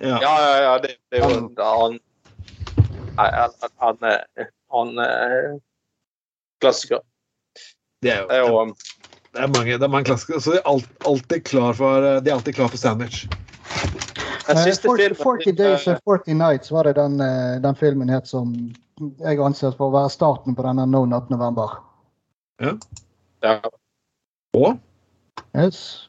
Ja, 0.00 0.18
ja, 0.22 0.34
ja. 0.44 0.58
ja 0.62 0.78
det, 0.78 0.94
det, 1.10 1.18
jo 1.18 1.30
han 1.58 1.98
Han, 3.18 3.52
han, 3.78 3.96
han 4.70 4.98
er 5.02 5.58
klassiker. 6.60 7.00
Det 8.02 8.12
er 8.12 8.20
jo, 8.20 8.28
Det 8.28 8.36
er 8.36 8.46
jo 8.46 8.60
um, 8.60 8.74
det 9.38 9.44
er 9.46 9.52
mange, 9.54 9.72
det 9.78 9.86
er 9.86 9.92
mange 9.92 10.08
klassikere. 10.08 10.40
Så 10.42 10.50
de 10.50 10.58
er 10.58 10.86
alltid 11.06 11.44
klar 11.46 11.76
for, 11.78 12.06
de 12.20 12.30
er 12.30 12.34
alltid 12.34 12.54
klar 12.58 12.68
for 12.72 12.80
sandwich. 12.80 13.28
Eh, 14.48 14.64
40, 14.82 15.14
40 15.14 15.52
Days 15.52 15.86
and 15.88 15.98
40 16.04 16.34
Nights 16.34 16.72
var 16.72 16.82
det 16.82 16.96
den, 16.96 17.20
eh, 17.20 17.62
den 17.62 17.76
filmen 17.76 18.08
het 18.08 18.26
som 18.28 18.54
jeg 18.98 19.38
anser 19.38 19.76
for 19.76 19.90
å 19.90 19.94
være 19.94 20.10
starten 20.10 20.56
på 20.56 20.64
denne 20.66 20.86
No 20.86 21.04
Not 21.04 21.30
November. 21.30 21.78
ja. 22.60 23.60
Og 24.54 24.78
Yes. 25.56 26.08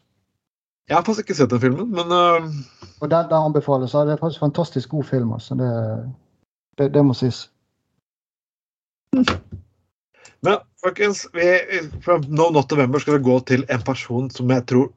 jeg 0.88 0.98
har 0.98 1.04
faktisk 1.04 1.30
ikke 1.30 1.36
sett 1.38 1.50
den 1.50 1.60
filmen, 1.60 1.92
men 1.92 2.08
uh... 2.12 2.50
Og 3.02 3.12
den, 3.12 3.26
den 3.30 3.38
anbefales. 3.38 3.92
Det 3.92 4.12
er 4.12 4.18
faktisk 4.18 4.42
en 4.42 4.50
fantastisk 4.50 4.90
god 4.90 5.04
film. 5.04 5.34
Altså. 5.34 5.56
Det, 5.56 6.14
det, 6.78 6.94
det 6.94 7.06
må 7.06 7.14
sies. 7.14 7.52
Men 10.42 10.62
folkens, 10.82 11.26
vi, 11.34 11.46
fra 12.04 12.18
No 12.28 12.50
Not 12.56 12.72
November 12.72 13.00
skal 13.00 13.18
vi 13.18 13.26
gå 13.28 13.40
til 13.50 13.66
en 13.68 13.82
person 13.84 14.30
som 14.32 14.52
jeg 14.54 14.66
tror 14.72 14.88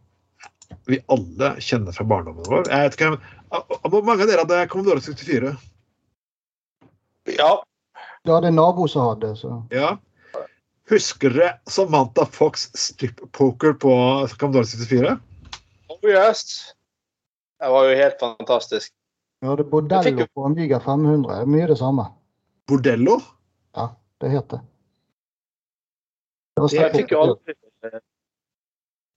vi 0.88 0.98
alle 1.12 1.50
kjenner 1.62 1.94
fra 1.94 2.06
barndommen 2.08 2.46
vår. 2.48 2.68
Jeg 2.70 2.86
vet 2.86 2.96
ikke, 2.96 3.10
Hvor 3.90 4.06
mange 4.06 4.24
av 4.24 4.30
dere 4.30 4.44
hadde 4.44 4.62
Commodore 4.72 5.02
64? 5.04 5.52
ja. 7.38 7.52
Du 8.24 8.30
hadde 8.30 8.52
en 8.52 8.56
nabo 8.56 8.86
som 8.88 9.08
hadde, 9.08 9.34
så 9.36 9.62
Ja. 9.70 9.96
Husker 10.90 11.30
dere 11.30 11.58
Samantha 11.70 12.24
Fox 12.26 12.68
strip 12.74 13.20
poker 13.32 13.72
på 13.72 13.92
Commodore 14.38 14.66
64? 14.66 15.18
Oh, 15.90 16.08
yes. 16.08 16.74
Det 17.60 17.70
var 17.70 17.86
jo 17.90 17.96
helt 17.96 18.18
fantastisk. 18.20 18.92
Vi 19.42 19.48
hadde 19.48 19.64
bordello 19.64 20.02
fikk 20.02 20.34
på 20.34 20.44
Amiga 20.46 20.78
500. 20.80 21.42
Er 21.42 21.46
Mye 21.50 21.66
det 21.66 21.78
samme. 21.78 22.06
Bordello? 22.70 23.20
Ja, 23.74 23.88
det 24.22 24.30
het 24.30 24.48
det. 24.50 24.60
Jeg 26.60 26.92
fikk 26.92 27.14
jo 27.14 27.22
aldri 27.24 27.54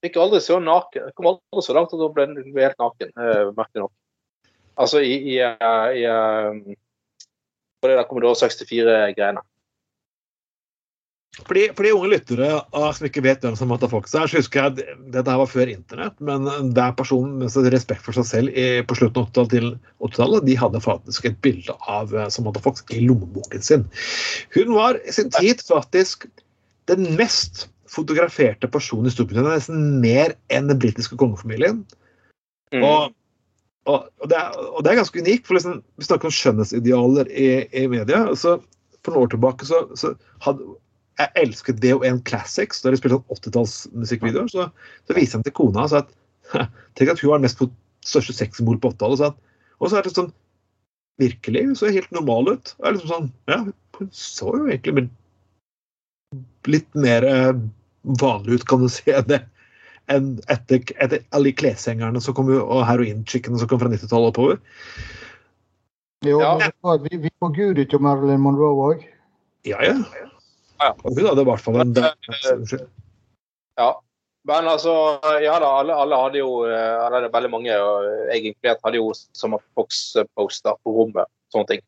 fikk 0.06 0.20
aldri 0.22 0.42
så 0.44 0.60
naken. 0.62 1.10
Jeg 1.10 1.18
kom 1.18 1.32
aldri 1.34 1.66
så 1.66 1.76
langt 1.76 1.94
at 1.96 2.02
da 2.02 2.12
ble 2.14 2.28
jeg 2.30 2.54
helt 2.68 2.82
naken, 2.82 3.12
eh, 3.16 3.42
merkelig 3.58 3.88
nok. 3.88 3.94
Altså 4.76 5.02
i, 5.02 5.18
i, 5.34 5.36
eh, 5.42 5.90
i 6.02 6.06
eh, 6.06 6.78
På 7.82 7.90
det 7.90 8.00
der 8.00 8.08
Commodore 8.10 8.38
64-greiene. 8.40 9.44
For 11.36 11.58
de, 11.58 11.92
unge 11.92 12.08
lyttere 12.14 12.48
ah, 12.72 12.92
som 12.96 13.06
ikke 13.10 13.24
vet 13.26 13.44
hvem 13.44 13.58
Samantha 13.60 13.90
Fox 13.92 14.14
er, 14.16 14.30
så 14.32 14.40
husker 14.40 14.62
jeg 14.62 14.72
at 14.72 15.02
dette 15.12 15.34
her 15.34 15.42
var 15.42 15.50
før 15.52 15.72
internett, 15.74 16.16
men 16.24 16.48
hver 16.48 16.94
person 16.96 17.34
med 17.42 17.52
respekt 17.74 18.06
for 18.06 18.16
seg 18.16 18.28
selv 18.30 18.56
i, 18.56 18.80
på 18.88 18.96
slutten 18.96 19.20
av 19.20 19.28
80-tallet 19.28 19.52
til 19.52 19.68
80-tallet, 20.08 20.48
de 20.48 20.56
hadde 20.62 20.84
faktisk 20.86 21.28
et 21.28 21.38
bilde 21.44 21.76
av 21.92 22.16
eh, 22.16 22.30
Samantha 22.32 22.64
Fox 22.64 22.86
i 22.96 23.04
lommeboken 23.04 23.68
sin. 23.68 23.84
Hun 24.56 24.72
var 24.78 25.02
i 25.04 25.16
sin 25.16 25.34
tid 25.36 25.60
faktisk 25.68 26.30
den 26.92 27.16
mest 27.20 27.68
fotograferte 27.90 28.70
personen 28.72 29.10
i 29.10 29.14
Storbritannia, 29.14 29.56
nesten 29.56 30.00
mer 30.04 30.36
enn 30.54 30.70
den 30.72 30.80
britiske 30.82 31.18
kongefamilien. 31.20 31.84
Mm. 32.74 32.84
Og, 32.84 33.14
og, 33.90 34.08
og, 34.22 34.30
det 34.32 34.40
er, 34.40 34.58
og 34.72 34.84
det 34.84 34.92
er 34.92 35.02
ganske 35.02 35.22
unikt, 35.22 35.46
for 35.48 35.58
liksom, 35.58 35.82
vi 36.00 36.08
snakker 36.08 36.30
om 36.30 36.36
skjønnhetsidealer 36.36 37.30
i, 37.32 37.50
i 37.78 37.86
media. 37.92 38.26
Så 38.38 38.58
for 39.06 39.14
noen 39.14 39.28
år 39.28 39.36
tilbake 39.36 39.70
så, 39.70 39.86
så 39.98 40.16
hadde 40.46 40.66
jeg 41.22 41.32
elsket 41.46 41.82
DO1 41.84 42.24
Classics, 42.28 42.82
da 42.84 42.92
de 42.92 43.00
spilte 43.00 43.20
sånn 43.20 43.38
80-tallsmusikkvideoer. 43.38 44.50
Så, 44.52 44.70
så 45.08 45.18
viste 45.18 45.40
han 45.40 45.46
til 45.46 45.56
kona 45.56 45.86
og 45.86 45.94
sa 45.94 46.04
at 46.04 46.16
tenk 46.98 47.14
at 47.14 47.22
hun 47.22 47.32
var 47.32 47.40
den 47.40 47.48
mest 47.48 47.62
største 48.06 48.36
sexmor 48.36 48.82
på 48.82 48.92
80-tallet. 48.94 49.22
Og, 49.22 49.22
så 49.22 49.80
og 49.80 49.92
så 49.92 50.00
er 50.00 50.08
det 50.08 50.18
sånn 50.18 50.34
Virkelig, 51.16 51.62
hun 51.64 51.78
så 51.80 51.88
helt 51.96 52.12
normal 52.12 52.50
ut. 52.58 52.74
Det 52.76 52.88
er 52.90 52.96
liksom 52.98 53.08
sånn, 53.08 53.28
ja, 53.48 53.62
Hun 53.96 54.10
så 54.12 54.50
jo 54.52 54.66
egentlig 54.68 55.06
litt 56.68 56.90
mer 56.98 57.26
eh, 57.28 57.52
vanlig 58.22 58.60
ut, 58.60 58.66
kan 58.70 58.82
du 58.84 58.90
si, 58.92 59.06
enn 59.14 59.28
det 59.30 59.42
enn 60.12 60.36
etter, 60.54 60.84
etter 61.02 61.24
alle 61.34 61.50
de 61.50 61.58
kleshengerne 61.58 62.22
som 62.22 62.36
kom, 62.38 62.52
og 62.54 62.84
heroinchickene 62.86 63.58
som 63.58 63.70
kom 63.70 63.82
fra 63.82 63.90
90-tallet 63.90 64.34
oppover. 64.34 64.60
Jo, 66.26 66.40
Ja. 66.42 66.98
vi, 67.02 67.18
vi 67.18 67.32
forgudet 67.42 67.94
jo 67.94 68.00
Marilyn 68.02 68.42
Monroe 68.42 68.94
òg. 68.94 69.06
Ja, 69.66 69.82
ja. 69.82 69.96
Ja. 70.82 70.92
Og 71.08 71.16
hun 71.18 71.26
hadde 71.26 71.42
i 71.42 71.48
hvert 71.50 71.64
fall 71.64 71.80
en 71.82 71.96
eh, 71.98 72.76
Ja. 73.80 73.92
Men 74.46 74.68
altså, 74.70 74.92
ja 75.42 75.56
da, 75.58 75.72
alle, 75.82 75.96
alle 75.98 76.18
hadde 76.22 76.38
jo 76.38 76.50
eller 76.70 77.24
det 77.24 77.30
er 77.32 77.34
veldig 77.34 77.50
mange, 77.50 77.78
og 77.82 78.06
jeg 78.30 78.52
inkludert, 78.52 78.84
hadde 78.86 79.00
jo 79.00 79.08
som 79.34 79.56
Fox-poster 79.74 80.78
på 80.86 80.94
rommet. 80.94 81.26
Sånne 81.54 81.72
ting. 81.72 81.82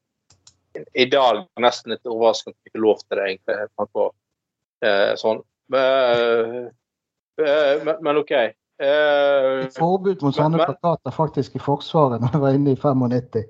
I 0.98 1.06
dag 1.10 1.44
nesten 1.62 1.94
litt 1.94 2.10
overraskende 2.10 2.58
ikke 2.66 2.82
lov 2.82 3.04
til 3.04 3.20
det, 3.20 3.28
egentlig. 3.30 4.10
Sånn. 5.18 5.42
Men, 5.74 6.70
eh, 7.42 7.84
men, 7.84 7.96
men 8.06 8.22
OK. 8.22 8.34
Eh, 8.78 9.68
Forbud 9.74 10.22
mot 10.22 10.36
sånne 10.36 10.60
Men- 10.60 10.70
plakater 10.70 11.16
faktisk 11.16 11.56
i 11.58 11.62
Forsvaret 11.64 12.22
når 12.22 12.36
jeg 12.36 12.42
var 12.44 12.58
inne 12.58 12.76
i 12.76 12.80
95. 12.80 13.46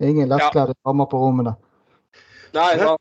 Ingen 0.00 0.30
lettkledde 0.32 0.74
damer 0.84 1.06
på 1.10 1.20
rommene. 1.20 1.56
nei, 2.54 2.78
sant. 2.78 3.00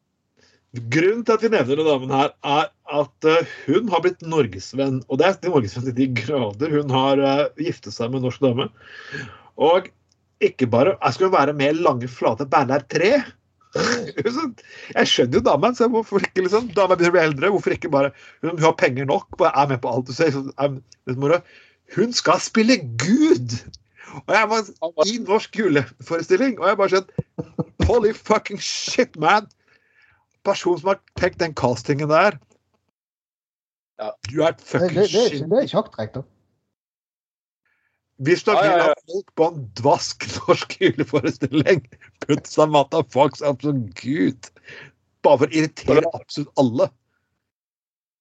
Grunnen 0.73 1.21
til 1.21 1.35
at 1.35 1.43
vi 1.45 1.49
nevner 1.53 1.77
denne 1.77 1.85
damen 1.85 2.09
her, 2.09 2.31
er 2.43 2.69
at 2.89 3.25
eh, 3.29 3.49
hun 3.67 3.91
har 3.93 4.01
blitt 4.01 4.23
norgesvenn. 4.25 5.03
Og 5.07 5.19
det 5.21 5.27
er 5.27 5.51
norgesvenn 5.51 5.85
til 5.85 5.93
de 5.99 6.07
grader. 6.17 6.71
Hun 6.73 6.89
har 6.89 7.21
uh, 7.21 7.43
giftet 7.61 7.93
seg 7.93 8.09
med 8.09 8.23
en 8.23 8.25
norsk 8.25 8.41
dame. 8.41 8.65
Og 9.61 9.91
ikke 10.41 10.65
bare 10.65 10.97
Jeg 10.97 11.13
skal 11.13 11.27
jo 11.27 11.35
være 11.37 11.53
med 11.53 11.77
lange, 11.77 12.09
flate 12.09 12.49
Bernhard 12.49 12.87
3. 12.89 13.21
Jeg 14.97 15.07
skjønner 15.09 15.39
jo 15.39 15.43
damen. 15.47 15.75
så 15.75 15.87
Hvorfor 15.89 16.21
ikke 16.21 16.43
liksom, 16.45 16.67
Dama 16.77 16.95
begynner 16.95 17.13
å 17.13 17.17
bli 17.17 17.23
eldre. 17.27 17.49
Hvorfor 17.55 17.73
ikke 17.75 17.89
bare 17.93 18.11
Hun 18.43 18.59
har 18.61 18.75
penger 18.77 19.07
nok, 19.09 19.27
bare 19.39 19.53
er 19.63 19.71
med 19.73 19.81
på 19.81 19.89
alt 19.93 20.07
du 20.09 20.13
sier. 20.13 20.35
er-. 20.61 21.41
Hun 21.95 22.13
skal 22.13 22.39
spille 22.41 22.77
Gud! 23.01 23.57
Og 24.13 24.29
jeg 24.35 24.49
var 24.49 24.67
i 25.09 25.17
norsk 25.25 25.55
juleforestilling, 25.57 26.59
og 26.61 26.67
jeg 26.69 26.77
bare 26.77 26.89
skjønte 26.93 27.87
Holy 27.89 28.11
fucking 28.13 28.61
shit, 28.61 29.17
man! 29.17 29.47
Person 30.45 30.77
som 30.77 30.91
har 30.93 30.99
tenkt 31.17 31.39
den 31.41 31.53
castingen 31.57 32.09
der. 32.11 32.37
Du 34.29 34.41
er 34.43 34.51
et 34.51 34.59
Det, 34.59 34.67
fucking 34.67 34.89
det, 34.99 35.07
det, 35.09 35.21
er 35.23 35.29
shit. 35.29 35.39
ikke- 35.41 35.49
det 35.55 35.63
er 35.63 35.67
sjakktrekk, 35.71 36.13
da. 36.13 36.21
Hvis 38.21 38.43
du 38.45 38.51
vil 38.51 38.61
ha 38.61 38.93
folk 39.09 39.31
på 39.35 39.43
en 39.49 39.71
dvask 39.79 40.25
norsk 40.47 40.81
juleforestilling, 40.81 41.79
putt 42.25 42.47
Samantha 42.47 43.03
Fox 43.13 43.41
absolutt 43.41 43.95
Gud. 43.97 44.37
Bare 45.25 45.37
for 45.41 45.47
å 45.47 45.55
irritere 45.55 46.03
absolutt 46.13 46.51
alle. 46.61 46.85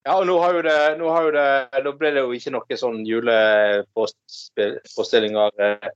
Ja, 0.02 0.12
og 0.18 0.26
nå 0.26 0.34
har 0.42 0.54
jo 0.56 0.62
det 0.66 0.78
Nå, 0.98 1.06
har 1.14 1.22
jo 1.28 1.32
det, 1.36 1.48
nå 1.84 1.90
ble 1.98 2.08
det 2.14 2.22
jo 2.24 2.32
ikke 2.34 2.54
noe 2.54 2.76
sånn 2.78 3.06
juleforestillinger 3.06 5.50
eh, 5.62 5.88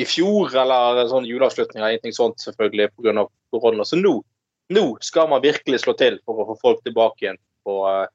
i 0.00 0.04
fjor, 0.08 0.46
eller 0.56 1.08
sånn 1.10 1.28
juleavslutninger, 1.28 1.88
ingenting 1.90 2.16
sånt 2.16 2.38
selvfølgelig 2.40 2.86
pga. 2.94 3.26
korona. 3.52 3.84
Så 3.84 3.96
nå, 4.00 4.14
nå 4.72 4.84
skal 5.04 5.28
man 5.28 5.44
virkelig 5.44 5.78
slå 5.82 5.92
til 5.98 6.16
for 6.24 6.34
å 6.40 6.46
få 6.52 6.56
folk 6.62 6.80
tilbake 6.86 7.20
igjen 7.26 7.40
på 7.66 7.74
eh, 7.90 8.06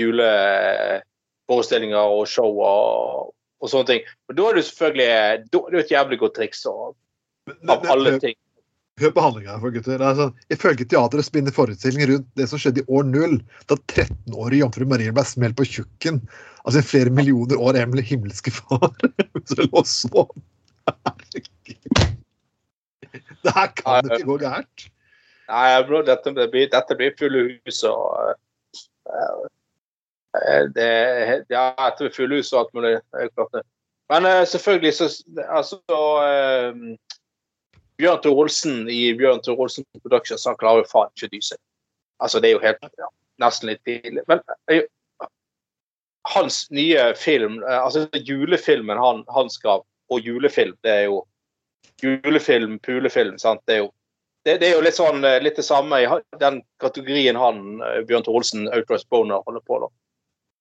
juleforestillinger 0.00 2.04
og 2.18 2.26
show 2.30 2.50
og, 2.56 3.37
og 3.58 3.72
sånne 3.72 3.88
ting. 3.92 4.10
Og 4.28 4.36
da 4.38 4.48
er 4.48 4.58
det 4.58 4.66
selvfølgelig 4.68 5.08
da, 5.52 5.62
er 5.62 5.74
det 5.74 5.84
et 5.84 5.94
jævlig 5.94 6.20
godt 6.20 6.36
triks 6.38 6.60
av 6.70 7.88
alle 7.94 8.18
ting. 8.22 8.36
hør 8.98 9.12
på 9.14 9.22
handlinga 9.22 9.56
for 9.62 9.74
gutter. 9.74 10.00
Det 10.00 10.08
er 10.08 10.18
sånn, 10.18 10.36
ifølge 10.54 10.88
teatret 10.90 11.26
spinner 11.26 11.54
forestillingen 11.54 12.10
rundt 12.12 12.28
det 12.38 12.48
som 12.50 12.60
skjedde 12.60 12.82
i 12.82 12.88
år 12.98 13.06
null, 13.06 13.36
da 13.70 13.78
13-årige 13.78 14.62
jomfru 14.64 14.84
Marie 14.90 15.14
ble 15.14 15.24
smelt 15.26 15.58
på 15.58 15.68
tjukken 15.68 16.20
av 16.64 16.74
sin 16.74 16.86
flere 16.86 17.12
millioner 17.14 17.62
år 17.62 17.78
emle 17.84 18.04
himmelske 18.04 18.54
far. 18.54 18.90
Det. 19.48 19.68
Det 23.44 23.52
her 23.54 23.68
kan 23.76 24.08
ikke 24.08 24.26
gå 24.26 24.36
gærent. 24.42 24.88
Nei, 25.48 25.68
bro, 25.88 26.02
dette, 26.04 26.32
blir, 26.36 26.66
dette 26.72 26.96
blir 26.98 27.14
fulle 27.16 27.44
hus 27.64 27.78
og 27.88 28.34
uh, 29.08 29.46
det, 30.74 30.88
Ja, 31.48 31.72
etter 31.88 32.06
blir 32.06 32.14
fulle 32.14 32.40
hus 32.40 32.52
og 32.52 32.60
alt 32.60 32.74
mulig. 32.76 32.94
Det. 33.12 33.62
Men 34.12 34.26
eh, 34.26 34.44
selvfølgelig 34.46 34.94
så 34.94 35.08
Altså 35.48 35.78
eh, 36.24 36.74
Bjørn 37.98 38.20
Tor 38.22 38.42
Olsen 38.44 38.84
i 38.90 39.14
Bjørn 39.18 39.42
Tor 39.42 39.60
Olsen 39.60 39.86
Productions 40.02 40.46
han 40.46 40.58
klarer 40.60 40.84
jo 40.84 40.90
faen 40.92 41.10
ikke 41.16 41.30
å 41.30 41.34
dy 41.34 41.42
seg. 41.42 41.58
Altså, 42.22 42.40
det 42.40 42.50
er 42.50 42.56
jo 42.56 42.62
helt 42.62 42.86
ja, 42.98 43.08
nesten 43.42 43.70
litt 43.70 43.82
tidlig. 43.86 44.22
Men 44.30 44.42
eh, 44.70 44.84
hans 46.34 46.66
nye 46.70 47.14
film, 47.18 47.62
eh, 47.62 47.80
altså 47.82 48.06
julefilmen 48.12 48.98
han, 48.98 49.24
han 49.34 49.50
skrev, 49.50 49.84
og 50.08 50.20
julefilm, 50.24 50.76
det 50.82 50.94
er 50.94 51.04
jo 51.08 51.24
Julefilm, 52.02 52.78
pulefilm, 52.78 53.38
sant. 53.42 53.60
Det 53.66 53.74
er 53.74 53.78
jo 53.80 53.88
det, 54.46 54.60
det 54.60 54.68
er 54.68 54.76
jo 54.76 54.82
litt 54.84 54.96
sånn 54.96 55.24
eh, 55.26 55.40
litt 55.42 55.58
det 55.58 55.64
samme 55.66 55.98
i 56.02 56.06
den 56.40 56.60
kategorien 56.82 57.38
han 57.38 57.82
eh, 57.82 58.00
Bjørn 58.06 58.26
Tore 58.26 58.40
Olsen, 58.40 58.68
Outrice 58.70 59.06
Boner, 59.10 59.42
holder 59.46 59.64
på 59.66 59.80
da. 59.82 59.88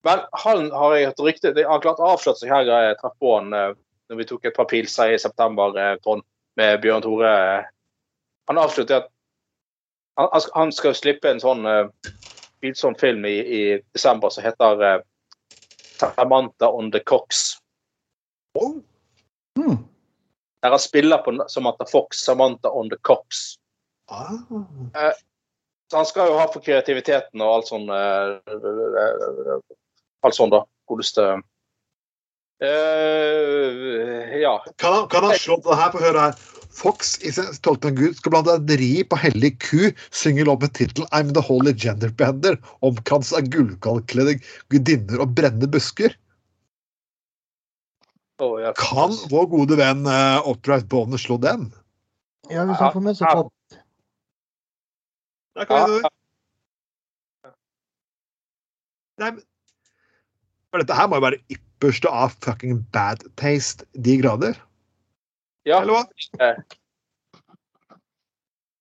Men 0.03 0.19
han 0.31 0.71
har 0.71 0.95
jeg 0.95 1.05
hørt 1.09 1.19
rykte 1.19 1.53
det- 1.53 1.63
Han 1.65 1.71
har 1.73 1.81
klart 1.81 1.99
å 1.99 2.11
avsløre 2.15 2.37
seg 2.37 2.49
her. 2.49 2.63
Jeg 2.65 2.97
traff 3.01 3.13
på 3.19 3.35
han 3.39 3.53
eh, 3.53 3.73
når 4.09 4.17
vi 4.17 4.25
tok 4.25 4.45
et 4.45 4.55
par 4.55 4.65
pilser 4.65 5.13
i 5.13 5.17
september, 5.19 5.75
eh, 5.77 6.21
med 6.55 6.81
Bjørn 6.81 7.01
Tore. 7.01 7.65
Han 8.47 8.57
avslutter 8.57 8.95
at 9.03 9.09
han, 10.17 10.41
han 10.55 10.71
skal- 10.71 10.93
slippe 10.95 11.29
en 11.29 11.39
sånn 11.39 11.91
bilsom 12.61 12.95
film 12.95 13.25
i, 13.25 13.35
i 13.39 13.81
desember 13.93 14.29
som 14.29 14.43
heter 14.43 14.81
eh, 14.81 15.01
Samantha 15.99 16.69
on 16.71 16.91
the 16.91 16.99
Cox. 16.99 17.57
Oh, 18.55 18.81
Hmm. 19.57 19.87
Der 20.61 20.69
han 20.69 20.79
spiller 20.79 21.17
på 21.17 21.33
Samantha 21.49 21.85
Fox, 21.85 22.17
Samantha 22.17 22.69
on 22.69 22.89
the 22.89 22.97
Cox. 23.01 23.55
ah. 24.11 24.37
Så 25.91 25.97
han 25.97 26.05
skal 26.05 26.27
jo 26.27 26.37
ha 26.37 26.47
for 26.53 26.59
kreativiteten 26.61 27.41
og 27.41 27.53
alt 27.55 27.69
sånn 27.69 27.89
eh, 27.89 28.39
Alt 30.25 30.37
sånn, 30.37 30.53
da. 30.53 30.63
Godeste 30.89 31.37
Uh, 32.57 34.33
Ja. 34.41 34.55
Kan 34.81 34.93
han, 34.93 35.03
kan 35.13 35.23
han 35.27 35.35
slå 35.37 35.59
på 35.61 35.69
det 35.69 35.77
her? 35.77 35.91
på 35.93 35.99
høyre 36.01 36.23
her. 36.23 36.39
Fox 36.73 37.11
i 37.21 37.29
sin 37.33 37.45
tolkning 37.61 37.93
av 37.93 37.99
Gud 37.99 38.15
skal 38.17 38.33
blant 38.33 38.49
annet 38.49 38.79
ri 38.81 39.03
på 39.05 39.17
hellig 39.17 39.51
ku, 39.61 39.91
synge 40.09 40.45
lov 40.45 40.61
med 40.61 40.73
tittelen 40.73 41.05
'I'm 41.13 41.33
the 41.37 41.41
holy 41.45 41.73
gender 41.73 42.09
bender', 42.09 42.57
omkrans 42.81 43.29
av 43.33 43.45
gullkalkkledde 43.53 44.39
gudinner 44.73 45.21
og 45.21 45.35
brennende 45.37 45.69
busker. 45.69 46.17
Oh, 48.41 48.57
ja. 48.61 48.73
Kan 48.77 49.13
vår 49.29 49.45
gode 49.53 49.77
venn 49.77 50.05
uh, 50.09 50.41
Upright 50.49 50.89
Bonner 50.89 51.17
slå 51.17 51.37
den? 51.41 51.69
Ja, 52.49 52.65
hvis 52.65 52.77
han 52.81 52.93
får 52.93 53.01
med 53.05 53.17
seg 53.17 53.27
Ja. 53.29 53.33
folk. 53.37 53.53
Ja, 55.57 55.65
kan 55.65 55.89
vi 55.89 56.01
Ja. 56.01 56.09
Nei, 59.17 59.31
For 60.71 60.83
dette 60.83 60.97
her 60.97 61.07
må 61.07 61.19
jo 61.19 61.25
være 61.27 61.39
ypperste 61.53 62.11
av 62.11 62.35
fucking 62.43 62.81
bad 62.93 63.23
taste, 63.39 63.85
de 63.93 64.17
grader. 64.21 64.59
ja. 65.67 65.81
Eller 65.81 65.93
hva? 65.93 66.03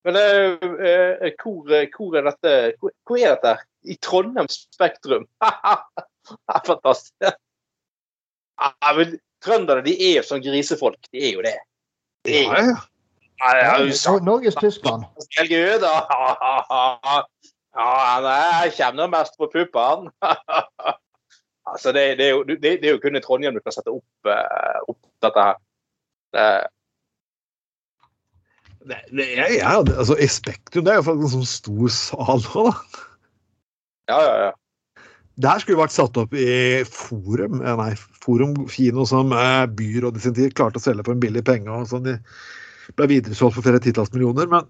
Men 0.06 0.16
eh, 0.20 0.66
eh, 0.86 1.32
hvor, 1.42 1.66
hvor 1.96 2.16
er 2.18 2.28
dette 2.28 2.52
hvor, 2.78 2.92
hvor 3.06 3.18
er 3.18 3.34
dette? 3.34 3.56
I 3.86 3.96
Trondheim 4.02 4.48
Spektrum. 4.50 5.26
Fantastisk. 6.68 7.14
Ja, 7.22 8.92
men 8.96 9.18
Trønderne 9.44 9.82
de 9.86 9.94
er 9.94 10.20
jo 10.20 10.26
sånn 10.26 10.42
grisefolk. 10.42 11.00
De 11.12 11.22
er 11.28 11.34
jo 11.36 11.42
det. 11.44 11.56
De 12.26 12.38
er 12.38 12.46
Ja, 12.46 12.60
jo, 12.62 12.70
ja. 12.70 13.72
ja, 13.84 13.96
sant. 13.98 14.24
Norges 14.26 14.58
Tyskland. 14.62 15.06
Helge 15.38 15.78
da. 15.82 15.96
Ja, 17.76 17.84
han 18.24 18.70
kommer 18.72 19.10
mest 19.12 19.34
på 19.36 19.50
puppene. 19.52 20.08
altså, 21.72 21.92
det, 21.96 22.06
det, 22.20 22.28
er 22.28 22.32
jo, 22.34 22.42
det, 22.48 22.60
det 22.62 22.88
er 22.88 22.94
jo 22.94 23.02
kun 23.02 23.18
i 23.18 23.22
Trondheim 23.24 23.56
du 23.56 23.62
kan 23.64 23.74
sette 23.74 23.92
opp, 23.92 24.30
eh, 24.30 24.78
opp 24.86 25.00
dette 25.24 25.46
her. 25.48 25.60
Det, 26.36 26.46
jeg, 29.10 29.56
jeg, 29.58 29.62
altså, 29.62 30.14
I 30.22 30.28
Spektrum 30.30 30.86
det 30.86 30.92
er 30.94 31.00
jo 31.00 31.08
faktisk 31.08 31.26
en 31.26 31.34
sånn 31.40 31.50
stor 31.50 31.92
sal 31.96 32.46
òg, 32.54 32.70
da. 32.70 33.02
ja, 34.12 34.20
ja, 34.20 34.36
ja. 34.46 34.52
Det 35.36 35.50
her 35.50 35.60
skulle 35.60 35.82
vært 35.82 35.92
satt 35.92 36.16
opp 36.16 36.32
i 36.32 36.84
Forum 36.88 37.58
eh, 37.60 37.74
nei, 37.76 37.90
Forum 38.24 38.54
kino 38.72 39.04
som 39.08 39.34
eh, 39.36 39.66
byrådet 39.68 40.22
sin 40.24 40.36
tid 40.36 40.54
klarte 40.56 40.80
å 40.80 40.84
selge 40.84 41.04
for 41.04 41.12
en 41.12 41.20
billig 41.20 41.42
penge. 41.44 41.68
og 41.68 41.90
sånn. 41.90 42.06
De 42.06 42.94
ble 42.96 43.10
videresolgt 43.10 43.58
for 43.58 43.66
flere 43.66 43.82
titalls 43.84 44.14
millioner. 44.14 44.48
Men 44.48 44.64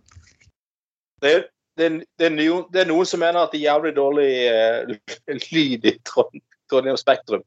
Det, 1.23 1.37
det, 1.79 1.91
det, 2.19 2.27
er 2.27 2.35
noen, 2.35 2.65
det 2.75 2.83
er 2.83 2.91
noen 2.91 3.07
som 3.07 3.23
mener 3.23 3.45
at 3.45 3.55
det 3.55 3.61
er 3.61 3.69
jævlig 3.69 3.95
dårlig 3.95 4.33
uh, 4.51 5.39
lyd 5.55 5.87
i 5.87 5.95
Trond, 6.09 6.43
Trondheim 6.71 6.99
Spektrum. 7.01 7.45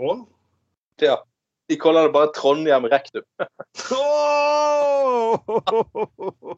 Å? 0.00 0.16
Ja. 1.02 1.18
De 1.70 1.76
kaller 1.80 2.08
det 2.08 2.12
bare 2.12 2.32
Trondheim 2.36 2.84
Rektum. 2.92 3.24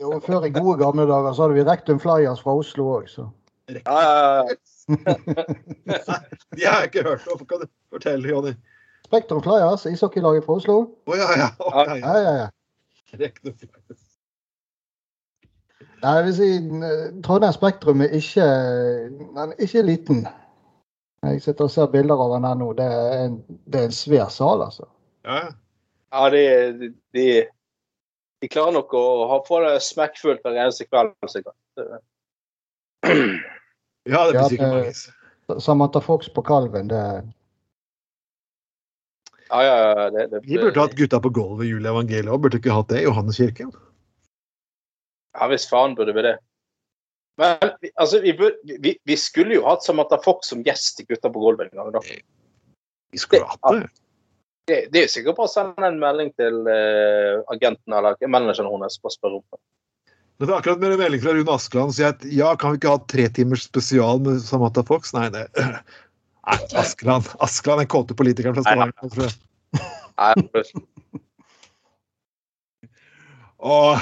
Jo, 0.01 0.16
før 0.24 0.47
i 0.47 0.53
gode 0.55 0.78
gamle 0.82 1.07
dager 1.09 1.32
så 1.32 1.47
hadde 1.47 1.59
vi 1.59 1.66
Rektum 1.66 2.01
Flyers 2.03 2.43
fra 2.43 2.57
Oslo 2.59 2.89
òg, 2.99 3.11
så. 3.11 3.28
Ja, 3.70 3.78
ja, 3.87 4.16
ja. 4.47 4.57
De 6.57 6.66
har 6.66 6.84
jeg 6.84 6.91
ikke 6.91 7.03
hørt 7.07 7.26
om. 7.32 7.47
Kan 7.47 7.64
du 7.64 7.70
fortelle, 7.91 8.28
Jonny? 8.30 8.53
Spektrum 9.07 9.43
Flyers, 9.43 9.87
ishockeylaget 9.91 10.47
fra 10.47 10.59
Oslo. 10.61 10.76
Å 11.07 11.18
ja, 11.18 11.30
ja. 11.39 11.49
Å, 11.62 11.72
ja, 11.87 11.97
Ja, 12.03 12.14
ja, 12.22 12.34
ja. 12.43 12.51
Rekne. 13.16 13.55
Nei, 16.03 16.12
jeg 16.18 16.24
vil 16.26 16.34
si 16.37 16.49
eh, 16.87 17.05
Trondheim 17.24 17.55
Spektrum 17.55 18.03
er 18.05 18.14
ikke, 18.18 18.45
er 18.45 19.55
ikke 19.62 19.87
liten. 19.87 20.26
Jeg 21.25 21.43
sitter 21.43 21.67
og 21.67 21.73
ser 21.73 21.89
bilder 21.91 22.21
av 22.23 22.35
den 22.37 22.47
her 22.47 22.59
nå. 22.61 22.73
Det 22.79 22.87
er 22.87 23.14
en, 23.25 23.37
det 23.67 23.81
er 23.81 23.89
en 23.89 23.97
svær 23.97 24.29
sal, 24.33 24.62
altså. 24.67 24.87
Ja, 25.27 25.39
ja. 26.12 26.25
de, 26.31 26.91
de, 27.17 27.27
de 28.43 28.51
klarer 28.53 28.77
nok 28.77 28.95
å 28.95 29.05
ha, 29.33 29.41
på 29.47 29.61
det 29.64 29.79
smekkfullt 29.85 30.45
hver 30.45 30.59
eneste 30.67 30.87
kveld, 30.87 31.14
sikkert. 31.33 31.57
ja, 31.77 31.97
det 33.07 33.25
blir 34.07 34.39
Ja, 34.39 34.49
sikkert 34.49 34.69
mange. 34.77 34.93
Samantha 35.62 36.01
Fox 36.03 36.29
på 36.29 36.43
Kalven, 36.43 36.89
det 36.89 37.03
Ja, 39.47 39.62
ja, 39.62 39.75
ja. 39.79 40.11
Det, 40.11 40.27
det, 40.31 40.41
Vi 40.47 40.59
burde 40.59 40.81
hatt 40.81 40.97
gutta 40.99 41.21
på 41.23 41.31
gulvet 41.31 41.67
i 41.67 41.71
Julie 41.71 41.91
Evangeliet 41.91 42.33
òg, 42.35 42.41
burde 42.43 42.59
ikke 42.59 42.75
hatt 42.75 42.91
det 42.91 43.05
i 43.05 43.07
Johanneskirken? 43.07 43.71
Ja 45.37 45.47
visst 45.53 45.71
faen 45.71 45.95
burde 45.95 46.14
vi 46.17 46.25
det. 46.27 46.35
Men 47.37 47.57
altså, 48.01 48.20
vi, 48.24 48.32
bør, 48.37 48.55
vi, 48.80 48.95
vi 49.05 49.16
skulle 49.20 49.59
jo 49.59 49.66
hatt 49.66 49.84
Samantha 49.84 50.18
Fox 50.24 50.49
som 50.53 50.62
gjest 50.64 51.03
i 51.03 51.07
Gutta 51.09 51.28
på 51.32 51.43
gulvet 51.43 51.72
en 51.72 51.82
gang. 51.82 51.93
da. 51.93 52.01
Vi 53.12 53.20
skulle 53.20 53.45
hatt 53.51 53.61
det. 53.76 53.91
Det, 54.66 54.78
det 54.91 54.99
er 54.99 55.05
jo 55.05 55.12
sikkert 55.12 55.37
bare 55.39 55.47
å 55.47 55.53
sende 55.53 55.87
en 55.87 56.01
melding 56.03 56.32
til 56.41 56.57
uh, 56.66 57.45
agenten 57.55 57.95
eller 57.95 58.16
manageren 58.26 58.72
hennes 58.72 58.97
og 58.99 59.12
spørre 59.14 59.39
om 59.39 59.45
det. 59.53 59.61
Det 60.43 60.49
er 60.51 60.57
akkurat 60.59 60.80
med 60.82 60.97
en 60.97 61.01
melding 61.01 61.22
fra 61.22 61.32
Rune 61.37 61.55
Askeland 61.55 61.93
som 61.93 61.97
sier 61.97 62.11
at 62.11 62.24
ja, 62.34 62.51
kan 62.59 62.74
vi 62.74 62.80
ikke 62.80 62.91
ha 62.93 62.99
tre 63.09 63.28
timers 63.39 63.62
spesial 63.68 64.18
med 64.24 64.43
Samantha 64.45 64.82
Fox? 64.89 65.14
Nei, 65.16 65.28
det 65.32 65.47
Nei, 65.61 66.59
Askeland. 66.82 67.30
Askeland 67.43 67.84
er 67.84 67.89
kåte 67.91 68.16
politikeren 68.18 68.57
fra 68.59 68.64
Nei, 68.66 68.91
Stavanger. 68.91 69.09
tror 69.14 69.24
jeg. 69.28 69.34
Nei, 70.16 70.32
Og 73.66 73.97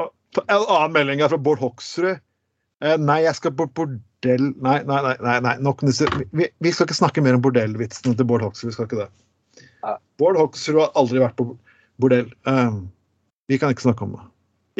og 0.00 0.08
en 0.38 0.62
annen 0.62 0.94
melding 0.94 1.22
er 1.24 1.32
fra 1.32 1.40
Bård 1.40 1.62
Hoksrud. 1.62 2.20
Eh, 2.84 2.96
Nei, 3.00 3.22
jeg 3.26 3.36
skal 3.36 3.54
på 3.56 3.66
bordell 3.76 4.50
Nei, 4.62 4.78
nei, 4.84 5.00
nei. 5.24 5.36
nei. 5.44 5.56
Nok 5.64 5.82
disse. 5.88 6.08
Vi, 6.36 6.46
vi 6.60 6.72
skal 6.72 6.88
ikke 6.88 6.98
snakke 6.98 7.24
mer 7.24 7.38
om 7.38 7.44
bordellvitsene 7.44 8.16
til 8.16 8.28
Bård 8.28 8.44
Hoksrud. 8.44 8.70
Vi 8.70 8.76
skal 8.76 8.88
ikke 8.88 9.02
det. 9.02 9.10
Bård 10.20 10.36
Hoksrud 10.36 10.80
har 10.82 10.92
aldri 11.00 11.22
vært 11.22 11.38
på 11.38 11.48
bordell. 12.00 12.28
Um, 12.48 12.84
vi 13.50 13.58
kan 13.58 13.72
ikke 13.72 13.88
snakke 13.88 14.06
om 14.06 14.14
det. 14.16 14.26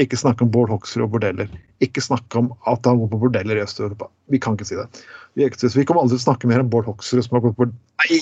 Ikke 0.05 0.19
snakke 0.21 0.45
om 0.47 0.53
Bård 0.55 0.71
Hoksrud 0.73 1.07
og 1.09 1.15
bordeller. 1.17 1.49
Ikke 1.85 2.03
snakke 2.05 2.39
om 2.41 2.53
at 2.71 2.87
han 2.87 3.01
går 3.01 3.11
på 3.11 3.21
bordeller 3.25 3.59
i 3.59 3.65
Øst-Europa. 3.65 4.09
Vi 4.33 4.39
kan 4.41 4.57
ikke 4.57 4.69
si 4.69 4.79
det. 4.79 4.87
Vi, 5.35 5.45
ikke, 5.45 5.73
vi 5.75 5.85
kommer 5.89 6.05
aldri 6.05 6.17
til 6.17 6.23
å 6.23 6.27
snakke 6.29 6.51
mer 6.51 6.63
om 6.63 6.71
Bård 6.73 6.87
Hoksrud 6.89 7.25
som 7.27 7.37
har 7.37 7.45
gått 7.47 7.57
på 7.59 7.65
bordell. 7.65 7.81
Nei. 8.05 8.21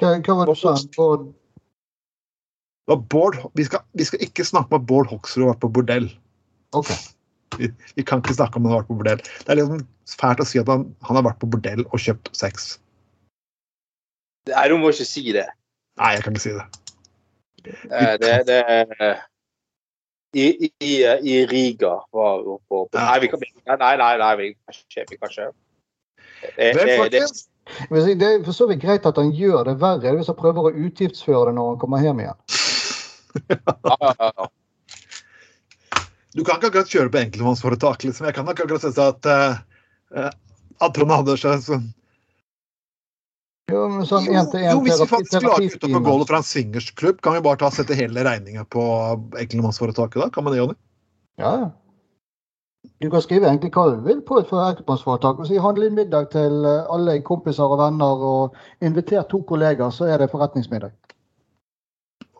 Hva, 0.00 0.36
var 0.38 0.52
det 0.52 0.58
sa? 0.60 0.76
Bård? 2.86 3.08
Bård, 3.08 3.40
vi, 3.56 3.64
skal, 3.64 3.84
vi 3.96 4.04
skal 4.04 4.22
ikke 4.24 4.44
snakke 4.44 4.74
om 4.74 4.82
at 4.82 4.86
Bård 4.88 5.10
Hoksrud 5.12 5.46
har 5.46 5.54
vært 5.54 5.64
på 5.64 5.72
bordell. 5.78 6.08
OK. 6.76 6.92
Vi, 7.58 7.70
vi 7.96 8.04
kan 8.06 8.22
ikke 8.22 8.36
snakke 8.36 8.58
om 8.58 8.66
han 8.66 8.74
har 8.74 8.82
vært 8.82 8.92
på 8.92 8.98
bordell. 9.00 9.20
Det 9.24 9.52
er 9.52 9.60
liksom 9.60 9.84
fælt 10.20 10.42
å 10.42 10.48
si 10.48 10.60
at 10.60 10.70
han, 10.70 10.88
han 11.06 11.18
har 11.20 11.26
vært 11.30 11.40
på 11.42 11.50
bordell 11.50 11.84
og 11.86 12.02
kjøpt 12.02 12.32
sex. 12.36 12.74
Nei, 14.50 14.64
du 14.68 14.76
må 14.80 14.92
ikke 14.92 15.06
si 15.08 15.30
det. 15.32 15.46
Nei, 16.00 16.16
jeg 16.16 16.26
kan 16.26 16.34
ikke 16.34 16.44
si 16.44 16.56
det. 16.56 16.66
Eh, 17.64 18.16
Det, 18.20 18.34
det 18.50 19.14
i, 20.34 20.70
i, 20.82 20.94
I 21.22 21.46
Riga 21.46 21.94
var 22.12 22.42
hun 22.42 22.58
på, 22.68 22.84
på 22.90 22.98
Nei, 22.98 23.18
vi 23.22 23.28
kan, 23.30 23.40
nei, 23.40 23.76
nei, 23.78 23.96
nei, 24.00 24.12
nei 24.18 24.32
vi 24.40 24.48
kan 24.54 24.76
ikke. 24.76 25.04
Vi 25.10 25.18
kan 25.20 25.30
ikke. 25.30 25.50
Det, 26.44 26.72
det, 26.74 26.84
det, 27.14 27.22
det, 27.90 28.18
Det 28.18 28.28
er 28.28 28.42
for 28.44 28.52
så 28.56 28.66
vidt 28.68 28.82
greit 28.82 29.06
at 29.08 29.16
han 29.20 29.30
gjør 29.32 29.70
det 29.70 29.78
verre 29.80 30.16
hvis 30.18 30.28
han 30.28 30.36
prøver 30.36 30.68
å 30.68 30.74
utgiftsføre 30.88 31.48
det 31.48 31.56
når 31.56 31.70
han 31.70 31.78
kommer 31.80 32.02
hjem 32.04 32.24
igjen. 32.24 32.40
Ja, 33.48 33.96
ja, 34.00 34.14
ja. 34.20 34.48
Du 36.34 36.42
kan 36.42 36.58
ikke 36.58 36.72
akkurat 36.72 36.90
kjøre 36.90 37.10
på 37.14 37.20
enkeltmannsforetak. 37.20 38.04
Liksom. 38.08 38.26
Jeg 38.26 38.34
kan 38.34 38.48
ikke 38.50 38.64
akkurat 38.66 38.82
si 38.82 39.02
at, 39.02 39.28
uh, 39.30 40.30
at 40.82 40.96
Trond 40.96 41.14
Andersen 41.14 41.62
sånn, 41.62 41.84
Jo, 43.70 43.86
men 43.88 44.04
sånn 44.04 44.26
jo, 44.28 44.34
en 44.36 44.50
til 44.52 44.60
en 44.60 44.74
jo, 44.74 44.80
hvis 44.84 44.98
vi 45.00 45.06
faktisk 45.08 45.38
klarer 45.38 45.62
ute 45.62 45.78
på 45.78 45.86
terapitime. 45.86 46.02
gulvet 46.04 46.28
fra 46.32 46.40
en 46.42 46.48
swingersklubb, 46.48 47.22
kan 47.24 47.36
vi 47.36 47.44
bare 47.46 47.60
ta 47.62 47.70
sette 47.72 47.96
hele 47.96 48.26
regninga 48.26 48.66
på 48.74 48.82
enkeltmannsforetaket 49.40 50.20
da? 50.20 50.28
Kan 50.34 50.44
man 50.44 50.52
det, 50.52 50.60
Jonny? 50.60 50.76
Ja, 51.40 51.54
ja. 51.62 51.70
Du 53.00 53.08
kan 53.10 53.22
skrive 53.24 53.48
egentlig 53.48 53.72
hva 53.72 53.86
du 53.94 54.02
vil 54.04 54.20
på 54.26 54.42
et 54.42 54.52
enkeltmannsforetak. 54.52 55.40
og 55.40 55.48
Si 55.48 55.62
handle 55.62 55.88
inn 55.88 55.96
middag 55.96 56.28
til 56.34 56.66
eh, 56.68 56.92
alle 56.92 57.16
kompiser 57.24 57.64
og 57.64 57.80
venner, 57.80 58.26
og 58.34 58.84
inviter 58.84 59.24
to 59.30 59.40
kollegaer, 59.48 59.94
så 59.94 60.10
er 60.12 60.20
det 60.20 60.28
forretningsmiddag. 60.34 60.92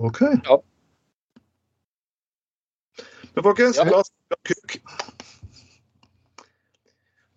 OK. 0.03 0.21
Ja. 0.45 0.61
Men 3.35 3.45
folkens, 3.45 3.77
Ja. 3.77 3.85
la 3.85 4.01
oss 4.01 4.13
snakke 4.29 4.55
kuk. 4.55 4.79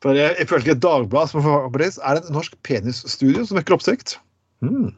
For 0.05 0.13
ifølge 0.13 0.75
Dagbladet 0.77 1.29
som 1.31 1.41
på 1.41 1.81
er 1.81 2.13
det 2.13 2.23
et 2.23 2.33
norsk 2.33 2.53
penisstudio 2.63 3.45
som 3.45 3.57
vekker 3.57 3.73
oppsikt. 3.73 4.17
Hmm. 4.61 4.93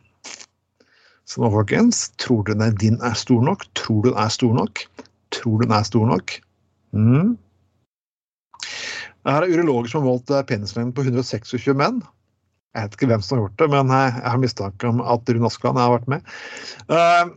Så 1.30 1.41
nå, 1.41 1.50
folkens, 1.54 2.10
tror 2.18 2.43
du 2.43 2.54
den 2.54 2.76
din 2.76 3.00
er 3.02 3.14
stor 3.14 3.41
nok? 3.41 3.64
Tror 3.76 4.04
du 4.04 4.10
den 4.10 4.20
er 4.20 4.30
stor 4.34 4.54
nok? 4.54 4.84
Tror 5.32 5.60
du 5.60 5.68
den 5.68 5.76
er 5.78 5.84
stor 5.84 6.06
nok? 6.10 6.41
Hmm. 6.91 7.38
Her 9.28 9.45
er 9.45 9.52
urologer 9.52 9.91
som 9.91 10.02
har 10.02 10.10
målt 10.10 10.32
eh, 10.34 10.43
penislengden 10.47 10.93
på 10.95 11.06
126 11.06 11.76
menn. 11.78 12.02
Jeg 12.76 12.86
vet 12.86 12.97
ikke 12.97 13.10
hvem 13.12 13.22
som 13.26 13.38
har 13.38 13.45
gjort 13.45 13.60
det, 13.62 13.68
men 13.74 13.93
jeg, 13.93 14.14
jeg 14.16 14.32
har 14.32 14.41
mistanke 14.41 14.89
om 14.89 15.02
at 15.02 15.30
Rune 15.30 15.50
Askeland 15.50 15.80
har 15.82 15.93
vært 15.95 16.10
med. 16.12 16.34
Uh, 16.89 17.32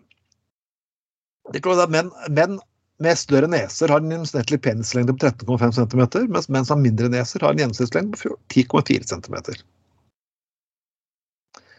det 1.52 1.62
kan 1.62 1.76
være 1.76 1.92
menn, 1.92 2.10
menn 2.32 2.58
med 3.02 3.18
større 3.18 3.48
neser 3.50 3.90
har 3.92 4.00
en 4.02 4.10
gjennomsnittlig 4.12 4.58
penislengde 4.64 5.14
på 5.16 5.26
13,5 5.28 5.72
cm, 5.78 6.02
mens 6.32 6.48
menn 6.52 6.66
som 6.68 6.78
har 6.78 6.82
mindre 6.86 7.10
neser, 7.12 7.42
har 7.44 7.54
en 7.54 7.62
gjennomsnittslengde 7.62 8.18
på 8.20 8.36
10,4 8.54 9.08
cm. 9.12 9.38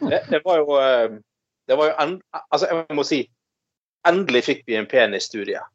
Det, 0.03 0.19
det 0.29 0.41
var 0.43 0.57
jo 0.59 0.75
eh, 0.81 1.13
Det 1.67 1.75
var 1.79 1.85
jo 1.91 1.93
en, 2.03 2.17
Altså, 2.51 2.67
jeg 2.67 2.97
må 2.97 3.05
si 3.07 3.21
Endelig 4.07 4.41
fikk 4.43 4.65
vi 4.67 4.75
en 4.75 4.87
penisstudie. 4.91 5.61
Ja, 5.61 5.69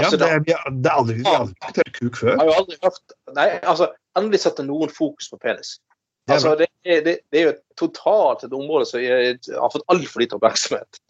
Altså, 0.00 0.16
det, 0.16 0.28
vi 0.46 0.54
har- 0.56 0.70
det 0.72 0.88
er 0.88 0.96
aldri, 0.96 1.14
vi 1.18 1.24
har 1.26 1.42
aldri 1.42 1.54
diskutert 1.60 1.92
kuk 1.98 2.16
før. 2.16 2.30
Jeg 2.30 2.38
har 2.38 2.46
jo 2.48 2.54
aldri 2.62 2.76
hørt 2.84 3.14
Nei, 3.36 3.46
altså, 3.68 3.88
endelig 4.16 4.40
setter 4.40 4.64
noen 4.64 4.88
fokus 4.88 5.28
på 5.28 5.36
penis. 5.42 5.74
Det 6.26 6.38
Altså, 6.38 6.54
det, 6.56 6.68
det, 7.04 7.18
det 7.32 7.40
er 7.40 7.46
jo 7.50 7.54
totalt 7.76 8.44
et 8.46 8.52
område 8.56 8.86
som 8.88 9.02
har 9.02 9.72
fått 9.74 9.84
altfor 9.92 10.22
lite 10.22 10.38
oppmerksomhet. 10.38 11.00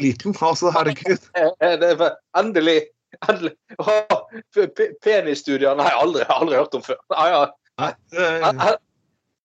Liten, 0.00 0.34
altså. 0.40 0.70
Herregud. 0.74 1.18
Eh, 1.38 1.50
eh, 1.60 1.78
Det 1.80 1.90
er 1.94 2.16
endelig 2.38 2.82
endelig 3.28 3.52
Åh, 3.78 4.22
pe- 4.54 4.66
pe- 4.76 4.92
Penisstudier 5.04 5.76
Nei, 5.78 5.88
aldri, 5.94 6.24
aldri 6.28 6.56
hørt 6.58 6.74
om 6.74 6.82
før. 6.84 6.98
Nei, 7.14 7.26
ja. 7.32 7.42
Nei, 7.80 7.90
eh, 8.18 8.76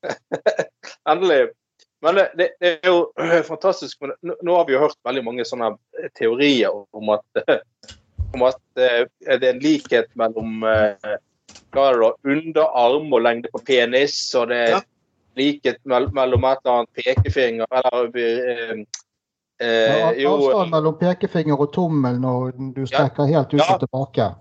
Endelig. 1.11 1.41
Men 2.01 2.15
det, 2.17 2.27
det 2.39 2.49
er 2.61 2.87
jo 2.89 3.11
fantastisk. 3.51 4.01
Men 4.01 4.15
nå, 4.41 4.55
har 4.57 4.65
vi 4.67 4.73
jo 4.75 4.81
hørt 4.87 4.97
veldig 5.07 5.23
mange 5.27 5.45
sånne 5.47 5.73
teorier 6.17 6.73
om 6.97 7.13
at, 7.13 7.43
om 8.33 8.47
at 8.49 8.61
eh, 8.81 9.03
det 9.37 9.43
er 9.45 9.53
en 9.53 9.61
likhet 9.63 10.09
mellom 10.19 10.63
eh, 10.67 11.19
hva 11.71 11.85
er 11.91 12.01
det 12.01 12.33
underarm 12.33 13.13
og 13.13 13.21
lengde 13.23 13.51
på 13.53 13.61
penis, 13.67 14.17
og 14.39 14.49
det 14.51 14.59
er 14.71 14.81
likhet 15.39 15.79
mellom 15.87 16.43
et 16.47 16.59
eller 16.63 16.73
annet 16.81 17.05
pekefinger 17.05 17.67
eller 17.79 18.83
eh, 19.61 19.67
eh, 19.67 19.97
Ja, 19.99 20.11
Jo, 20.23 20.33
Avstand 20.35 20.71
mellom 20.73 20.97
pekefinger 20.99 21.59
og 21.61 21.73
tommel 21.73 22.19
når 22.19 22.51
du 22.75 22.85
strekker 22.89 23.29
helt 23.29 23.53
ut 23.53 23.59
Ja. 23.59 23.73
og 23.75 23.79
tilbake. 23.83 24.35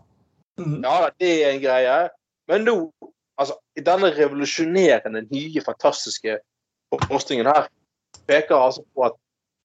mm, 0.59 0.83
Ja, 0.85 1.09
det 1.21 1.33
er 1.47 1.51
en 1.55 1.61
greie. 1.61 2.09
Men 2.49 2.65
nå, 2.65 2.93
altså, 3.39 3.55
i 3.77 3.81
denne 3.81 4.11
revolusjonerende, 4.17 5.23
nye, 5.31 5.61
fantastiske 5.65 6.39
forskningen 7.07 7.47
her, 7.47 7.69
peker 8.27 8.57
altså 8.57 8.83
på 8.95 9.05
at 9.07 9.13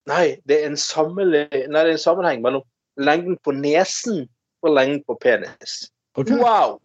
nei, 0.07 0.35
det 0.45 0.61
er 0.63 0.67
en, 0.67 0.75
sammenle- 0.77 1.49
nei, 1.51 1.81
det 1.83 1.89
er 1.89 1.91
en 1.91 1.97
sammenheng 1.97 2.41
mellom 2.41 2.61
lengden 2.97 3.37
på 3.43 3.51
nesen 3.51 4.27
og 4.61 4.75
lengden 4.75 5.03
på 5.07 5.17
penis. 5.21 5.91
Okay. 6.15 6.37
Wow! 6.37 6.79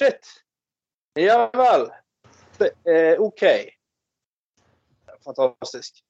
Shit! 0.00 0.24
Ja 1.16 1.48
vel. 1.54 1.90
Det 2.58 2.70
er 2.86 3.20
OK. 3.20 3.42
Fantastisk. 5.24 6.03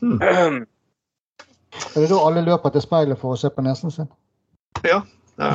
Hmm. 0.00 0.18
Er 1.96 2.00
det 2.00 2.08
da 2.08 2.18
alle 2.24 2.40
løper 2.44 2.72
til 2.72 2.82
speilet 2.84 3.20
for 3.20 3.34
å 3.34 3.38
se 3.40 3.50
på 3.52 3.62
nesen 3.64 3.92
sin? 3.92 4.08
Det 4.80 4.92
er, 4.92 5.02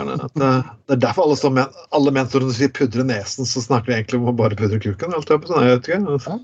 det, 0.05 0.27
det 0.37 0.93
er 0.93 0.99
derfor 1.01 1.25
alle, 1.25 1.37
som 1.39 1.57
alle 1.57 2.13
menn 2.13 2.29
når 2.29 2.45
de 2.45 2.55
sier 2.57 2.73
pudre 2.77 3.05
nesen, 3.07 3.47
så 3.49 3.63
snakker 3.63 3.89
vi 3.89 3.95
egentlig 3.95 4.19
om 4.19 4.29
å 4.29 4.35
bare 4.37 4.57
pudre 4.59 4.77
kuken. 4.83 5.15
Alt 5.17 5.31
det, 5.31 5.39
sånn, 5.49 5.65
jeg 5.65 5.79
vet 5.79 5.89
ikke. 5.89 6.35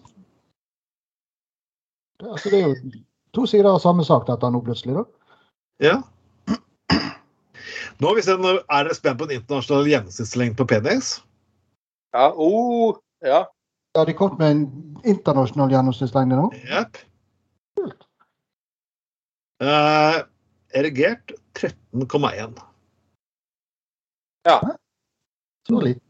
Det, 2.17 2.29
altså, 2.31 2.49
det 2.49 2.57
er 2.57 2.65
jo 2.65 3.01
to 3.37 3.45
sider 3.49 3.69
av 3.69 3.81
samme 3.83 4.05
sak, 4.07 4.25
dette 4.29 4.49
nå 4.49 4.63
plutselig. 4.65 4.97
da. 4.97 5.05
Ja. 5.85 5.97
Nå 8.01 8.13
hvis 8.13 8.29
jeg, 8.29 8.37
er 8.37 8.87
dere 8.87 8.97
spent 8.97 9.21
på 9.21 9.27
en 9.27 9.35
internasjonal 9.37 9.89
gjennomsnittslengde 9.89 10.57
på 10.57 10.67
penis? 10.69 11.15
Ja, 12.17 12.31
oh, 12.33 12.97
ja. 13.25 13.43
Har 13.97 14.09
de 14.09 14.13
kommet 14.17 14.41
med 14.41 14.51
en 14.53 14.65
internasjonal 15.05 15.73
gjennomsnittslengde 15.73 16.37
nå? 16.37 16.49
Jepp. 16.69 17.01
Eh, 19.63 20.17
erigert 20.79 21.31
13,1. 21.53 22.59
Ja. 24.47 24.77
Så 25.67 25.81
lite. 25.81 26.01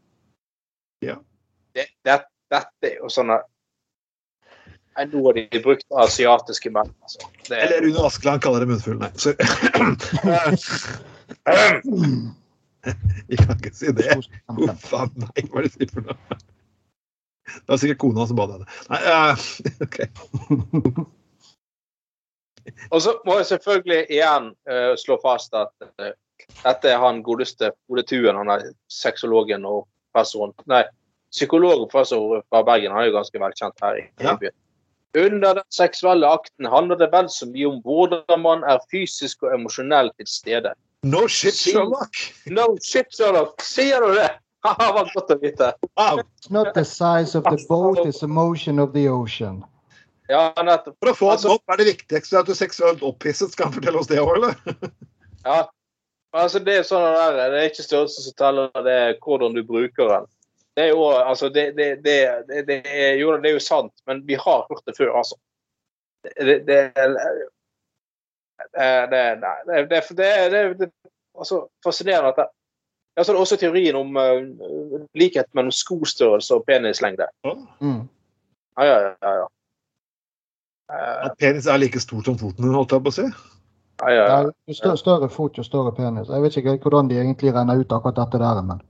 Det, 1.78 1.86
det, 2.02 2.14
dette 2.50 2.88
er 2.88 2.96
jo 2.98 3.08
sånne 3.12 3.38
noe 5.12 5.32
de 5.36 5.44
har 5.52 5.62
brukt 5.62 5.84
asiatiske 6.02 6.72
menn. 6.74 6.88
Altså. 7.06 7.28
Det, 7.46 7.54
Eller 7.54 7.84
Rune 7.84 8.02
Askeland 8.08 8.42
kaller 8.42 8.64
det 8.64 8.70
munnfull. 8.72 8.98
Nei, 8.98 9.12
sorry. 9.14 9.38
Vi 13.28 13.38
kan 13.42 13.54
ikke 13.54 13.74
si 13.78 13.94
det. 13.94 14.16
Huff 14.58 14.90
a 14.96 15.04
meg, 15.14 15.44
hva 15.52 15.62
er 15.62 15.68
det 15.68 15.70
du 15.70 15.76
sier 15.76 15.92
for 15.92 16.08
noe? 16.08 16.40
Det 17.48 17.70
var 17.70 17.80
sikkert 17.80 18.02
kona 18.02 18.26
som 18.28 18.40
ba 18.40 18.48
deg 18.50 18.64
det. 18.64 18.68
Nei, 18.90 19.00
uh, 19.06 19.32
OK. 19.86 19.96
Og 22.90 23.02
så 23.02 23.16
må 23.26 23.38
jeg 23.40 23.50
selvfølgelig 23.52 24.06
igjen 24.10 24.52
uh, 24.70 24.94
slå 25.00 25.18
fast 25.22 25.54
at 25.54 25.72
uh, 26.00 26.12
dette 26.62 26.90
er 26.90 27.02
han 27.02 27.22
godeste 27.22 27.72
Ole 27.88 28.02
Tuen, 28.06 28.36
han 28.36 28.50
er 28.52 28.70
sexologen 28.92 29.66
og 29.68 29.86
professoren 30.14 30.54
Nei, 30.70 30.84
psykolog 31.34 31.84
og 31.84 31.90
professor 31.90 32.42
fra 32.48 32.62
Bergen. 32.64 32.94
Han 32.94 33.02
er 33.04 33.10
jo 33.10 33.18
ganske 33.18 33.40
velkjent 33.42 33.84
her 33.84 34.00
i 34.00 34.06
Ja. 34.24 34.36
byen. 34.36 34.56
Under 35.16 35.54
den 35.54 35.64
seksuelle 35.72 36.26
akten 36.26 36.66
handler 36.66 36.96
det 36.96 37.08
vel 37.12 37.28
så 37.32 37.46
mye 37.48 37.66
om 37.66 37.80
hvordan 37.82 38.40
man 38.42 38.64
er 38.64 38.78
fysisk 38.90 39.42
og 39.42 39.54
emosjonell 39.54 40.10
til 40.18 40.26
stede. 40.26 40.74
No 41.02 41.26
shit, 41.28 41.54
Sherlock! 41.54 42.14
No 42.46 42.76
shit, 42.82 43.06
Sherlock! 43.14 43.62
Sier 43.62 44.00
du 44.00 44.14
det? 44.14 44.30
Det 44.78 44.88
var 44.94 45.10
godt 45.14 45.30
å 45.30 45.38
vite. 45.40 45.72
Wow. 45.96 46.18
It's 46.18 46.50
not 46.50 46.74
the 46.74 46.84
size 46.84 47.38
of 47.38 47.44
the 47.44 47.58
boat, 47.68 47.98
it's 48.06 48.20
the 48.20 48.28
motion 48.28 48.78
of 48.78 48.92
the 48.92 49.08
ocean. 49.08 49.64
Ja, 50.28 50.52
nettopp. 50.62 50.96
For 51.00 51.10
å 51.10 51.16
få 51.16 51.30
Altså- 51.32 51.48
et 51.48 51.54
opp 51.54 51.72
er 51.72 51.76
det 51.80 51.86
viktigste 51.86 52.38
at 52.38 52.46
du 52.46 52.52
er 52.52 52.60
seksuelt 52.60 53.02
opphisset. 53.02 53.52
Skal 53.52 53.66
han 53.66 53.76
fortelle 53.78 53.98
oss 53.98 54.10
det 54.10 54.20
òg, 54.20 54.36
eller? 54.36 54.54
Ja. 55.44 55.68
Altså, 56.36 56.60
det 56.60 56.74
er 56.76 56.82
sånn 56.84 57.06
der, 57.14 57.50
det 57.52 57.60
er 57.60 57.70
ikke 57.70 57.84
størrelsen 57.86 58.24
som 58.26 58.34
teller, 58.36 58.82
det 58.84 58.92
er 58.92 59.14
hvordan 59.24 59.54
du 59.56 59.62
bruker 59.64 60.10
den. 60.12 60.26
Det 60.76 60.84
er 60.84 60.90
jo, 60.92 61.06
altså, 61.08 61.48
det, 61.48 61.76
det, 61.78 62.04
det, 62.04 62.16
det, 62.48 62.66
det, 62.68 62.76
er, 62.84 63.14
jo, 63.16 63.32
det 63.40 63.48
er 63.48 63.56
jo 63.56 63.62
sant, 63.64 63.94
men 64.06 64.20
vi 64.28 64.36
har 64.36 64.66
hørt 64.68 64.84
det 64.86 64.96
før, 64.98 65.16
altså. 65.22 65.38
Det, 66.22 66.34
det, 66.66 66.66
det, 66.68 66.92
det, 68.76 69.22
nei, 69.40 69.56
det, 69.66 69.88
det, 69.88 70.02
det, 70.18 70.28
det, 70.52 70.62
det 70.78 70.90
altså, 71.32 71.64
fascinerende 71.86 72.34
at 72.34 72.42
det, 72.42 72.48
ja, 73.16 73.24
så 73.24 73.32
er 73.32 73.34
det 73.34 73.40
også 73.40 73.56
teorien 73.58 73.96
om 73.98 74.14
uh, 74.14 75.00
likhet 75.18 75.48
mellom 75.56 75.72
skostørrelse 75.74 76.54
og 76.54 76.66
penislengde. 76.68 77.26
Mm. 77.80 78.04
Ja, 78.78 78.84
ja, 78.84 78.98
ja. 79.08 79.32
ja. 79.40 79.46
Eh, 80.88 81.26
At 81.26 81.36
penis 81.38 81.66
er 81.68 81.78
like 81.78 82.00
stor 82.00 82.22
som 82.24 82.38
foten 82.40 82.64
din, 82.64 82.74
holdt 82.74 82.94
jeg 82.96 83.04
på 83.04 83.12
å 83.12 83.16
si. 83.18 83.26
ja, 84.00 84.12
ja, 84.14 84.26
Ja, 84.28 84.52
jo 84.68 84.74
større, 84.76 84.96
større 85.00 85.28
fot, 85.28 85.58
jo 85.58 85.64
større 85.66 85.92
penis. 85.92 86.30
Jeg 86.32 86.42
vet 86.42 86.56
ikke 86.56 86.78
hvordan 86.84 87.10
de 87.10 87.18
egentlig 87.20 87.52
regner 87.54 87.82
ut 87.82 87.92
akkurat 87.92 88.16
dette 88.22 88.40
der, 88.40 88.62
men 88.62 88.80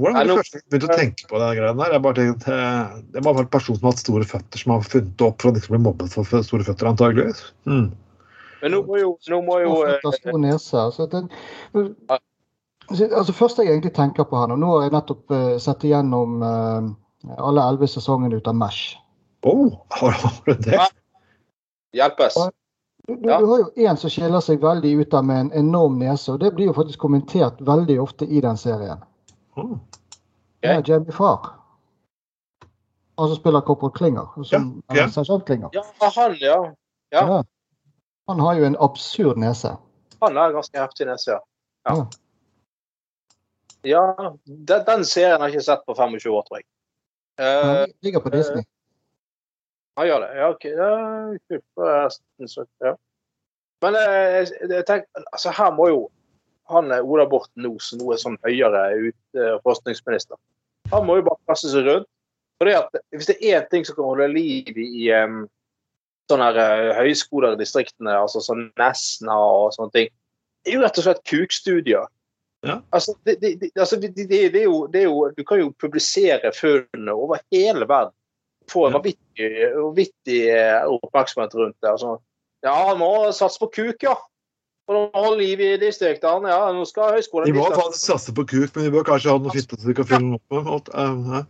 Hvordan 0.00 0.16
var 0.16 0.24
det 0.24 0.36
første 0.38 0.58
du 0.58 0.70
begynte 0.72 0.88
å 0.88 0.96
tenke 0.96 1.26
på 1.28 1.40
den 1.42 1.56
greia 1.58 1.72
der? 1.76 1.92
Jeg 1.92 2.02
bare 2.06 2.16
tenkte, 2.16 2.54
eh, 2.56 3.00
Det 3.12 3.24
ha 3.24 3.34
en 3.42 3.50
person 3.52 3.76
som 3.76 3.86
har 3.86 3.92
hatt 3.92 4.02
store 4.02 4.24
føtter, 4.24 4.58
som 4.62 4.72
har 4.72 4.86
funnet 4.86 5.16
det 5.18 5.26
opp 5.26 5.42
for 5.42 5.50
å 5.50 5.60
ikke 5.60 5.74
bli 5.74 5.82
mobbet 5.84 6.14
for 6.14 6.46
store 6.46 6.64
føtter, 6.64 6.88
antageligvis. 6.88 7.42
Mm. 7.68 7.90
Men 8.62 8.74
nå 8.74 8.80
må 8.86 8.96
jo, 9.00 9.12
nå 9.28 9.42
må 9.44 9.60
jo 9.60 9.76
Stor 10.00 10.32
eh, 10.32 10.40
nese. 10.40 10.80
Altså, 10.80 11.06
den, 11.12 11.28
altså, 12.08 13.36
Først 13.36 13.60
jeg 13.60 13.68
egentlig 13.68 13.94
tenker 13.96 14.24
på 14.24 14.36
her 14.40 14.50
nå 14.50 14.56
Nå 14.60 14.72
har 14.74 14.82
jeg 14.88 14.96
nettopp 14.96 15.36
sett 15.60 15.84
igjennom 15.84 16.42
eh, 16.44 16.90
alle 17.38 17.62
elleve 17.68 17.88
sesongene 17.88 18.36
ut 18.40 18.48
av 18.48 18.54
Mesh. 18.56 18.96
Oh, 19.42 19.72
har 19.88 20.16
du 20.46 20.54
det? 20.54 20.80
hjelpes. 21.92 22.34
Du, 23.06 23.16
du, 23.16 23.28
Ja. 23.28 23.38
du 23.40 23.46
har 23.46 23.58
jo 23.58 23.70
en 23.88 23.96
som 23.96 24.10
skiller 24.10 24.40
seg 24.40 24.60
veldig 24.62 24.92
ut 25.00 25.14
av 25.14 25.24
med 25.24 25.40
en 25.40 25.52
enorm 25.52 25.98
nese, 25.98 26.32
og 26.32 26.40
det 26.40 26.52
blir 26.54 26.66
jo 26.70 26.74
faktisk 26.76 26.98
kommentert 26.98 27.60
veldig 27.60 28.00
ofte 28.00 28.24
i 28.24 28.40
den 28.40 28.56
serien. 28.56 29.00
Oh. 29.56 29.78
Det 30.60 30.70
er 30.70 30.82
Jamie 30.86 31.12
Farr. 31.12 31.54
Han 33.18 33.28
som 33.28 33.36
spiller 33.36 33.60
Corporal 33.60 33.92
Klinger. 33.92 34.28
Som, 34.44 34.82
Ja, 34.88 35.08
ja. 35.16 35.38
Klinger. 35.46 35.68
Ja, 35.72 35.82
han, 36.00 36.36
ja. 36.40 36.74
Ja. 37.10 37.26
Ja. 37.28 37.44
Han 38.26 38.40
har 38.40 38.54
jo 38.54 38.64
en 38.64 38.76
absurd 38.80 39.36
nese. 39.36 39.76
Han 40.20 40.36
har 40.36 40.52
ganske 40.52 40.78
heftig 40.78 41.06
nese, 41.06 41.30
ja. 41.30 41.40
Ja. 41.84 42.06
Ja, 43.82 44.14
ja 44.16 44.36
den, 44.44 44.84
den 44.86 45.04
serien 45.04 45.40
har 45.40 45.48
jeg 45.48 45.56
ikke 45.56 45.64
sett 45.64 45.86
på 45.86 45.94
25 45.94 46.30
år, 46.32 46.42
tror 46.46 46.60
jeg. 46.60 46.66
Eh, 47.40 47.66
Han 47.66 47.92
ligger 48.04 48.20
på 48.20 48.32
Disney. 48.34 48.64
han 49.96 50.06
gjør 50.08 50.20
det. 50.24 50.30
Ja, 50.36 50.48
OK. 50.52 50.64
Ja. 50.64 50.90
Ja. 52.84 52.94
Men 53.80 53.96
eh, 53.96 54.28
jeg, 54.36 54.48
jeg 54.68 54.86
tenker, 54.88 55.24
altså 55.32 55.52
her 55.56 55.70
må 55.76 55.88
jo 55.88 56.00
han 56.70 56.92
eh, 56.92 57.04
Ola 57.04 57.26
Borten 57.28 57.64
Moe, 57.66 57.80
som 57.82 58.00
nå 58.00 58.12
er 58.12 58.20
sånn 58.22 58.38
høyere 58.46 58.82
ut, 59.08 59.20
eh, 59.38 59.56
forskningsminister, 59.64 60.38
han 60.92 61.06
må 61.06 61.18
jo 61.20 61.26
bare 61.28 61.50
kaste 61.50 61.72
seg 61.72 61.88
rundt. 61.88 62.08
For 62.60 62.68
det 62.68 62.76
at 62.76 63.00
Hvis 63.16 63.30
det 63.30 63.38
er 63.40 63.62
én 63.62 63.68
ting 63.72 63.86
som 63.88 63.96
kan 63.96 64.10
holde 64.10 64.26
liv 64.34 64.76
i 64.76 65.08
um, 65.16 65.46
sånne 66.28 66.50
her, 66.50 66.58
eh, 66.60 66.96
høyskoler 66.98 67.56
i 67.56 67.60
distriktene, 67.60 68.12
altså 68.20 68.42
sånn 68.44 68.66
Nesna 68.80 69.36
og 69.36 69.72
sånne 69.76 69.94
ting, 69.96 70.10
det 70.64 70.72
er 70.74 70.76
jo 70.76 70.82
rett 70.84 71.00
og 71.00 71.06
slett 71.06 71.22
kukstudier. 71.30 72.04
Ja. 72.60 72.80
Altså, 72.92 73.14
det, 73.24 73.38
det, 73.40 73.54
det, 73.60 73.70
altså 73.80 73.96
det, 73.96 74.10
er 74.20 74.64
jo, 74.64 74.86
det 74.92 75.00
er 75.00 75.06
jo 75.08 75.30
Du 75.36 75.44
kan 75.48 75.60
jo 75.62 75.70
publisere 75.80 76.52
funnene 76.52 77.12
over 77.12 77.40
hele 77.52 77.88
verden. 77.88 78.12
Få 78.70 78.86
en 78.86 78.92
Ja. 78.92 78.98
vanvittig, 79.00 80.40
eh, 80.52 80.82
oppmerksomhet 80.86 81.54
rundt 81.54 81.76
det. 81.82 81.88
Altså, 81.90 82.18
ja, 82.62 82.74
han 82.88 82.98
må 83.00 83.32
satse 83.32 83.58
på 83.58 83.70
kuk, 83.72 84.02
ja. 84.02 84.14
For 84.86 84.98
å 84.98 85.22
holde 85.22 85.40
liv 85.40 85.60
i 85.64 85.70
distriktene. 85.80 86.50
Ja, 86.52 86.68
nå 86.74 86.84
skal 86.86 87.16
høyskolen 87.16 87.48
De 87.48 87.56
må 87.56 87.66
faktisk 87.72 88.04
satse 88.12 88.34
på 88.36 88.44
kuk, 88.44 88.76
men 88.76 88.84
de 88.86 88.92
bør 88.92 89.08
kanskje 89.08 89.32
ha 89.32 89.40
noe 89.40 89.54
fitte 89.54 89.78
så 89.80 89.88
de 89.88 89.96
kan 89.96 90.08
fylle 90.12 90.20
den 90.26 90.36
opp 90.36 90.92
med. 90.92 90.92
Eh, 90.94 91.32
ja. 91.32 91.42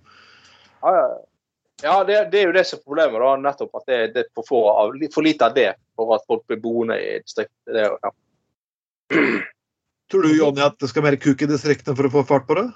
Ja, 0.80 1.04
ja. 1.82 1.94
det, 2.04 2.18
det 2.32 2.40
er 2.40 2.50
jo 2.50 2.56
det 2.56 2.66
som 2.68 2.78
er 2.78 2.86
problemet. 2.86 3.20
da, 3.20 3.36
Nettopp 3.48 3.80
at 3.82 3.86
det, 3.90 4.00
det 4.14 4.26
er 4.26 4.32
for, 4.38 4.46
få 4.46 4.62
av, 4.70 4.94
for 5.12 5.26
lite 5.26 5.50
av 5.50 5.56
det 5.58 5.72
for 5.98 6.14
at 6.14 6.24
folk 6.30 6.46
blir 6.46 6.62
boende 6.62 7.00
i 7.02 7.16
distriktet. 7.24 7.74
Det, 7.74 7.88
ja. 7.90 8.12
Tror 10.10 10.22
du 10.26 10.32
Jonny, 10.34 10.60
at 10.64 10.78
det 10.82 10.88
skal 10.90 11.02
mer 11.06 11.16
kuk 11.20 11.42
i 11.42 11.46
distriktene 11.50 11.94
for 11.96 12.04
å 12.08 12.12
få 12.16 12.22
fart 12.26 12.46
på 12.48 12.54
det? 12.58 12.66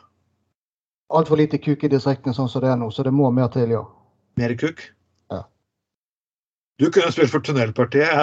Altfor 1.15 1.37
lite 1.39 1.59
kuk 1.59 1.83
i 1.85 1.91
distriktene 1.91 2.35
sånn 2.37 2.49
som 2.51 2.63
det 2.63 2.71
er 2.71 2.79
nå, 2.79 2.91
så 2.95 3.03
det 3.07 3.13
må 3.15 3.31
mer 3.35 3.49
til, 3.55 3.71
ja. 3.75 3.83
Mer 4.39 4.55
kuk? 4.59 4.79
Ja. 5.35 5.41
Du 6.79 6.87
kunne 6.95 7.13
spilt 7.15 7.33
for 7.35 7.41
Tunnelpartiet. 7.45 8.15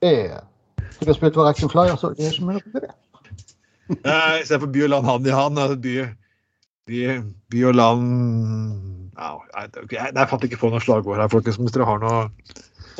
Det 0.00 0.14
Du 0.78 1.04
kunne 1.04 1.16
spilt 1.16 1.36
for 1.36 1.48
Action 1.48 1.70
Flyer, 1.72 1.96
så 1.98 2.06
det 2.14 2.24
er 2.26 2.32
ikke 2.32 2.46
mulig 2.46 2.62
for 2.70 2.80
det. 2.86 2.92
I 4.40 4.44
stedet 4.46 4.62
for 4.62 4.70
by 4.70 4.80
og 4.86 4.90
land 4.94 5.06
hand 5.10 5.26
i 5.26 5.34
hand. 5.34 5.58
eh, 5.58 5.74
By, 5.76 5.94
by, 6.86 6.98
by 7.50 7.58
og 7.68 7.74
land 7.74 8.02
nei, 9.20 9.66
jeg, 9.92 10.12
jeg 10.14 10.26
ikke 10.48 10.60
på 10.60 10.70
noe 10.72 10.80
slagord 10.80 11.18
her, 11.20 11.28
folkens. 11.32 11.58
Hvis 11.60 11.74
dere 11.74 11.84
har 11.88 11.98
noe 12.00 12.20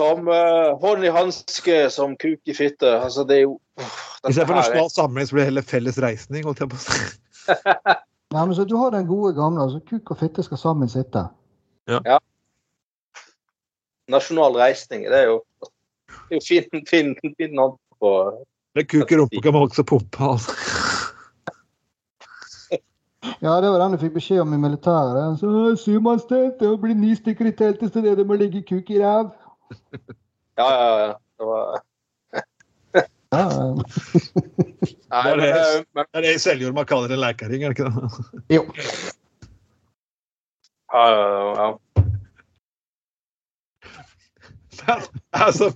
Som 0.01 0.29
uh, 0.33 0.79
hånd 0.81 1.05
i 1.05 1.11
hanske, 1.13 1.81
som 1.93 2.15
kuk 2.17 2.49
i 2.49 2.55
fitte. 2.57 2.89
Altså, 2.89 3.25
det 3.29 3.37
er 3.37 3.43
jo 3.43 3.59
dette 3.77 4.31
Istedenfor 4.33 4.57
nasjonal 4.57 4.91
samling, 4.95 5.27
så 5.29 5.37
blir 5.37 5.43
det 5.43 5.51
heller 5.51 5.67
felles 5.67 5.99
reisning. 6.01 6.45
holdt 6.49 6.63
jeg 6.65 6.71
på 6.73 6.79
å 6.79 6.85
si. 6.85 7.01
Nei, 8.35 8.45
men 8.47 8.55
så 8.57 8.65
Du 8.65 8.77
har 8.81 8.95
den 8.95 9.09
gode 9.09 9.35
gamle. 9.37 9.67
altså 9.67 9.81
Kuk 9.91 10.15
og 10.15 10.21
fitte 10.23 10.45
skal 10.47 10.61
sammen 10.61 10.89
sitte. 10.89 11.27
Ja. 11.91 12.19
Nasjonal 14.09 14.57
reisning. 14.57 15.05
Det 15.11 15.19
er 15.19 15.29
jo, 15.33 15.41
det 16.09 16.39
er 16.39 16.41
jo 16.41 16.45
fin, 16.47 16.87
fin, 16.89 17.13
fin 17.25 17.55
navn 17.59 17.77
på 18.01 18.15
Det 18.77 18.85
er 18.85 18.89
kuk 18.95 19.13
i 19.13 19.19
rumpa 19.19 19.43
kan 19.43 19.57
man 19.57 19.69
også 19.69 19.85
pumpe. 19.85 20.33
Altså. 20.33 20.57
Ja, 23.41 23.61
det 23.61 23.69
var 23.69 23.81
den 23.81 23.95
du 23.95 23.99
fikk 24.01 24.15
beskjed 24.15 24.41
om 24.43 24.53
i 24.53 24.59
militæret. 24.61 25.39
Så, 25.41 25.77
Symannstelt, 25.81 26.61
det 26.61 26.71
blir 26.81 26.97
ni 26.97 27.15
stykker 27.17 27.49
i 27.49 27.53
teltet, 27.57 27.93
så 27.93 28.01
det 28.05 28.17
det 28.19 28.27
må 28.29 28.37
ligge 28.37 28.63
kuk 28.69 28.91
i 28.93 29.01
ræv. 29.01 29.31
Ja, 30.61 30.69
ja, 30.71 30.89
ja. 31.07 31.13
Det 31.39 31.45
var, 31.49 31.81
Ja, 33.31 33.45
nei, 33.47 33.85
Det 34.91 35.15
er 35.15 35.37
men, 35.37 35.41
det. 35.41 35.51
eh, 35.55 35.85
men 35.95 36.05
er 36.19 36.25
det 36.27 36.33
i 36.35 36.41
Seljord 36.43 36.75
man 36.75 36.87
kaller 36.91 37.13
en 37.15 37.21
leikering, 37.23 37.63
er 37.63 37.73
det 37.73 37.79
ikke 37.79 37.91
det? 37.91 37.95
jo. 38.57 38.65
ja, 40.91 41.05
ja, 41.15 41.21
ja. 41.61 41.69
Men, 44.87 45.03
altså 45.37 45.71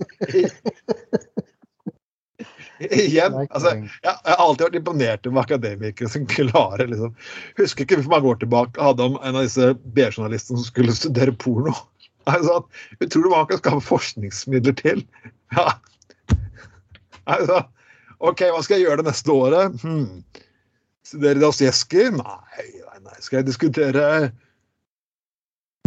Igjen, 2.79 3.35
altså 3.55 3.69
jeg, 3.71 3.87
jeg 4.03 4.11
har 4.27 4.41
alltid 4.43 4.65
vært 4.65 4.77
imponert 4.81 5.27
over 5.29 5.45
akademikere 5.45 6.09
som 6.11 6.25
klarer 6.27 6.89
liksom 6.91 7.13
Husker 7.59 7.85
ikke 7.85 8.01
hvor 8.01 8.11
mange 8.17 8.31
år 8.33 8.39
tilbake 8.41 8.81
hadde 8.83 9.05
om 9.05 9.15
en 9.21 9.37
av 9.39 9.45
disse 9.45 9.69
B-journalistene 9.95 10.59
som 10.59 10.67
skulle 10.67 10.95
studere 10.97 11.31
porno. 11.39 11.71
Altså, 12.33 12.63
utrolig 13.03 13.29
hva 13.29 13.43
man 13.43 13.49
kan 13.51 13.61
skaffe 13.61 13.85
forskningsmidler 13.85 14.77
til. 14.81 15.05
Ja. 15.55 15.75
Altså, 17.29 17.59
OK, 18.25 18.41
hva 18.49 18.63
skal 18.65 18.79
jeg 18.79 18.87
gjøre 18.87 19.03
det 19.03 19.05
neste 19.07 19.31
året? 19.31 19.75
Hmm. 19.85 20.23
Studere 21.05 21.41
Dostojevskij? 21.43 22.09
Nei, 22.17 22.65
nei, 22.81 22.99
nei. 23.05 23.15
Skal 23.21 23.39
jeg 23.39 23.47
diskutere 23.51 24.03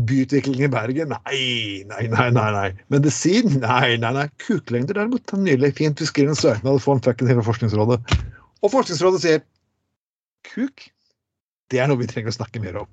byutvikling 0.08 0.62
i 0.64 0.70
Bergen? 0.72 1.14
Nei, 1.14 1.84
nei, 1.90 2.06
nei. 2.12 2.28
nei, 2.34 2.48
nei. 2.54 2.68
Medisin? 2.94 3.58
Nei, 3.62 3.98
nei, 4.00 4.12
nei. 4.14 4.26
Kuklengder 4.42 4.98
derimot. 4.98 5.34
er 5.34 5.42
Nydelig. 5.42 5.74
Fint. 5.80 6.00
Vi 6.00 6.08
skriver 6.10 6.34
en 6.34 6.38
søknad 6.38 6.78
og 6.78 6.84
får 6.84 6.98
en 6.98 7.06
fucking 7.08 7.30
hele 7.30 7.44
Forskningsrådet. 7.46 8.00
Og 8.62 8.72
Forskningsrådet 8.74 9.22
sier 9.24 9.44
kuk, 10.48 10.88
det 11.70 11.82
er 11.82 11.90
noe 11.90 12.00
vi 12.00 12.08
trenger 12.10 12.32
å 12.32 12.38
snakke 12.38 12.62
mer 12.62 12.82
om. 12.84 12.90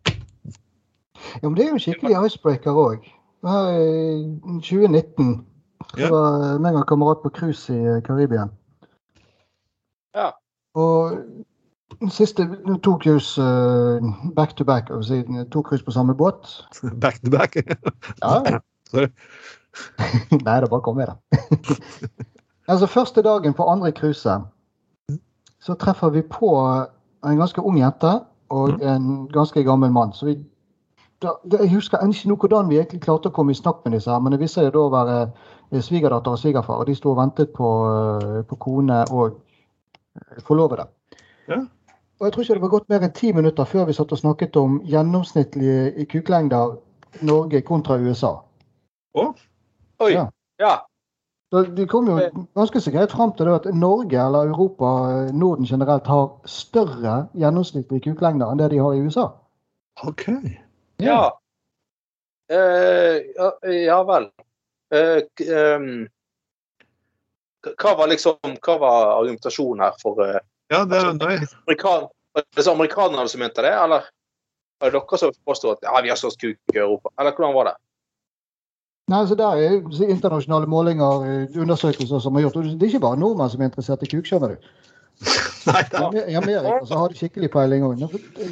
Ja, 1.42 1.48
men 1.48 1.56
det 1.58 1.66
er 1.66 1.72
jo 1.72 1.78
en 1.78 1.86
skikkelig 1.86 2.18
icebreaker 2.28 2.78
òg. 2.78 3.06
I 3.46 4.60
2019 4.60 5.46
så 5.96 6.00
Ja. 6.02 6.10
var 6.10 6.68
jeg 6.68 6.76
og 6.76 6.80
en 6.80 6.88
kamerat 6.88 7.18
på 7.24 7.30
cruise 7.30 7.74
i 7.74 8.02
Karibia. 8.02 8.48
Ja. 10.16 10.30
Og 10.76 11.18
Siste 12.10 12.44
to 12.84 12.98
cruise 13.00 13.42
uh, 13.42 14.02
back 14.36 14.56
to 14.56 14.64
back, 14.64 14.90
altså 14.90 15.24
to 15.52 15.62
cruise 15.62 15.86
på 15.86 15.92
samme 15.92 16.16
båt. 16.16 16.66
Back 17.02 17.22
to 17.24 17.32
back. 17.32 17.56
Ja. 18.24 18.60
Sorry. 18.92 19.08
Nei, 20.46 20.62
det 20.62 20.70
bare 20.70 20.82
kom 20.82 20.96
med 20.96 21.08
da. 21.08 21.14
altså, 22.68 22.86
første 22.86 23.22
dagen 23.22 23.54
på 23.54 23.64
andre 23.64 23.92
cruise 23.92 24.30
så 25.60 25.74
treffer 25.74 26.10
vi 26.10 26.22
på 26.22 26.50
en 27.26 27.38
ganske 27.38 27.62
ung 27.62 27.80
jente 27.80 28.20
og 28.50 28.82
en 28.82 29.28
ganske 29.34 29.64
gammel 29.64 29.92
mann. 29.92 30.14
Så 30.14 30.26
vi, 30.26 30.36
jeg 31.24 31.70
husker 31.72 32.04
ikke 32.04 32.30
noe 32.30 32.40
hvordan 32.42 32.70
vi 32.70 32.80
egentlig 32.80 33.02
klarte 33.06 33.30
å 33.32 33.36
komme 33.36 33.54
i 33.54 33.58
snakk 33.58 33.86
med 33.86 33.96
disse 33.96 34.12
her, 34.12 34.22
men 34.22 34.36
det 34.36 34.42
viste 34.42 34.62
seg 34.62 34.74
da 34.74 34.82
å 34.84 34.92
være 34.94 35.18
eh, 35.26 35.82
svigerdatter 35.82 36.36
og 36.36 36.42
svigerfar. 36.42 36.82
Og 36.82 36.90
de 36.90 36.96
sto 36.98 37.14
og 37.14 37.20
ventet 37.22 37.54
på, 37.56 37.70
eh, 38.22 38.42
på 38.50 38.58
kone 38.62 39.02
og 39.12 39.38
eh, 39.38 40.42
forlovede. 40.48 40.88
Ja. 41.48 41.62
Og 42.20 42.28
jeg 42.28 42.34
tror 42.34 42.44
ikke 42.44 42.58
det 42.58 42.64
var 42.64 42.74
gått 42.74 42.90
mer 42.92 43.06
enn 43.06 43.16
ti 43.16 43.32
minutter 43.36 43.68
før 43.68 43.88
vi 43.90 43.96
satt 43.96 44.12
og 44.16 44.20
snakket 44.22 44.58
om 44.60 44.82
gjennomsnittlige 44.88 46.06
kuklengder 46.12 46.78
Norge 47.28 47.62
kontra 47.68 47.98
USA. 48.00 48.38
Oi. 49.16 50.12
Ja. 50.12 50.28
Ja. 50.60 50.76
De 51.56 51.86
kom 51.88 52.08
jo 52.10 52.18
ganske 52.58 52.82
så 52.84 52.92
greit 52.92 53.14
fram 53.16 53.32
til 53.36 53.48
det 53.48 53.56
at 53.60 53.68
Norge 53.76 54.20
eller 54.20 54.50
Europa, 54.50 54.90
Norden 55.32 55.68
generelt, 55.68 56.08
har 56.08 56.34
større 56.50 57.28
gjennomsnittlige 57.38 58.10
kuklengder 58.10 58.52
enn 58.52 58.60
det 58.60 58.72
de 58.74 58.82
har 58.84 58.96
i 58.96 59.04
USA. 59.04 59.30
OK. 60.04 60.28
Ja. 61.04 61.22
Uh, 62.52 63.18
ja, 63.36 63.52
ja 63.72 64.02
vel. 64.08 64.28
Uh, 64.94 65.22
ehm, 65.42 66.06
hva 67.66 67.96
var 67.98 68.12
liksom 68.12 68.38
Hva 68.62 68.76
var 68.78 69.08
argumentasjonen 69.16 69.82
her 69.82 69.96
for 69.98 70.22
uh, 70.22 70.38
Ja, 70.70 70.84
det 70.86 71.00
er 71.00 71.08
altså, 71.10 71.58
amerikan 71.66 72.06
altså, 72.36 72.72
amerikanerne 72.72 73.30
som 73.30 73.42
mente 73.42 73.66
det, 73.66 73.74
eller 73.74 74.06
var 74.80 74.92
det 74.92 75.02
dere 75.02 75.20
som 75.20 75.34
påsto 75.46 75.72
at 75.74 75.82
ja, 75.82 76.02
vi 76.04 76.12
har 76.12 76.20
størst 76.20 76.42
kuk 76.42 76.76
i 76.76 76.78
Europa? 76.78 77.10
Eller 77.20 77.36
hvordan 77.36 77.56
var 77.56 77.70
det? 77.72 77.76
Nei, 79.08 79.22
så 79.30 79.36
Der 79.38 79.60
er 79.62 80.10
internasjonale 80.10 80.68
målinger, 80.68 81.26
eh, 81.26 81.62
undersøkelser 81.62 82.20
som 82.20 82.36
er 82.36 82.42
gjort. 82.42 82.54
Det 82.54 82.82
er 82.82 82.88
ikke 82.88 83.00
bare 83.00 83.20
nordmenn 83.20 83.50
som 83.50 83.62
er 83.62 83.70
interessert 83.70 84.04
i 84.04 84.10
kuk, 84.10 84.26
skjønner 84.26 84.56
du. 84.56 84.70
nei 85.70 85.82
I 85.82 85.90
da. 85.92 86.00
Amer- 86.08 86.30
I 86.30 86.36
Amerika 86.36 86.86
så 86.86 86.98
har 87.00 87.10
de 87.10 87.20
skikkelig 87.20 87.50
peiling 87.54 87.84
òg. 87.88 88.02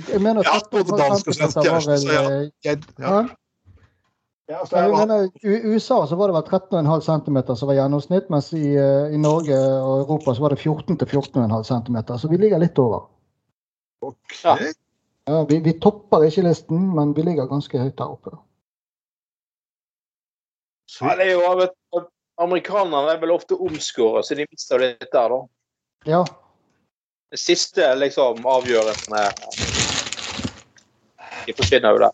Jeg 0.09 0.21
mener 0.23 0.45
Ja, 0.47 0.59
både 0.71 0.97
dansk 0.99 1.27
og 1.27 1.35
svensk 1.37 2.11
ja. 2.11 2.27
ja. 2.65 2.75
ja. 2.99 3.23
Ja, 4.51 4.59
Jeg 4.71 4.91
mener, 4.91 5.29
I 5.43 5.71
USA 5.71 6.01
så 6.05 6.17
var 6.19 6.27
det 6.27 6.35
vel 6.35 6.59
13,5 6.59 7.01
cm 7.07 7.37
som 7.55 7.69
var 7.69 7.77
gjennomsnitt, 7.77 8.25
mens 8.29 8.49
i, 8.53 8.73
eh, 8.75 9.13
i 9.15 9.17
Norge 9.17 9.55
og 9.55 10.01
Europa 10.03 10.33
så 10.35 10.43
var 10.43 10.51
det 10.51 10.59
14-14,5 10.59 11.63
cm. 11.69 11.99
Så 12.19 12.27
vi 12.29 12.37
ligger 12.41 12.59
litt 12.59 12.79
over. 12.79 13.05
Okay. 14.03 14.41
Ja. 14.43 14.57
Ja, 15.31 15.45
vi, 15.47 15.61
vi 15.63 15.73
topper 15.79 16.25
ikke 16.27 16.43
listen, 16.43 16.89
men 16.95 17.13
vi 17.15 17.23
ligger 17.23 17.47
ganske 17.47 17.79
høyt 17.79 17.95
der 17.97 18.11
oppe. 18.17 18.35
Ja, 20.99 21.15
det 21.15 21.29
er 21.29 21.37
jo, 21.37 21.53
vet, 21.61 22.09
amerikanerne 22.43 23.13
er 23.15 23.21
vel 23.21 23.31
ofte 23.31 23.55
omskåret, 23.55 24.27
så 24.27 24.35
de 24.35 24.45
mister 24.51 24.81
litt 24.83 25.07
der, 25.13 25.31
da. 25.31 25.39
Ja, 26.09 26.23
Det 27.33 27.39
siste 27.41 27.87
liksom 27.97 28.43
avgjørende 28.45 29.23
De 31.47 31.55
forsvinner 31.57 31.95
jo 31.95 32.01
der. 32.03 32.11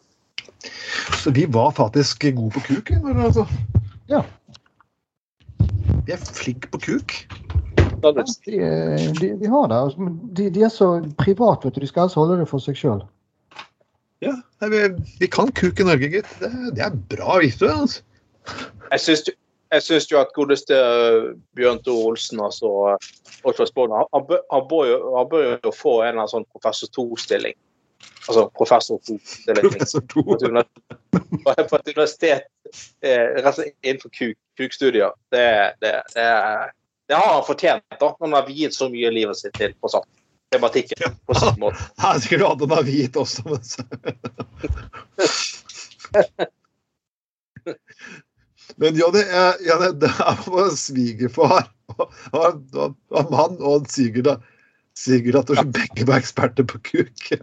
Så 1.20 1.34
vi 1.36 1.44
var 1.52 1.74
faktisk 1.76 2.24
gode 2.38 2.54
på 2.56 2.62
kuk. 2.70 2.92
Altså. 3.12 3.44
Ja. 4.08 4.22
Vi 6.08 6.16
er 6.16 6.24
flinke 6.24 6.72
på 6.72 6.80
kuk. 6.86 7.16
Er 8.00 8.16
de, 8.16 8.24
de, 9.20 9.34
de 9.42 9.52
har 9.52 9.68
det. 9.68 9.76
altså, 9.76 10.08
De, 10.40 10.48
de 10.56 10.64
er 10.64 10.72
så 10.72 10.88
private, 11.20 11.68
vet 11.68 11.76
du. 11.76 11.82
De 11.84 11.92
skal 11.92 12.08
helst 12.08 12.16
holde 12.16 12.40
det 12.40 12.48
for 12.48 12.64
seg 12.64 12.80
sjøl. 12.80 13.04
Ja, 14.24 14.32
vi, 14.72 14.86
vi 15.20 15.28
kan 15.32 15.52
kuk 15.52 15.84
i 15.84 15.88
Norge, 15.88 16.08
gitt. 16.16 16.32
Det, 16.40 16.54
det 16.80 16.86
er 16.88 16.96
bra, 17.12 17.42
visste 17.44 17.68
du. 17.68 17.76
Altså. 17.76 18.02
Jeg 18.96 19.04
syns 19.04 19.28
jo- 19.28 19.36
jeg 19.72 19.84
syns 19.86 20.08
jo 20.12 20.20
at 20.20 20.32
godeste 20.36 20.74
uh, 20.76 21.32
Bjørn 21.58 21.82
Tore 21.86 22.12
Olsen, 22.12 22.42
altså 22.42 22.98
Spån, 23.70 23.92
han, 23.94 24.06
han, 24.14 24.26
bør- 24.70 24.88
jo, 24.90 25.00
han 25.18 25.30
bør 25.30 25.50
jo 25.64 25.72
få 25.76 26.00
en 26.02 26.08
eller 26.08 26.24
annen 26.24 26.32
sånn 26.34 26.48
professor 26.54 26.90
2-stilling. 26.98 27.56
Altså 28.30 28.48
professor 28.58 29.00
2-stilling. 29.08 29.70
Professor 29.70 30.02
to. 30.10 30.24
på 31.44 31.78
et 31.80 31.92
universitet 31.94 32.48
eh, 33.02 33.38
innenfor 33.84 34.10
kuk, 34.14 34.38
kukstudier. 34.58 35.14
Det, 35.34 35.46
det, 35.82 35.96
det, 36.16 36.28
det 37.10 37.16
har 37.18 37.34
han 37.34 37.46
fortjent, 37.48 37.86
da, 38.00 38.12
når 38.20 38.28
han 38.28 38.38
har 38.40 38.48
viet 38.50 38.74
så 38.76 38.90
mye 38.92 39.12
livet 39.14 39.38
sitt 39.40 39.56
til 39.58 39.74
på 39.82 39.92
sånn 39.92 40.06
tematikken. 40.54 41.16
på 41.26 41.38
sin 41.38 41.60
måte. 41.62 41.78
Her 42.04 42.20
skulle 42.26 42.50
hatt 42.50 42.62
en 42.66 42.78
avit 42.80 43.18
også. 43.20 43.58
Men 48.78 48.96
så. 49.00 49.10
Det 49.12 49.24
er, 49.28 49.54
ja, 49.66 49.78
det, 49.82 49.92
det 50.04 50.10
er 50.22 50.44
vår 50.46 50.70
svigerfar 50.78 51.70
og, 51.96 52.06
og, 52.32 52.62
og, 52.76 52.96
og 53.10 53.32
mann 53.34 53.58
og 53.66 53.88
svigerdatter 53.90 55.56
som 55.58 55.72
begge 55.74 56.06
var 56.08 56.20
eksperter 56.22 56.68
på 56.70 56.80
kuk. 56.92 57.30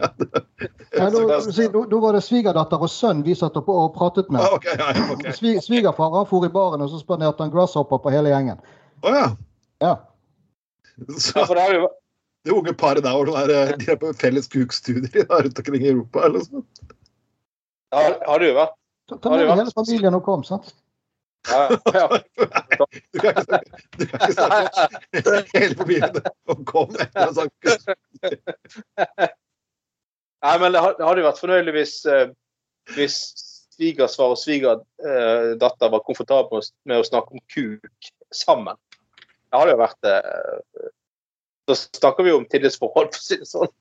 Ja, 0.97 1.09
Nå 1.11 1.99
var 2.01 2.15
det 2.15 2.21
svigerdatter 2.25 2.81
og 2.81 2.89
sønn 2.89 3.19
vi 3.25 3.35
satt 3.37 3.57
opp 3.59 3.67
og 3.69 3.91
pratet 3.93 4.29
med. 4.33 4.39
ah, 4.41 4.53
okay, 4.55 4.73
ja, 4.79 4.87
okay. 4.93 5.11
ok. 5.13 5.25
Svi- 5.35 5.59
Svigerfar 5.61 6.13
han 6.15 6.25
for 6.29 6.45
i 6.47 6.49
baren 6.49 6.81
og 6.81 6.89
så 6.89 7.01
spanderte 7.01 7.43
han 7.43 7.51
grasshopper 7.53 7.99
på 8.01 8.13
hele 8.13 8.31
gjengen. 8.31 8.57
Å 9.03 9.11
ja. 9.13 9.25
Ja. 9.83 9.91
Så 11.19 11.35
Ja, 11.35 11.43
for 11.45 11.53
det 11.59 11.65
er 11.67 11.75
jo 11.81 11.89
det 12.47 12.55
unge 12.55 12.73
paret 12.79 13.03
der, 13.03 13.13
hvor 13.13 13.27
de 13.27 13.35
er, 13.59 13.75
de 13.77 13.91
er 13.91 13.99
på 14.01 14.13
felles 14.17 14.47
kukstudier 14.49 15.27
rundt 15.29 15.59
omkring 15.59 15.83
i 15.85 15.91
Europa 15.91 16.23
eller 16.25 16.39
noe 16.39 16.47
sånt. 16.47 16.81
Ja, 17.93 18.05
har- 18.25 18.39
du 18.41 18.47
vært. 18.55 18.73
Ta, 19.11 19.17
ta 19.21 19.35
med 19.35 19.51
hele 19.53 19.75
familien 19.75 20.17
og 20.17 20.23
kom, 20.25 20.47
sant? 20.47 20.71
Ja, 21.47 21.77
ja. 21.95 22.07
Du 23.13 23.19
kan 23.23 23.31
ikke 23.31 23.43
snakke, 23.47 23.69
du 23.97 24.05
kan 24.05 24.19
ikke 24.19 24.35
snakke 24.37 25.59
hele 25.61 25.75
familien 25.79 26.17
om 26.51 26.63
kom 26.67 26.95
etter 26.99 27.27
en 27.29 27.35
sånn. 27.37 27.51
Nei, 30.43 30.55
men 30.61 30.75
det 30.75 30.81
hadde 30.83 31.21
jo 31.21 31.25
vært 31.27 31.41
fornøyelig 31.41 31.73
hvis, 31.77 31.93
eh, 32.11 32.27
hvis 32.95 33.15
svigersvar 33.77 34.33
og 34.35 34.39
svigerdatter 34.41 35.91
var 35.93 36.03
komfortable 36.05 36.61
med, 36.85 36.99
å- 37.01 37.07
snakke 37.07 37.33
om 37.37 37.41
kuk 37.53 38.11
sammen. 38.33 38.77
Det 39.47 39.59
hadde 39.61 39.73
jo 39.75 39.81
vært 39.81 40.09
eh, 40.11 40.89
Da 41.67 41.75
snakker 41.75 42.23
vi 42.23 42.31
jo 42.31 42.37
om 42.39 42.45
tillitsforhold, 42.47 43.09
for 43.11 43.19
å 43.19 43.25
si 43.25 43.37
det 43.41 43.47
sånn. 43.49 43.73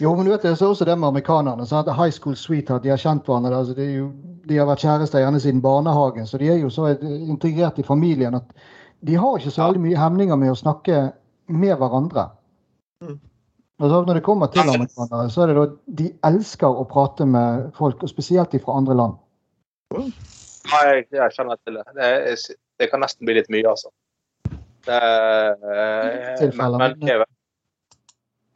Jo, 0.00 0.14
men 0.16 0.24
du 0.26 0.30
vet 0.32 0.42
det 0.42 0.50
er 0.52 0.66
også 0.66 0.84
det 0.88 0.98
med 0.98 1.08
amerikanerne. 1.08 1.66
Sant? 1.66 1.88
High 1.96 2.12
school 2.12 2.36
sweetheart, 2.36 2.82
de 2.82 2.90
har 2.92 3.00
kjent 3.00 3.24
hverandre. 3.28 3.54
Altså, 3.56 3.74
de, 3.76 3.86
jo, 3.94 4.10
de 4.48 4.56
har 4.60 4.66
vært 4.68 4.82
kjærester 4.84 5.22
gjerne 5.22 5.40
siden 5.40 5.62
barnehagen, 5.64 6.26
så 6.26 6.38
de 6.38 6.48
er 6.52 6.60
jo 6.62 6.70
så 6.70 6.90
integrert 7.02 7.78
i 7.78 7.86
familien 7.86 8.34
at 8.38 8.54
de 9.06 9.14
har 9.16 9.38
ikke 9.38 9.50
så 9.54 9.64
veldig 9.70 9.80
mye 9.86 9.96
hemninger 9.96 10.36
med 10.36 10.52
å 10.52 10.58
snakke 10.60 11.12
med 11.48 11.76
hverandre. 11.80 12.26
Mm. 13.02 13.18
Og 13.80 13.88
så 13.88 14.00
når 14.04 14.18
det 14.18 14.22
kommer 14.26 14.50
til 14.52 14.60
amerikanere, 14.68 15.30
så 15.32 15.42
er 15.42 15.46
det 15.52 15.56
da 15.56 15.66
de 16.02 16.08
elsker 16.28 16.68
å 16.68 16.84
prate 16.90 17.24
med 17.26 17.70
folk, 17.78 18.02
og 18.04 18.10
spesielt 18.12 18.52
de 18.52 18.60
fra 18.60 18.76
andre 18.76 18.96
land. 18.98 19.14
Nei, 19.96 20.82
jeg, 20.90 21.06
jeg 21.16 21.32
kjenner 21.38 21.56
til 21.64 21.78
det. 21.80 21.86
det. 21.96 22.10
er- 22.34 22.58
Det 22.80 22.86
kan 22.90 23.00
nesten 23.00 23.26
bli 23.28 23.34
litt 23.36 23.48
mye, 23.52 23.64
altså. 23.68 23.90
Det, 24.86 24.94
er, 24.96 25.56
men 26.56 26.76
men- 26.80 27.24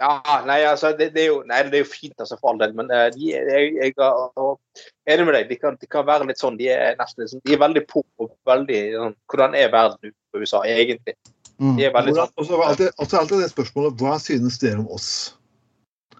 Ja, 0.05 0.41
nei, 0.45 0.59
altså, 0.69 0.91
det, 0.93 1.15
det, 1.15 1.23
er 1.23 1.31
jo, 1.31 1.37
nei, 1.49 1.63
det 1.71 1.79
er 1.79 1.85
jo 1.85 1.89
fint, 1.89 2.15
altså, 2.21 2.37
for 2.37 2.53
all 2.53 2.59
del, 2.61 2.75
men 2.77 2.91
uh, 2.93 3.07
de, 3.15 3.31
jeg, 3.33 3.71
jeg 3.79 3.95
er 3.97 5.15
enig 5.15 5.25
med 5.25 5.37
deg. 5.39 5.47
De 5.49 5.57
kan, 5.61 5.79
de 5.81 5.89
kan 5.89 6.05
være 6.05 6.27
litt 6.29 6.43
sånn 6.43 6.59
De 6.61 6.69
er 6.75 6.99
nesten 6.99 7.31
sånn, 7.31 7.43
de 7.47 7.55
er 7.57 7.63
veldig 7.63 7.85
på 7.89 8.03
og 8.21 8.35
veldig 8.49 8.81
sånn 8.97 9.17
Hvordan 9.33 9.57
er 9.57 9.73
verden 9.73 10.11
utenfor 10.11 10.45
USA, 10.45 10.61
egentlig? 10.69 11.17
Mm. 11.57 11.79
De 11.79 11.87
er 11.89 11.95
veldig 11.95 12.17
sånn 12.19 12.35
Og 12.37 12.49
så 12.49 12.59
er 12.59 12.67
alltid, 12.69 12.93
og 12.99 13.09
så 13.09 13.17
er 13.17 13.23
alltid 13.23 13.45
det 13.45 13.51
spørsmålet 13.55 14.05
hva 14.05 14.19
synes 14.23 14.61
dere 14.61 14.83
om 14.83 14.93
oss? 14.99 15.09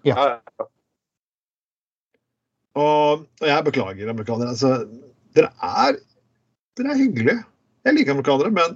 ja, 0.05 0.17
ja. 0.17 0.69
Og, 2.75 3.23
og 3.39 3.47
jeg 3.47 3.63
beklager, 3.69 4.09
amerikanere. 4.11 4.51
Altså, 4.51 4.73
dere 5.37 5.53
er 5.63 5.95
dere 6.75 6.91
er 6.91 6.99
hyggelige. 6.99 7.43
Jeg 7.87 7.95
liker 7.95 8.15
amerikanere, 8.17 8.51
men 8.51 8.75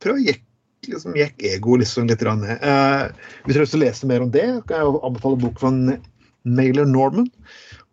prøv 0.00 0.16
å 0.16 0.24
jekke 0.24 0.47
liksom, 0.92 1.16
gikk 1.18 1.44
ego 1.50 1.78
liksom, 1.80 2.08
litt 2.10 2.22
grann. 2.22 2.44
Eh, 2.44 3.08
hvis 3.44 3.56
du 3.56 3.60
har 3.60 3.66
lyst 3.66 3.76
til 3.76 3.82
å 3.82 3.86
lese 3.86 4.10
mer 4.10 4.24
om 4.24 4.32
det, 4.34 4.46
kan 4.68 4.82
jeg 4.82 5.02
anbefale 5.08 5.40
bok 5.40 5.60
fra 5.62 5.72
Mailer 6.48 6.88
Norman. 6.88 7.28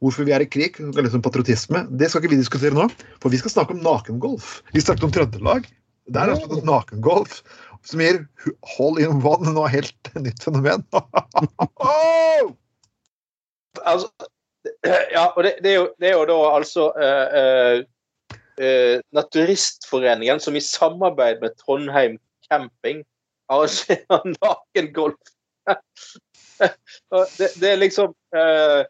'Hvorfor 0.03 0.27
vi 0.27 0.33
er 0.35 0.43
i 0.43 0.49
krig'. 0.49 0.77
Det 0.77 0.99
er 0.99 1.07
litt 1.07 1.15
om 1.17 1.23
patriotisme. 1.23 1.85
Det 1.89 2.09
skal 2.11 2.21
ikke 2.21 2.35
vi 2.35 2.41
diskutere 2.41 2.75
nå, 2.75 2.89
for 3.23 3.33
vi 3.33 3.39
skal 3.41 3.53
snakke 3.53 3.73
om 3.73 3.81
nakengolf. 3.85 4.59
Vi 4.75 4.83
snakket 4.83 5.07
om 5.07 5.13
Trøndelag. 5.15 5.69
Der 6.13 6.29
er 6.29 6.37
det 6.37 6.65
nakengolf 6.67 7.39
som 7.85 8.01
gir 8.01 8.21
hold 8.75 8.99
in 9.01 9.21
one 9.25 9.53
nå 9.55 9.65
helt 9.71 10.11
nytt 10.17 10.45
fenomen. 10.45 10.85
Oh! 10.93 12.53
Altså, 13.85 14.07
ja, 15.11 15.25
og 15.35 15.43
det, 15.43 15.57
det, 15.61 15.73
er 15.73 15.75
jo, 15.75 15.87
det 15.99 16.07
er 16.07 16.13
jo 16.15 16.21
da 16.29 16.37
altså 16.55 16.85
uh, 16.95 17.81
eh, 18.55 19.01
Naturistforeningen 19.13 20.39
som 20.39 20.55
i 20.55 20.63
samarbeid 20.63 21.43
med 21.43 21.57
Trondheim 21.59 22.15
Camping 22.49 23.03
arrangerer 23.51 24.21
nakengolf. 24.41 25.15
Det, 27.37 27.49
det 27.59 27.69
er 27.69 27.79
liksom 27.81 28.13
eh, 28.35 28.81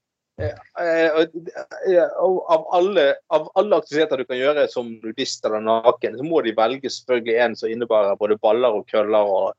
eh, 0.41 1.19
eh, 1.19 2.07
av, 2.19 2.67
alle, 2.77 3.05
av 3.33 3.49
alle 3.55 3.79
aktiviteter 3.81 4.21
du 4.21 4.27
kan 4.29 4.39
gjøre 4.39 4.67
som 4.71 4.91
nudist 5.03 5.45
eller 5.45 5.63
naken, 5.65 6.17
så 6.19 6.27
må 6.27 6.43
de 6.45 6.55
velge 6.57 6.91
selvfølgelig 6.91 7.37
en 7.41 7.55
som 7.59 7.71
innebærer 7.71 8.19
både 8.21 8.39
baller 8.43 8.77
og 8.79 8.87
køller 8.91 9.31
og 9.31 9.53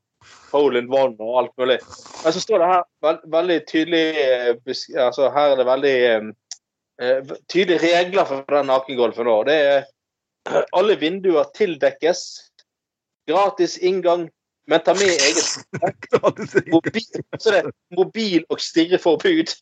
hole 0.52 0.80
in 0.82 0.90
one 0.92 1.16
og 1.20 1.38
alt 1.42 1.54
mulig. 1.58 1.78
Men 2.22 2.34
så 2.34 2.42
står 2.42 2.62
det 2.62 2.70
her 2.72 2.86
veld, 3.04 3.20
veldig 3.34 3.58
tydelig 3.70 4.06
eh, 4.22 5.04
altså 5.06 5.30
Her 5.34 5.52
er 5.52 5.60
det 5.60 5.68
veldig 5.68 5.96
eh, 6.06 7.36
tydelige 7.52 7.82
regler 7.84 8.28
for 8.28 8.56
den 8.56 8.70
nakengolfen. 8.70 9.26
også. 9.26 9.50
Det 9.50 9.58
er 10.56 10.66
alle 10.76 10.98
vinduer 11.00 11.50
tildekkes. 11.54 12.26
Gratis 13.26 13.78
inngang, 13.78 14.28
men 14.66 14.80
ta 14.84 14.94
med 14.94 15.02
eget 15.02 15.66
mobil, 16.74 17.24
så 17.38 17.50
det 17.50 17.58
er 17.58 17.70
mobil- 17.96 18.46
og 18.50 18.60
stirreforbud. 18.60 19.52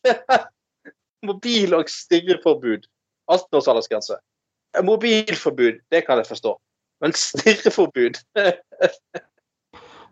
mobil- 1.29 1.73
og 1.77 1.89
stirreforbud. 1.89 2.85
18-års 3.31 3.67
aldersgrense. 3.67 4.17
Mobilforbud, 4.83 5.79
det 5.91 6.05
kan 6.05 6.17
jeg 6.17 6.27
forstå. 6.27 6.57
Men 7.01 7.13
stirreforbud 7.13 8.19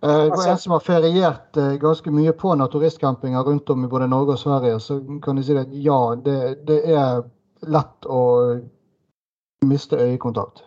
Eh, 0.03 0.09
Det 0.09 0.29
var 0.29 0.31
Altså- 0.31 0.49
en 0.51 0.57
som 0.57 0.71
har 0.71 0.79
feriert 0.79 1.57
eh, 1.57 1.77
ganske 1.79 2.11
mye 2.11 2.33
på 2.33 2.55
naturistcampinger 2.55 3.43
rundt 3.43 3.69
om 3.69 3.85
i 3.85 3.87
både 3.87 4.07
Norge 4.07 4.31
og 4.33 4.39
Sverige. 4.39 4.79
Så 4.79 4.97
kan 5.23 5.35
du 5.35 5.43
si 5.43 5.55
at 5.55 5.67
ja, 5.71 6.15
det, 6.25 6.67
det 6.67 6.81
er 6.91 7.21
lett 7.71 8.05
å 8.05 8.19
miste 9.65 9.95
øyekontakt. 9.95 10.65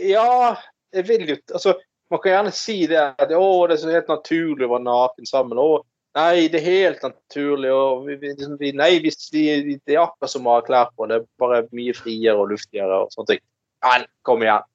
Ja, 0.00 0.56
jeg 0.94 1.06
vil 1.08 1.28
jo 1.28 1.36
Altså, 1.54 1.76
man 2.10 2.20
kan 2.22 2.32
gjerne 2.34 2.52
si 2.54 2.76
det 2.90 2.98
at 2.98 3.32
å, 3.36 3.46
det 3.70 3.76
er 3.76 3.82
så 3.84 3.92
helt 3.94 4.10
naturlig 4.10 4.66
å 4.66 4.72
være 4.72 4.86
naken 4.86 5.28
sammen. 5.28 5.60
Å, 5.62 5.82
nei, 6.18 6.48
det 6.50 6.58
er 6.58 6.66
helt 6.66 7.04
naturlig. 7.06 7.70
Og 7.70 8.08
vi, 8.08 8.16
vi, 8.18 8.32
liksom, 8.34 8.56
nei, 8.58 8.90
vi, 9.04 9.12
vi, 9.30 9.76
det 9.86 9.94
er 9.94 10.02
akkurat 10.02 10.32
som 10.32 10.48
å 10.48 10.56
ha 10.56 10.64
klær 10.66 10.90
på. 10.96 11.06
Det 11.06 11.20
er 11.20 11.28
bare 11.42 11.62
mye 11.76 11.94
friere 11.94 12.34
og 12.34 12.50
luftigere 12.50 13.04
og 13.04 13.14
sånne 13.14 13.34
ting. 13.36 13.44
Men 13.86 14.08
kom 14.26 14.42
igjen. 14.44 14.66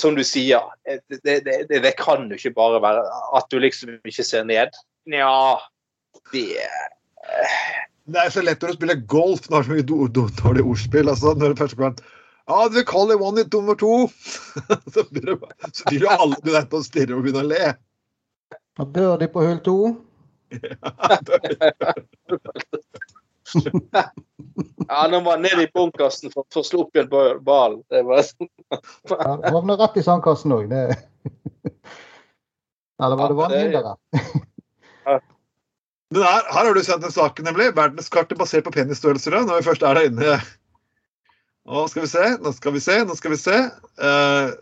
Som 0.00 0.16
du 0.18 0.24
sier, 0.26 0.62
det, 0.86 1.20
det, 1.22 1.36
det, 1.46 1.78
det 1.82 1.94
kan 1.98 2.26
jo 2.26 2.38
ikke 2.38 2.54
bare 2.56 2.80
være 2.82 3.02
at 3.38 3.50
du 3.50 3.60
liksom 3.62 3.98
ikke 4.02 4.26
ser 4.26 4.46
ned. 4.46 4.74
Nja, 5.10 5.58
det 6.32 6.48
Det 8.04 8.20
er 8.20 8.32
så 8.34 8.42
lettere 8.42 8.74
å 8.74 8.76
spille 8.76 8.96
golf 9.10 9.46
når 9.48 9.54
det 9.54 9.60
er 9.60 9.68
så 9.68 9.74
mye 9.74 10.08
dårlig 10.38 10.64
ordspill. 10.64 11.10
Altså, 11.10 11.34
når 11.38 11.54
det 11.54 11.62
først 11.62 11.78
kommer 11.78 11.94
Ja, 12.46 12.68
du 12.68 12.82
kaller 12.84 13.22
one 13.22 13.40
hit 13.40 13.52
nummer 13.52 13.74
to! 13.80 14.08
så 14.94 15.04
blir 15.10 15.26
det 15.30 15.36
bare- 15.40 15.70
så 15.72 15.84
blir 15.88 16.00
jo 16.04 16.08
alle 16.12 16.36
med 16.42 16.52
dette 16.52 16.76
å 16.76 16.82
stirre 16.84 17.16
og 17.16 17.22
begynne 17.24 17.44
å 17.44 17.48
le. 17.48 17.70
Og 18.82 18.90
de 19.22 19.28
på 19.32 19.44
hull 19.46 19.60
to. 19.64 19.76
Ja, 24.88 25.06
nå 25.10 25.20
var 25.20 25.30
han 25.36 25.42
nede 25.44 25.62
i 25.62 25.68
bunkersen 25.74 26.30
for, 26.32 26.44
for 26.52 26.60
å 26.64 26.66
slå 26.66 26.80
opp 26.84 26.96
igjen 26.96 27.08
ba- 27.12 27.38
ballen. 27.44 27.82
Det 27.92 28.00
var 28.06 28.22
sånn. 28.26 28.48
Ja, 28.72 29.36
det 29.42 29.52
Havner 29.54 29.78
rett 29.80 29.98
i 30.00 30.04
sandkassen 30.04 30.54
òg. 30.54 30.72
Eller 33.04 33.16
var 33.20 33.28
det 33.52 33.60
det- 33.74 33.82
Men 36.14 36.22
her, 36.22 36.42
her 36.54 36.64
har 36.68 36.74
du 36.74 36.82
sett 36.84 37.04
en 37.04 37.12
sak, 37.12 37.40
nemlig. 37.44 37.72
Verdenskartet 37.76 38.38
basert 38.38 38.64
på 38.66 38.72
penisstørrelser. 38.74 39.34
Når 39.44 39.60
vi 39.60 39.66
først 39.68 39.82
er 39.86 39.94
der 39.98 40.10
inne. 40.10 40.36
Nå 41.64 41.88
skal 41.88 42.04
vi 42.04 42.08
se, 42.12 42.24
nå 42.44 42.52
skal 42.52 42.74
vi 42.74 42.80
se, 42.84 42.94
nå 43.08 43.14
skal 43.16 43.32
vi 43.32 43.38
se. 43.40 43.56
Uh, 43.96 44.52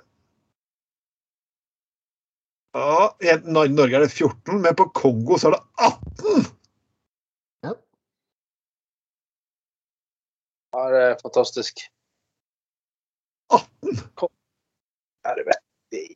ja, 2.73 3.09
i 3.21 3.35
Norge 3.43 3.97
er 3.97 4.05
det 4.07 4.13
14, 4.13 4.61
men 4.63 4.77
på 4.79 4.87
Kongo 4.97 5.39
så 5.39 5.51
er 5.51 5.57
det 5.57 5.63
18! 5.89 6.47
Ja, 10.73 10.85
det 10.89 11.01
er 11.09 11.19
fantastisk. 11.21 11.83
18! 13.53 13.99
Ja, 15.27 15.35
det 15.37 15.45
vet 15.51 15.99
jeg. 15.99 16.15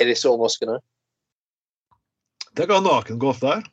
Er 0.00 0.10
det 0.10 0.18
så 0.18 0.34
overraskende? 0.34 0.80
Tenk 2.56 2.72
å 2.72 2.80
ha 2.80 2.84
nakengolf 2.84 3.40
der. 3.42 3.64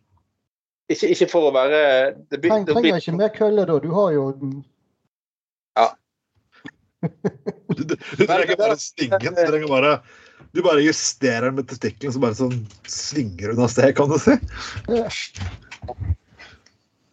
Ikke, 0.91 1.09
ikke 1.09 1.28
for 1.32 1.49
å 1.49 1.51
være 1.55 1.82
det 2.32 2.39
Treng, 2.43 2.66
trenger 2.68 3.01
ikke 3.01 3.18
mer 3.18 3.34
køller 3.36 3.68
da. 3.70 3.78
Du 3.84 3.91
har 3.95 4.14
jo 4.16 4.30
Du, 7.74 7.84
du, 7.84 7.95
du 8.18 8.26
trenger 8.28 8.58
bare 8.60 8.78
stingen. 8.78 9.20
Du 9.24 9.39
trenger 9.45 9.68
bare 9.72 9.93
du 10.54 10.62
bare 10.62 10.84
justerer 10.86 11.47
den 11.49 11.56
med 11.58 11.68
testikkelen, 11.70 12.14
så 12.14 12.20
bare 12.22 12.38
sånn 12.38 12.60
svinger 12.86 13.56
unna 13.56 13.66
sted, 13.72 13.95
kan 13.97 14.12
du 14.12 14.20
si. 14.22 14.36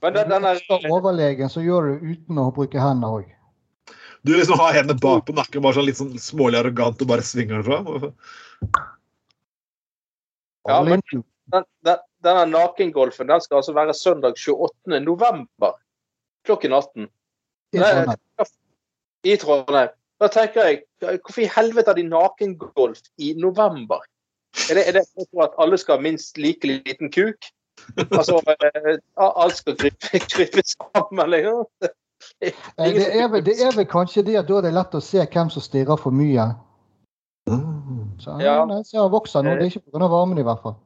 Men 0.05 0.17
den, 0.17 0.29
den 0.29 0.45
er, 0.51 0.61
overlegen 0.93 1.49
så 1.53 1.63
gjør 1.65 1.89
du 1.89 2.11
uten 2.13 2.41
å 2.43 2.51
bruke 2.53 2.81
hendene 2.81 3.09
òg. 3.21 3.31
Du 4.29 4.35
liksom 4.37 4.61
har 4.61 4.77
hendene 4.77 5.01
bak 5.01 5.25
på 5.29 5.33
nakken, 5.37 5.65
bare 5.65 5.79
sånn 5.79 5.89
litt 5.89 6.01
sånn 6.01 6.13
smålig 6.21 6.61
arrogant 6.61 7.01
og 7.01 7.09
bare 7.09 7.25
svinger 7.25 7.63
den 7.63 7.69
fram. 7.71 8.13
Ja, 10.69 10.83
men- 10.85 11.01
den, 11.51 11.65
den, 11.83 12.03
denne 12.23 12.45
nakengolfen 12.47 13.27
den 13.27 13.41
skal 13.43 13.59
altså 13.59 13.73
være 13.75 13.95
søndag 13.97 14.37
28. 14.39 15.01
november 15.03 15.73
klokken 16.47 16.77
18 16.77 17.09
i 19.25 19.37
Trondheim. 19.41 19.93
Da 20.21 20.29
tenker 20.29 20.67
jeg, 20.69 20.83
hvorfor 21.01 21.41
i 21.41 21.49
helvete 21.49 21.89
har 21.89 21.97
de 21.97 22.05
nakengolf 22.09 23.01
i 23.19 23.33
november? 23.41 24.03
Er 24.69 24.77
det, 24.77 24.89
er 24.89 24.93
det 24.99 25.05
for 25.17 25.47
at 25.47 25.57
alle 25.59 25.79
skal 25.79 25.97
ha 25.97 26.05
minst 26.05 26.39
like 26.39 26.67
liten 26.67 27.13
kuk? 27.13 27.49
Altså, 27.97 28.41
eh, 28.61 28.99
alt 29.19 29.57
skal 29.57 29.77
krype, 29.77 30.21
krype 30.35 30.63
sammen, 30.67 31.31
liksom? 31.31 31.65
Det 32.41 32.53
er, 32.77 33.29
vel, 33.33 33.47
det 33.47 33.57
er 33.65 33.73
vel 33.77 33.87
kanskje 33.89 34.27
det 34.27 34.37
at 34.43 34.49
da 34.49 34.59
er 34.59 34.69
det 34.69 34.75
lett 34.77 34.97
å 34.97 35.01
se 35.01 35.25
hvem 35.25 35.49
som 35.53 35.65
stirrer 35.65 35.97
for 35.97 36.13
mye. 36.13 36.51
Så, 38.21 38.37
Ja. 38.45 38.61
nei, 38.69 38.83
så 38.85 39.09
vokser 39.09 39.43
nå. 39.43 39.57
Det 39.57 39.65
er 39.65 39.73
ikke 39.73 39.89
pga. 39.89 40.09
varmen 40.13 40.39
i 40.39 40.45
hvert 40.45 40.61
fall. 40.63 40.77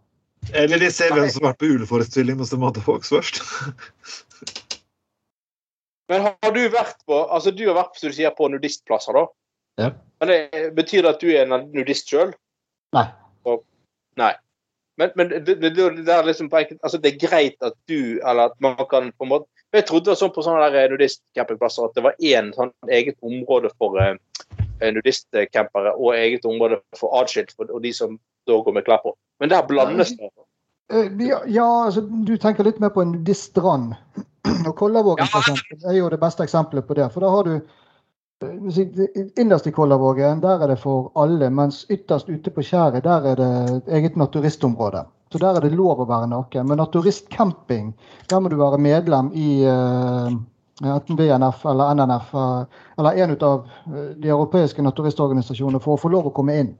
Eller 0.53 0.79
de 0.79 0.91
ser 0.93 1.11
hvem 1.15 1.27
som 1.33 1.43
har 1.43 1.55
vært 1.55 1.63
på 1.65 1.73
uleforestilling, 1.75 2.37
men 2.39 2.47
som 2.47 2.63
hadde 2.63 2.83
Fox 2.85 3.11
først. 3.11 3.41
Men 6.13 6.27
har 6.27 6.53
du 6.53 6.63
vært 6.69 6.99
på 7.09 7.19
altså 7.33 7.53
du 7.55 7.65
har 7.69 7.79
vært 7.79 7.99
som 7.99 8.13
du 8.13 8.17
sier, 8.17 8.35
på 8.37 8.49
nudistplasser, 8.53 9.17
da? 9.17 9.27
Ja. 9.81 9.91
Men 10.21 10.31
det, 10.31 10.41
Betyr 10.77 11.05
det 11.05 11.15
at 11.15 11.23
du 11.23 11.31
er 11.33 11.47
en 11.47 11.71
nudist 11.75 12.11
sjøl? 12.11 12.35
Nei. 12.95 13.07
Nei. 14.21 14.35
Men, 15.01 15.11
men 15.19 15.33
det, 15.33 15.57
det, 15.59 15.73
det, 15.75 16.13
er 16.13 16.27
liksom 16.27 16.49
på 16.51 16.61
enkelt, 16.61 16.79
altså 16.87 17.01
det 17.03 17.11
er 17.11 17.23
greit 17.25 17.67
at 17.67 17.75
du 17.91 18.21
eller 18.23 18.53
at 18.53 18.61
man 18.63 18.77
kan 18.91 19.09
på 19.11 19.27
en 19.27 19.33
måte 19.33 19.65
Jeg 19.75 19.89
trodde 19.89 20.07
det 20.07 20.13
var 20.13 20.21
sånn 20.21 20.35
på 20.37 20.45
sånne 20.47 20.69
der 20.71 20.93
nudistcampingplasser 20.93 21.89
at 21.89 21.97
det 21.97 22.05
var 22.05 22.21
én 22.23 22.53
sånn 22.55 22.71
eget 22.95 23.17
område 23.27 23.73
for 23.75 23.99
eh, 23.99 24.15
nudistcampere 24.95 25.97
og 25.97 26.15
eget 26.15 26.47
område 26.47 26.79
for 26.95 27.11
atskilt 27.19 27.51
for 27.57 27.73
og 27.75 27.83
de 27.83 27.91
som 27.97 28.15
da 28.47 28.61
går 28.63 28.77
med 28.77 28.87
klær 28.87 29.03
på. 29.03 29.17
Men 29.43 29.51
der 29.51 29.67
blandes 29.67 30.15
det. 30.15 30.31
Eh, 30.93 31.11
Ja, 31.27 31.41
ja, 31.49 31.67
altså, 31.89 32.05
du 32.05 32.37
tenker 32.39 32.63
litt 32.63 32.79
mer 32.79 32.95
på 32.95 33.03
en 33.03 33.17
nudiststrand. 33.17 33.97
Og 34.45 34.77
Kollavågen 34.77 35.27
for 35.27 35.41
eksempel, 35.41 35.81
er 35.89 35.99
jo 35.99 36.11
det 36.13 36.21
beste 36.21 36.45
eksempelet 36.45 36.87
på 36.87 36.97
det. 36.99 37.09
For 37.13 37.25
da 37.25 37.33
har 37.33 37.49
du 37.49 37.55
eh, 37.57 39.25
Innerst 39.41 39.67
i 39.67 39.73
Kollavågen 39.73 40.43
der 40.45 40.65
er 40.65 40.73
det 40.73 40.81
for 40.83 41.11
alle, 41.21 41.51
mens 41.51 41.85
ytterst 41.91 42.29
ute 42.29 42.53
på 42.53 42.65
skjæret 42.65 43.05
der 43.05 43.31
er 43.33 43.41
det 43.41 43.53
et 43.77 43.93
eget 43.99 44.17
naturistområde. 44.21 45.05
Så 45.33 45.41
der 45.43 45.57
er 45.57 45.65
det 45.65 45.73
lov 45.75 46.03
å 46.05 46.09
være 46.09 46.29
naken. 46.31 46.69
Men 46.69 46.79
naturistcamping, 46.79 47.95
der 48.31 48.41
må 48.41 48.53
du 48.53 48.59
være 48.61 48.79
medlem 48.79 49.33
i 49.35 49.65
eh, 49.65 50.37
enten 50.85 51.19
VNF 51.19 51.65
eller 51.71 51.97
NNF 51.97 52.35
eh, 52.35 52.85
eller 52.99 53.25
en 53.25 53.35
av 53.41 53.67
de 54.21 54.29
europeiske 54.29 54.85
naturistorganisasjonene 54.85 55.83
for 55.83 55.97
å 55.97 56.05
få 56.05 56.13
lov 56.13 56.29
å 56.31 56.37
komme 56.37 56.61
inn. 56.61 56.73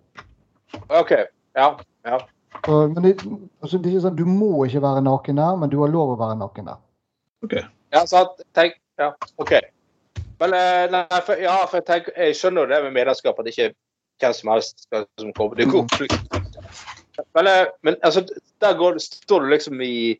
OK. 0.93 1.17
Ja. 1.57 1.73
ja. 2.05 2.21
Så, 2.67 2.87
men 2.89 3.03
det, 3.03 3.19
altså, 3.63 3.79
det 3.79 4.01
sånn, 4.01 4.17
Du 4.17 4.25
må 4.29 4.65
ikke 4.67 4.83
være 4.85 5.05
naken 5.05 5.41
der, 5.41 5.57
men 5.61 5.73
du 5.73 5.79
har 5.83 5.93
lov 5.93 6.15
å 6.15 6.21
være 6.21 6.39
naken 6.41 6.71
der. 6.71 6.84
Ja, 7.95 8.05
sant. 8.11 8.43
Tenk, 8.57 8.79
ja, 8.99 9.13
OK. 9.43 9.53
Men 10.43 10.55
eh, 10.59 10.85
nei, 10.91 11.21
for, 11.27 11.39
ja, 11.41 11.57
for 11.69 11.79
jeg, 11.81 11.87
tenker, 11.89 12.17
jeg 12.19 12.37
skjønner 12.39 12.65
jo 12.65 12.73
det 12.73 12.83
med 12.87 12.97
medlemskap, 12.97 13.39
at 13.39 13.51
ikke 13.51 13.71
hvem 14.23 14.35
som 14.35 14.51
helst 14.55 14.87
skal 14.87 15.07
som 15.21 15.33
komme. 15.37 15.57
Det 15.59 15.69
går 15.71 15.87
Men, 17.35 17.47
eh, 17.47 17.67
men 17.83 17.97
altså, 18.03 18.25
der 18.61 18.77
går, 18.79 18.99
står 18.99 19.41
du 19.41 19.53
liksom 19.53 19.81
i 19.81 20.19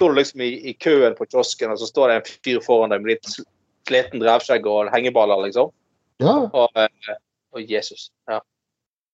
står 0.00 0.08
du 0.08 0.14
liksom 0.14 0.40
i, 0.40 0.52
i 0.70 0.72
køen 0.72 1.14
på 1.18 1.26
kiosken, 1.28 1.70
og 1.70 1.78
så 1.78 1.86
står 1.86 2.08
det 2.08 2.14
en 2.16 2.28
fyr 2.44 2.60
foran 2.64 2.92
deg 2.92 3.02
med 3.02 3.14
litt 3.14 3.34
sliten 3.88 4.22
drevskjegg 4.22 4.64
og 4.66 4.88
hengeballer, 4.94 5.42
liksom. 5.44 5.74
Ja, 6.20 6.36
Og, 6.52 6.68
eh, 6.76 7.18
og 7.52 7.72
Jesus. 7.72 8.10
Ja. 8.28 8.40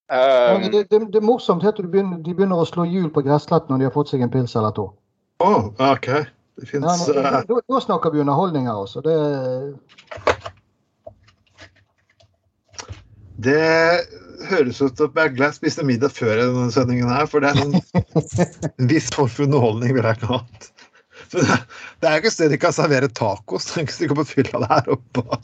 Um, 0.06 0.62
ja 0.62 0.70
det, 0.70 0.84
det, 0.90 1.00
det 1.10 1.18
er 1.18 1.26
morsomt 1.26 1.62
helt 1.66 1.78
til 1.78 1.88
begynner, 1.90 2.20
de 2.22 2.34
begynner 2.34 2.62
å 2.62 2.66
slå 2.68 2.86
hjul 2.86 3.08
på 3.10 3.24
gressletten 3.26 3.74
når 3.74 3.82
de 3.82 3.88
har 3.88 3.94
fått 3.94 4.12
seg 4.12 4.22
en 4.22 4.30
pils 4.30 4.54
eller 4.58 4.74
to. 4.74 4.88
Å, 5.42 5.50
OK. 5.90 6.10
Det 6.56 6.66
finns... 6.66 6.84
Nej, 6.84 7.22
men, 7.22 7.32
da, 7.48 7.60
da 7.68 7.80
snakker 7.84 8.10
vi 8.14 8.22
underholdning 8.24 8.68
her 8.68 8.78
også. 8.80 9.02
Det, 9.04 9.16
Det 13.36 13.60
høres 14.48 14.80
ut 14.80 14.96
som 14.96 15.12
jeg 15.12 15.28
er 15.28 15.34
glad 15.36 15.50
jeg 15.52 15.58
spiste 15.58 15.84
middag 15.86 16.12
før 16.14 16.38
denne 16.40 16.70
sendingen 16.72 17.10
her, 17.12 17.28
for 17.28 17.44
det 17.44 17.52
er 17.52 17.62
en, 17.62 17.76
viss 18.92 19.10
form 19.14 19.30
for 19.32 19.46
underholdning 19.46 19.94
ville 19.94 20.12
jeg 20.12 20.20
ikke 20.20 20.32
hatt. 20.32 20.68
Det, 21.32 21.42
det 22.00 22.08
er 22.08 22.20
ikke 22.20 22.30
et 22.30 22.36
sted 22.36 22.52
de 22.52 22.60
kan 22.60 22.74
servere 22.74 23.10
tacos. 23.10 23.66
Det 23.68 23.80
er 23.80 23.86
ikke 23.86 23.96
sikkert 23.96 24.20
på 24.30 24.44
det 24.46 24.70
her 24.70 24.92
oppe. 24.94 25.40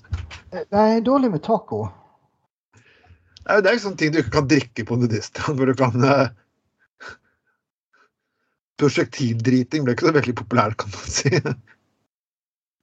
Det 0.53 0.65
er 0.79 1.05
dårlig 1.05 1.33
med 1.33 1.43
taco. 1.45 1.85
Det 3.43 3.59
er 3.59 3.73
jo 3.73 3.77
ikke 3.77 3.85
sånne 3.89 4.01
ting 4.01 4.13
du 4.15 4.21
ikke 4.23 4.37
kan 4.37 4.49
drikke 4.49 4.85
på 4.87 4.99
nudiststrand, 5.01 5.59
hvor 5.59 5.69
du 5.69 5.75
kan 5.77 6.07
eh, 6.07 6.29
Prosjektildriting 8.83 9.81
ble 9.87 9.93
ikke 9.97 10.09
så 10.11 10.15
veldig 10.19 10.35
populært, 10.43 10.75
kan 10.83 10.89
man 10.93 11.07
si. 11.15 11.31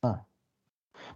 Nei. 0.06 0.16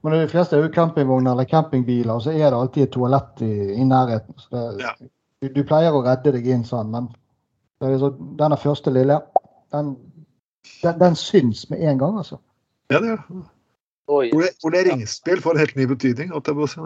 Men 0.03 0.09
de 0.19 0.27
fleste 0.31 0.57
er 0.57 0.61
jo 0.65 0.73
campingvogner 0.75 1.31
eller 1.31 1.47
campingbiler, 1.47 2.13
og 2.17 2.21
så 2.25 2.31
er 2.35 2.47
det 2.51 2.57
alltid 2.59 2.83
et 2.89 2.93
toalett 2.97 3.35
i, 3.47 3.51
i 3.79 3.83
nærheten. 3.87 4.35
Så 4.43 4.47
det, 4.53 4.63
Ja. 4.83 4.91
du, 4.99 5.05
du 5.55 5.61
pleier 5.67 5.95
å 5.95 6.03
redde 6.03 6.33
deg 6.35 6.45
inn 6.51 6.65
sånn, 6.67 6.89
men 6.91 7.03
det 7.79 7.85
er 7.93 7.97
så, 8.03 8.09
denne 8.39 8.57
første 8.59 8.89
lille, 8.95 9.15
den, 9.71 9.85
den, 10.83 10.95
den 10.99 11.15
syns 11.19 11.59
med 11.71 11.79
en 11.87 11.99
gang, 12.03 12.13
altså. 12.19 12.37
Ja, 12.91 12.97
det 12.99 13.07
gjør 13.13 13.21
det. 13.23 13.27
Hvor 14.11 14.21
Ole, 14.35 14.49
Ole 14.67 14.79
Ringspill 14.89 15.39
får 15.41 15.51
en 15.55 15.61
helt 15.63 15.77
ny 15.79 15.85
betydning. 15.87 16.27
At 16.35 16.43
jeg 16.51 16.55
si. 16.73 16.79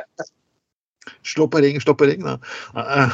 Slå 1.34 1.44
på 1.52 1.58
ring, 1.60 1.76
slå 1.82 1.92
på 1.98 2.06
ring, 2.08 2.22
da. 2.24 2.34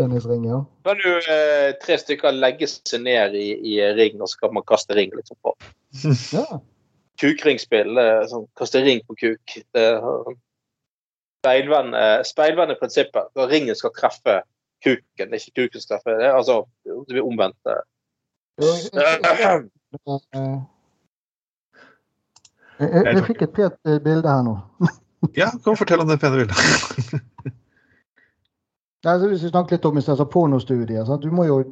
Eh, 0.00 0.06
Tennisring. 0.08 0.44
Kan 0.84 1.00
du 1.04 1.08
eh, 1.18 1.70
tre 1.84 1.98
stykker 2.00 2.32
legge 2.32 2.68
seg 2.70 3.02
ned 3.04 3.36
i, 3.36 3.46
i 3.74 3.78
ring, 3.96 4.20
og 4.20 4.28
så 4.32 4.46
kan 4.46 4.54
man 4.56 4.64
kaste 4.68 4.96
ring 4.96 5.12
liksom 5.16 5.36
på. 5.44 5.54
ja. 6.36 6.60
Kukringspill. 7.20 7.98
eh, 8.00 8.22
Sånn, 8.30 8.46
kaste 8.56 8.80
ring 8.84 9.02
på 9.06 9.18
kuk. 9.20 9.58
Er 9.76 10.00
sånn 10.00 10.40
Speilvende, 11.40 12.00
speilvende 12.28 12.74
prinsippet. 12.76 13.30
Ringen 13.48 13.76
skal 13.76 13.94
treffe 13.96 14.42
kuken, 14.84 15.32
ikke 15.32 15.54
kuken 15.56 15.80
skal 15.80 15.96
treffe 15.96 16.16
det. 16.18 16.26
er 16.28 16.36
Altså, 16.36 16.58
det 16.84 17.14
blir 17.14 17.24
omvendt. 17.24 17.56
eh. 17.64 17.80
Jeg, 22.80 22.88
jeg, 22.92 23.14
jeg, 23.14 23.24
fikk 23.24 23.42
et 23.46 23.54
pent 23.56 23.88
eh, 23.88 23.96
bilde 24.04 24.28
her 24.28 24.44
nå. 24.44 24.58
Ja, 25.36 25.48
kom 25.64 25.74
og 25.74 25.80
fortell 25.80 26.00
om 26.04 26.08
det 26.08 26.20
pene 26.20 26.44
bildet? 26.44 26.56
Nei, 29.06 29.14
så 29.16 29.28
hvis 29.30 29.44
vi 29.46 29.52
snakker 29.52 29.76
litt 29.78 29.86
om 29.88 29.96
altså, 29.96 30.26
pornostudier. 30.28 31.06
Sant? 31.08 31.22
Du 31.24 31.32
må 31.32 31.46
jo 31.48 31.62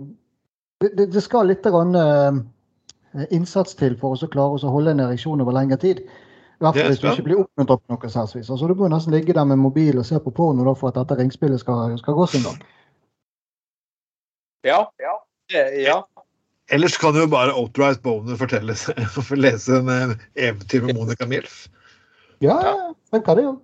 det, 0.80 1.10
det- 1.12 1.22
skal 1.22 1.50
litt 1.50 1.66
grann, 1.66 1.94
uh, 1.94 3.26
innsats 3.34 3.74
til 3.74 3.96
for 3.98 4.14
å 4.14 4.30
klare 4.30 4.56
å 4.62 4.72
holde 4.72 4.94
en 4.94 5.04
ereksjon 5.04 5.40
over 5.42 5.52
lengre 5.52 5.76
tid. 5.80 6.00
I 6.58 6.64
hvert 6.64 6.74
fall 6.74 6.90
hvis 6.90 7.00
du 7.02 7.08
ikke 7.10 7.26
blir 7.26 7.40
oppmuntret 7.44 7.82
på 7.84 7.94
noe 7.94 8.10
selvs. 8.10 8.50
Altså, 8.50 8.66
du 8.66 8.74
må 8.74 8.88
nesten 8.90 9.14
ligge 9.14 9.34
der 9.34 9.44
med 9.46 9.60
mobil 9.62 9.98
og 9.98 10.06
se 10.06 10.18
på 10.18 10.32
porno 10.34 10.64
da, 10.66 10.74
for 10.74 10.90
at 10.90 10.98
dette 10.98 11.18
ringspillet 11.20 11.60
skal, 11.60 11.94
skal 12.00 12.16
gå 12.18 12.26
sin 12.26 12.42
gang. 12.46 12.58
Ja. 14.66 14.80
ja. 14.98 15.14
Ja. 15.78 16.00
Ellers 16.68 16.98
kan 17.00 17.16
jo 17.16 17.28
bare 17.30 17.54
Outright 17.56 18.02
Boner 18.02 18.36
fortelle 18.36 18.74
seg, 18.76 18.98
lese 19.44 19.78
en 19.78 19.88
eh, 19.88 20.16
eventyr 20.48 20.82
med 20.84 20.98
Monica 20.98 21.26
Milf. 21.26 21.68
Ja, 22.44 22.58
ja. 22.64 22.74
Funker 23.14 23.38
det 23.38 23.46
òg. 23.48 23.62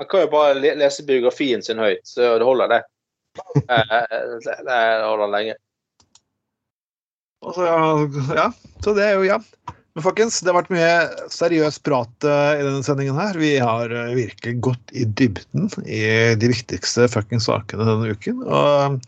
Man 0.00 0.08
kan 0.10 0.24
jo 0.24 0.30
bare 0.32 0.56
lese 0.58 1.04
biografien 1.06 1.62
sin 1.62 1.80
høyt, 1.82 2.02
så 2.08 2.36
det 2.40 2.48
holder, 2.48 2.72
det. 2.72 2.80
Eh, 3.64 3.92
det, 4.44 4.56
det 4.66 4.80
holder 5.04 5.30
lenge. 5.32 5.58
Altså, 7.42 7.66
så, 7.66 8.34
ja, 8.38 8.48
så 8.84 8.94
det 8.96 9.06
er 9.06 9.16
jo 9.18 9.26
ja. 9.26 9.38
Men 9.92 10.04
folkens, 10.06 10.38
det 10.40 10.48
har 10.48 10.56
vært 10.56 10.72
mye 10.72 11.28
seriøs 11.32 11.76
prat 11.84 12.24
eh, 12.24 12.60
i 12.60 12.64
denne 12.64 12.84
sendingen 12.86 13.18
her. 13.18 13.36
Vi 13.36 13.52
har 13.60 13.92
eh, 13.92 14.14
virkelig 14.16 14.54
gått 14.64 14.94
i 14.96 15.04
dybden 15.04 15.68
i 15.84 16.02
de 16.40 16.48
viktigste 16.48 17.10
fuckings 17.12 17.48
sakene 17.50 17.84
denne 17.88 18.14
uken. 18.14 18.40
Og 18.46 19.02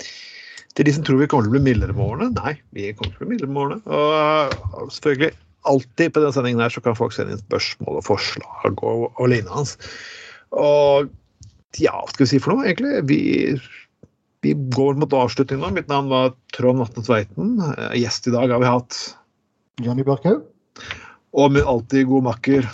til 0.76 0.88
de 0.88 0.92
som 0.92 1.06
tror 1.06 1.22
vi 1.22 1.28
kommer 1.30 1.46
til 1.46 1.54
å 1.54 1.56
bli 1.56 1.64
mildere 1.70 1.96
med 1.96 2.04
årene, 2.04 2.28
nei, 2.36 2.56
vi 2.76 2.90
kommer 2.98 3.14
til 3.14 3.16
å 3.16 3.22
bli 3.22 3.32
mildere 3.32 3.54
med 3.54 3.62
årene. 3.62 3.80
Og 3.88 4.18
eh, 4.18 4.92
selvfølgelig, 4.98 5.32
alltid 5.72 6.12
på 6.12 6.20
denne 6.20 6.36
sendingen 6.36 6.60
her 6.66 6.74
så 6.74 6.84
kan 6.84 6.98
folk 6.98 7.16
sende 7.16 7.32
inn 7.32 7.44
spørsmål 7.46 8.02
og 8.02 8.06
forslag 8.10 8.84
og, 8.84 9.06
og 9.08 9.32
lignende. 9.32 9.78
Og 10.54 11.10
ja, 11.80 11.94
hva 11.96 12.10
skal 12.12 12.24
vi 12.24 12.30
si 12.30 12.42
for 12.42 12.54
noe, 12.54 12.68
egentlig? 12.68 13.00
Vi 13.10 13.22
vi 14.44 14.52
går 14.76 14.98
mot 15.00 15.14
avslutning 15.16 15.62
nå. 15.62 15.70
Mitt 15.72 15.88
navn 15.88 16.10
var 16.12 16.34
Trond 16.52 16.82
Vatne 16.82 17.04
Tveiten. 17.06 17.54
Eh, 17.64 17.94
Gjest 18.02 18.28
i 18.28 18.34
dag 18.34 18.52
har 18.52 18.60
vi 18.60 18.68
hatt. 18.68 18.98
Johnny 19.80 20.04
Børkhaug. 20.04 20.42
Og 21.34 21.54
min 21.54 21.64
alltid 21.64 22.10
gode 22.10 22.28
makker. 22.28 22.68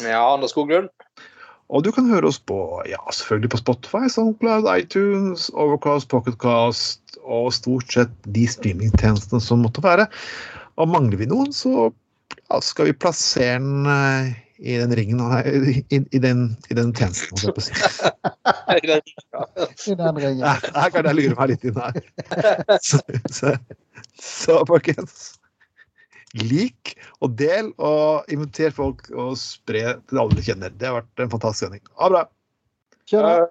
Ja, 0.00 0.22
Anders 0.32 0.54
Skoglund. 0.56 0.88
Og 1.68 1.82
du 1.82 1.90
kan 1.92 2.08
høre 2.08 2.30
oss 2.30 2.38
på 2.38 2.56
ja, 2.86 3.00
selvfølgelig 3.10 3.50
på 3.52 3.60
Spotify, 3.60 4.08
SoundCloud, 4.10 4.68
iTunes, 4.70 5.48
Overcast, 5.52 6.08
Pocketcast 6.12 7.18
og 7.26 7.50
stort 7.54 7.90
sett 7.90 8.12
de 8.36 8.46
streamingtjenestene 8.48 9.42
som 9.42 9.64
måtte 9.66 9.82
være. 9.84 10.06
Og 10.80 10.88
mangler 10.92 11.20
vi 11.20 11.28
noen, 11.28 11.50
så 11.52 11.90
ja, 11.90 12.60
skal 12.62 12.88
vi 12.88 12.96
plassere 12.96 13.58
den 13.58 13.90
eh, 13.90 14.34
i 14.58 14.76
den 14.80 14.94
ringen 14.96 15.18
nei, 15.20 15.42
i, 15.92 16.00
i, 16.00 16.18
den, 16.18 16.56
i 16.70 16.76
den 16.76 16.92
tjenesten. 16.96 17.36
holdt 17.36 17.44
jeg 17.44 17.54
på 17.56 17.60
å 17.60 17.66
si. 17.66 17.72
I 19.92 19.96
den 19.98 20.20
ringen. 20.22 20.44
Her 20.46 20.70
her 20.74 20.92
kan 20.94 21.08
jeg 21.10 21.18
lure 21.18 21.36
meg 21.36 21.50
litt 21.52 21.66
inn 21.68 21.80
her. 21.80 21.92
Så, 22.82 23.00
så, 23.32 23.56
så 24.20 24.60
folkens. 24.68 25.34
Lik 26.36 26.96
og 27.24 27.36
del 27.38 27.70
og 27.80 28.32
inviter 28.32 28.72
folk 28.74 29.06
og 29.14 29.36
spre 29.40 29.96
til 30.08 30.20
alle 30.20 30.36
du 30.36 30.42
kjenner. 30.44 30.72
Det 30.72 30.88
har 30.88 30.98
vært 31.00 31.24
en 31.24 31.32
fantastisk 31.32 31.68
sending. 31.68 31.84
Ha 32.00 32.08
det 32.08 32.16
bra. 32.16 32.24
Kjør. 33.06 33.46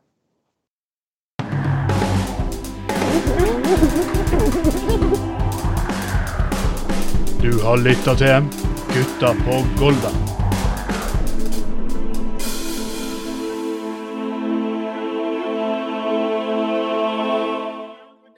Du 7.45 7.51
har 7.61 7.77
lytta 7.77 8.15
til 8.17 8.49
Gutta 8.95 9.35
på 9.45 9.61
Golda. 9.79 10.34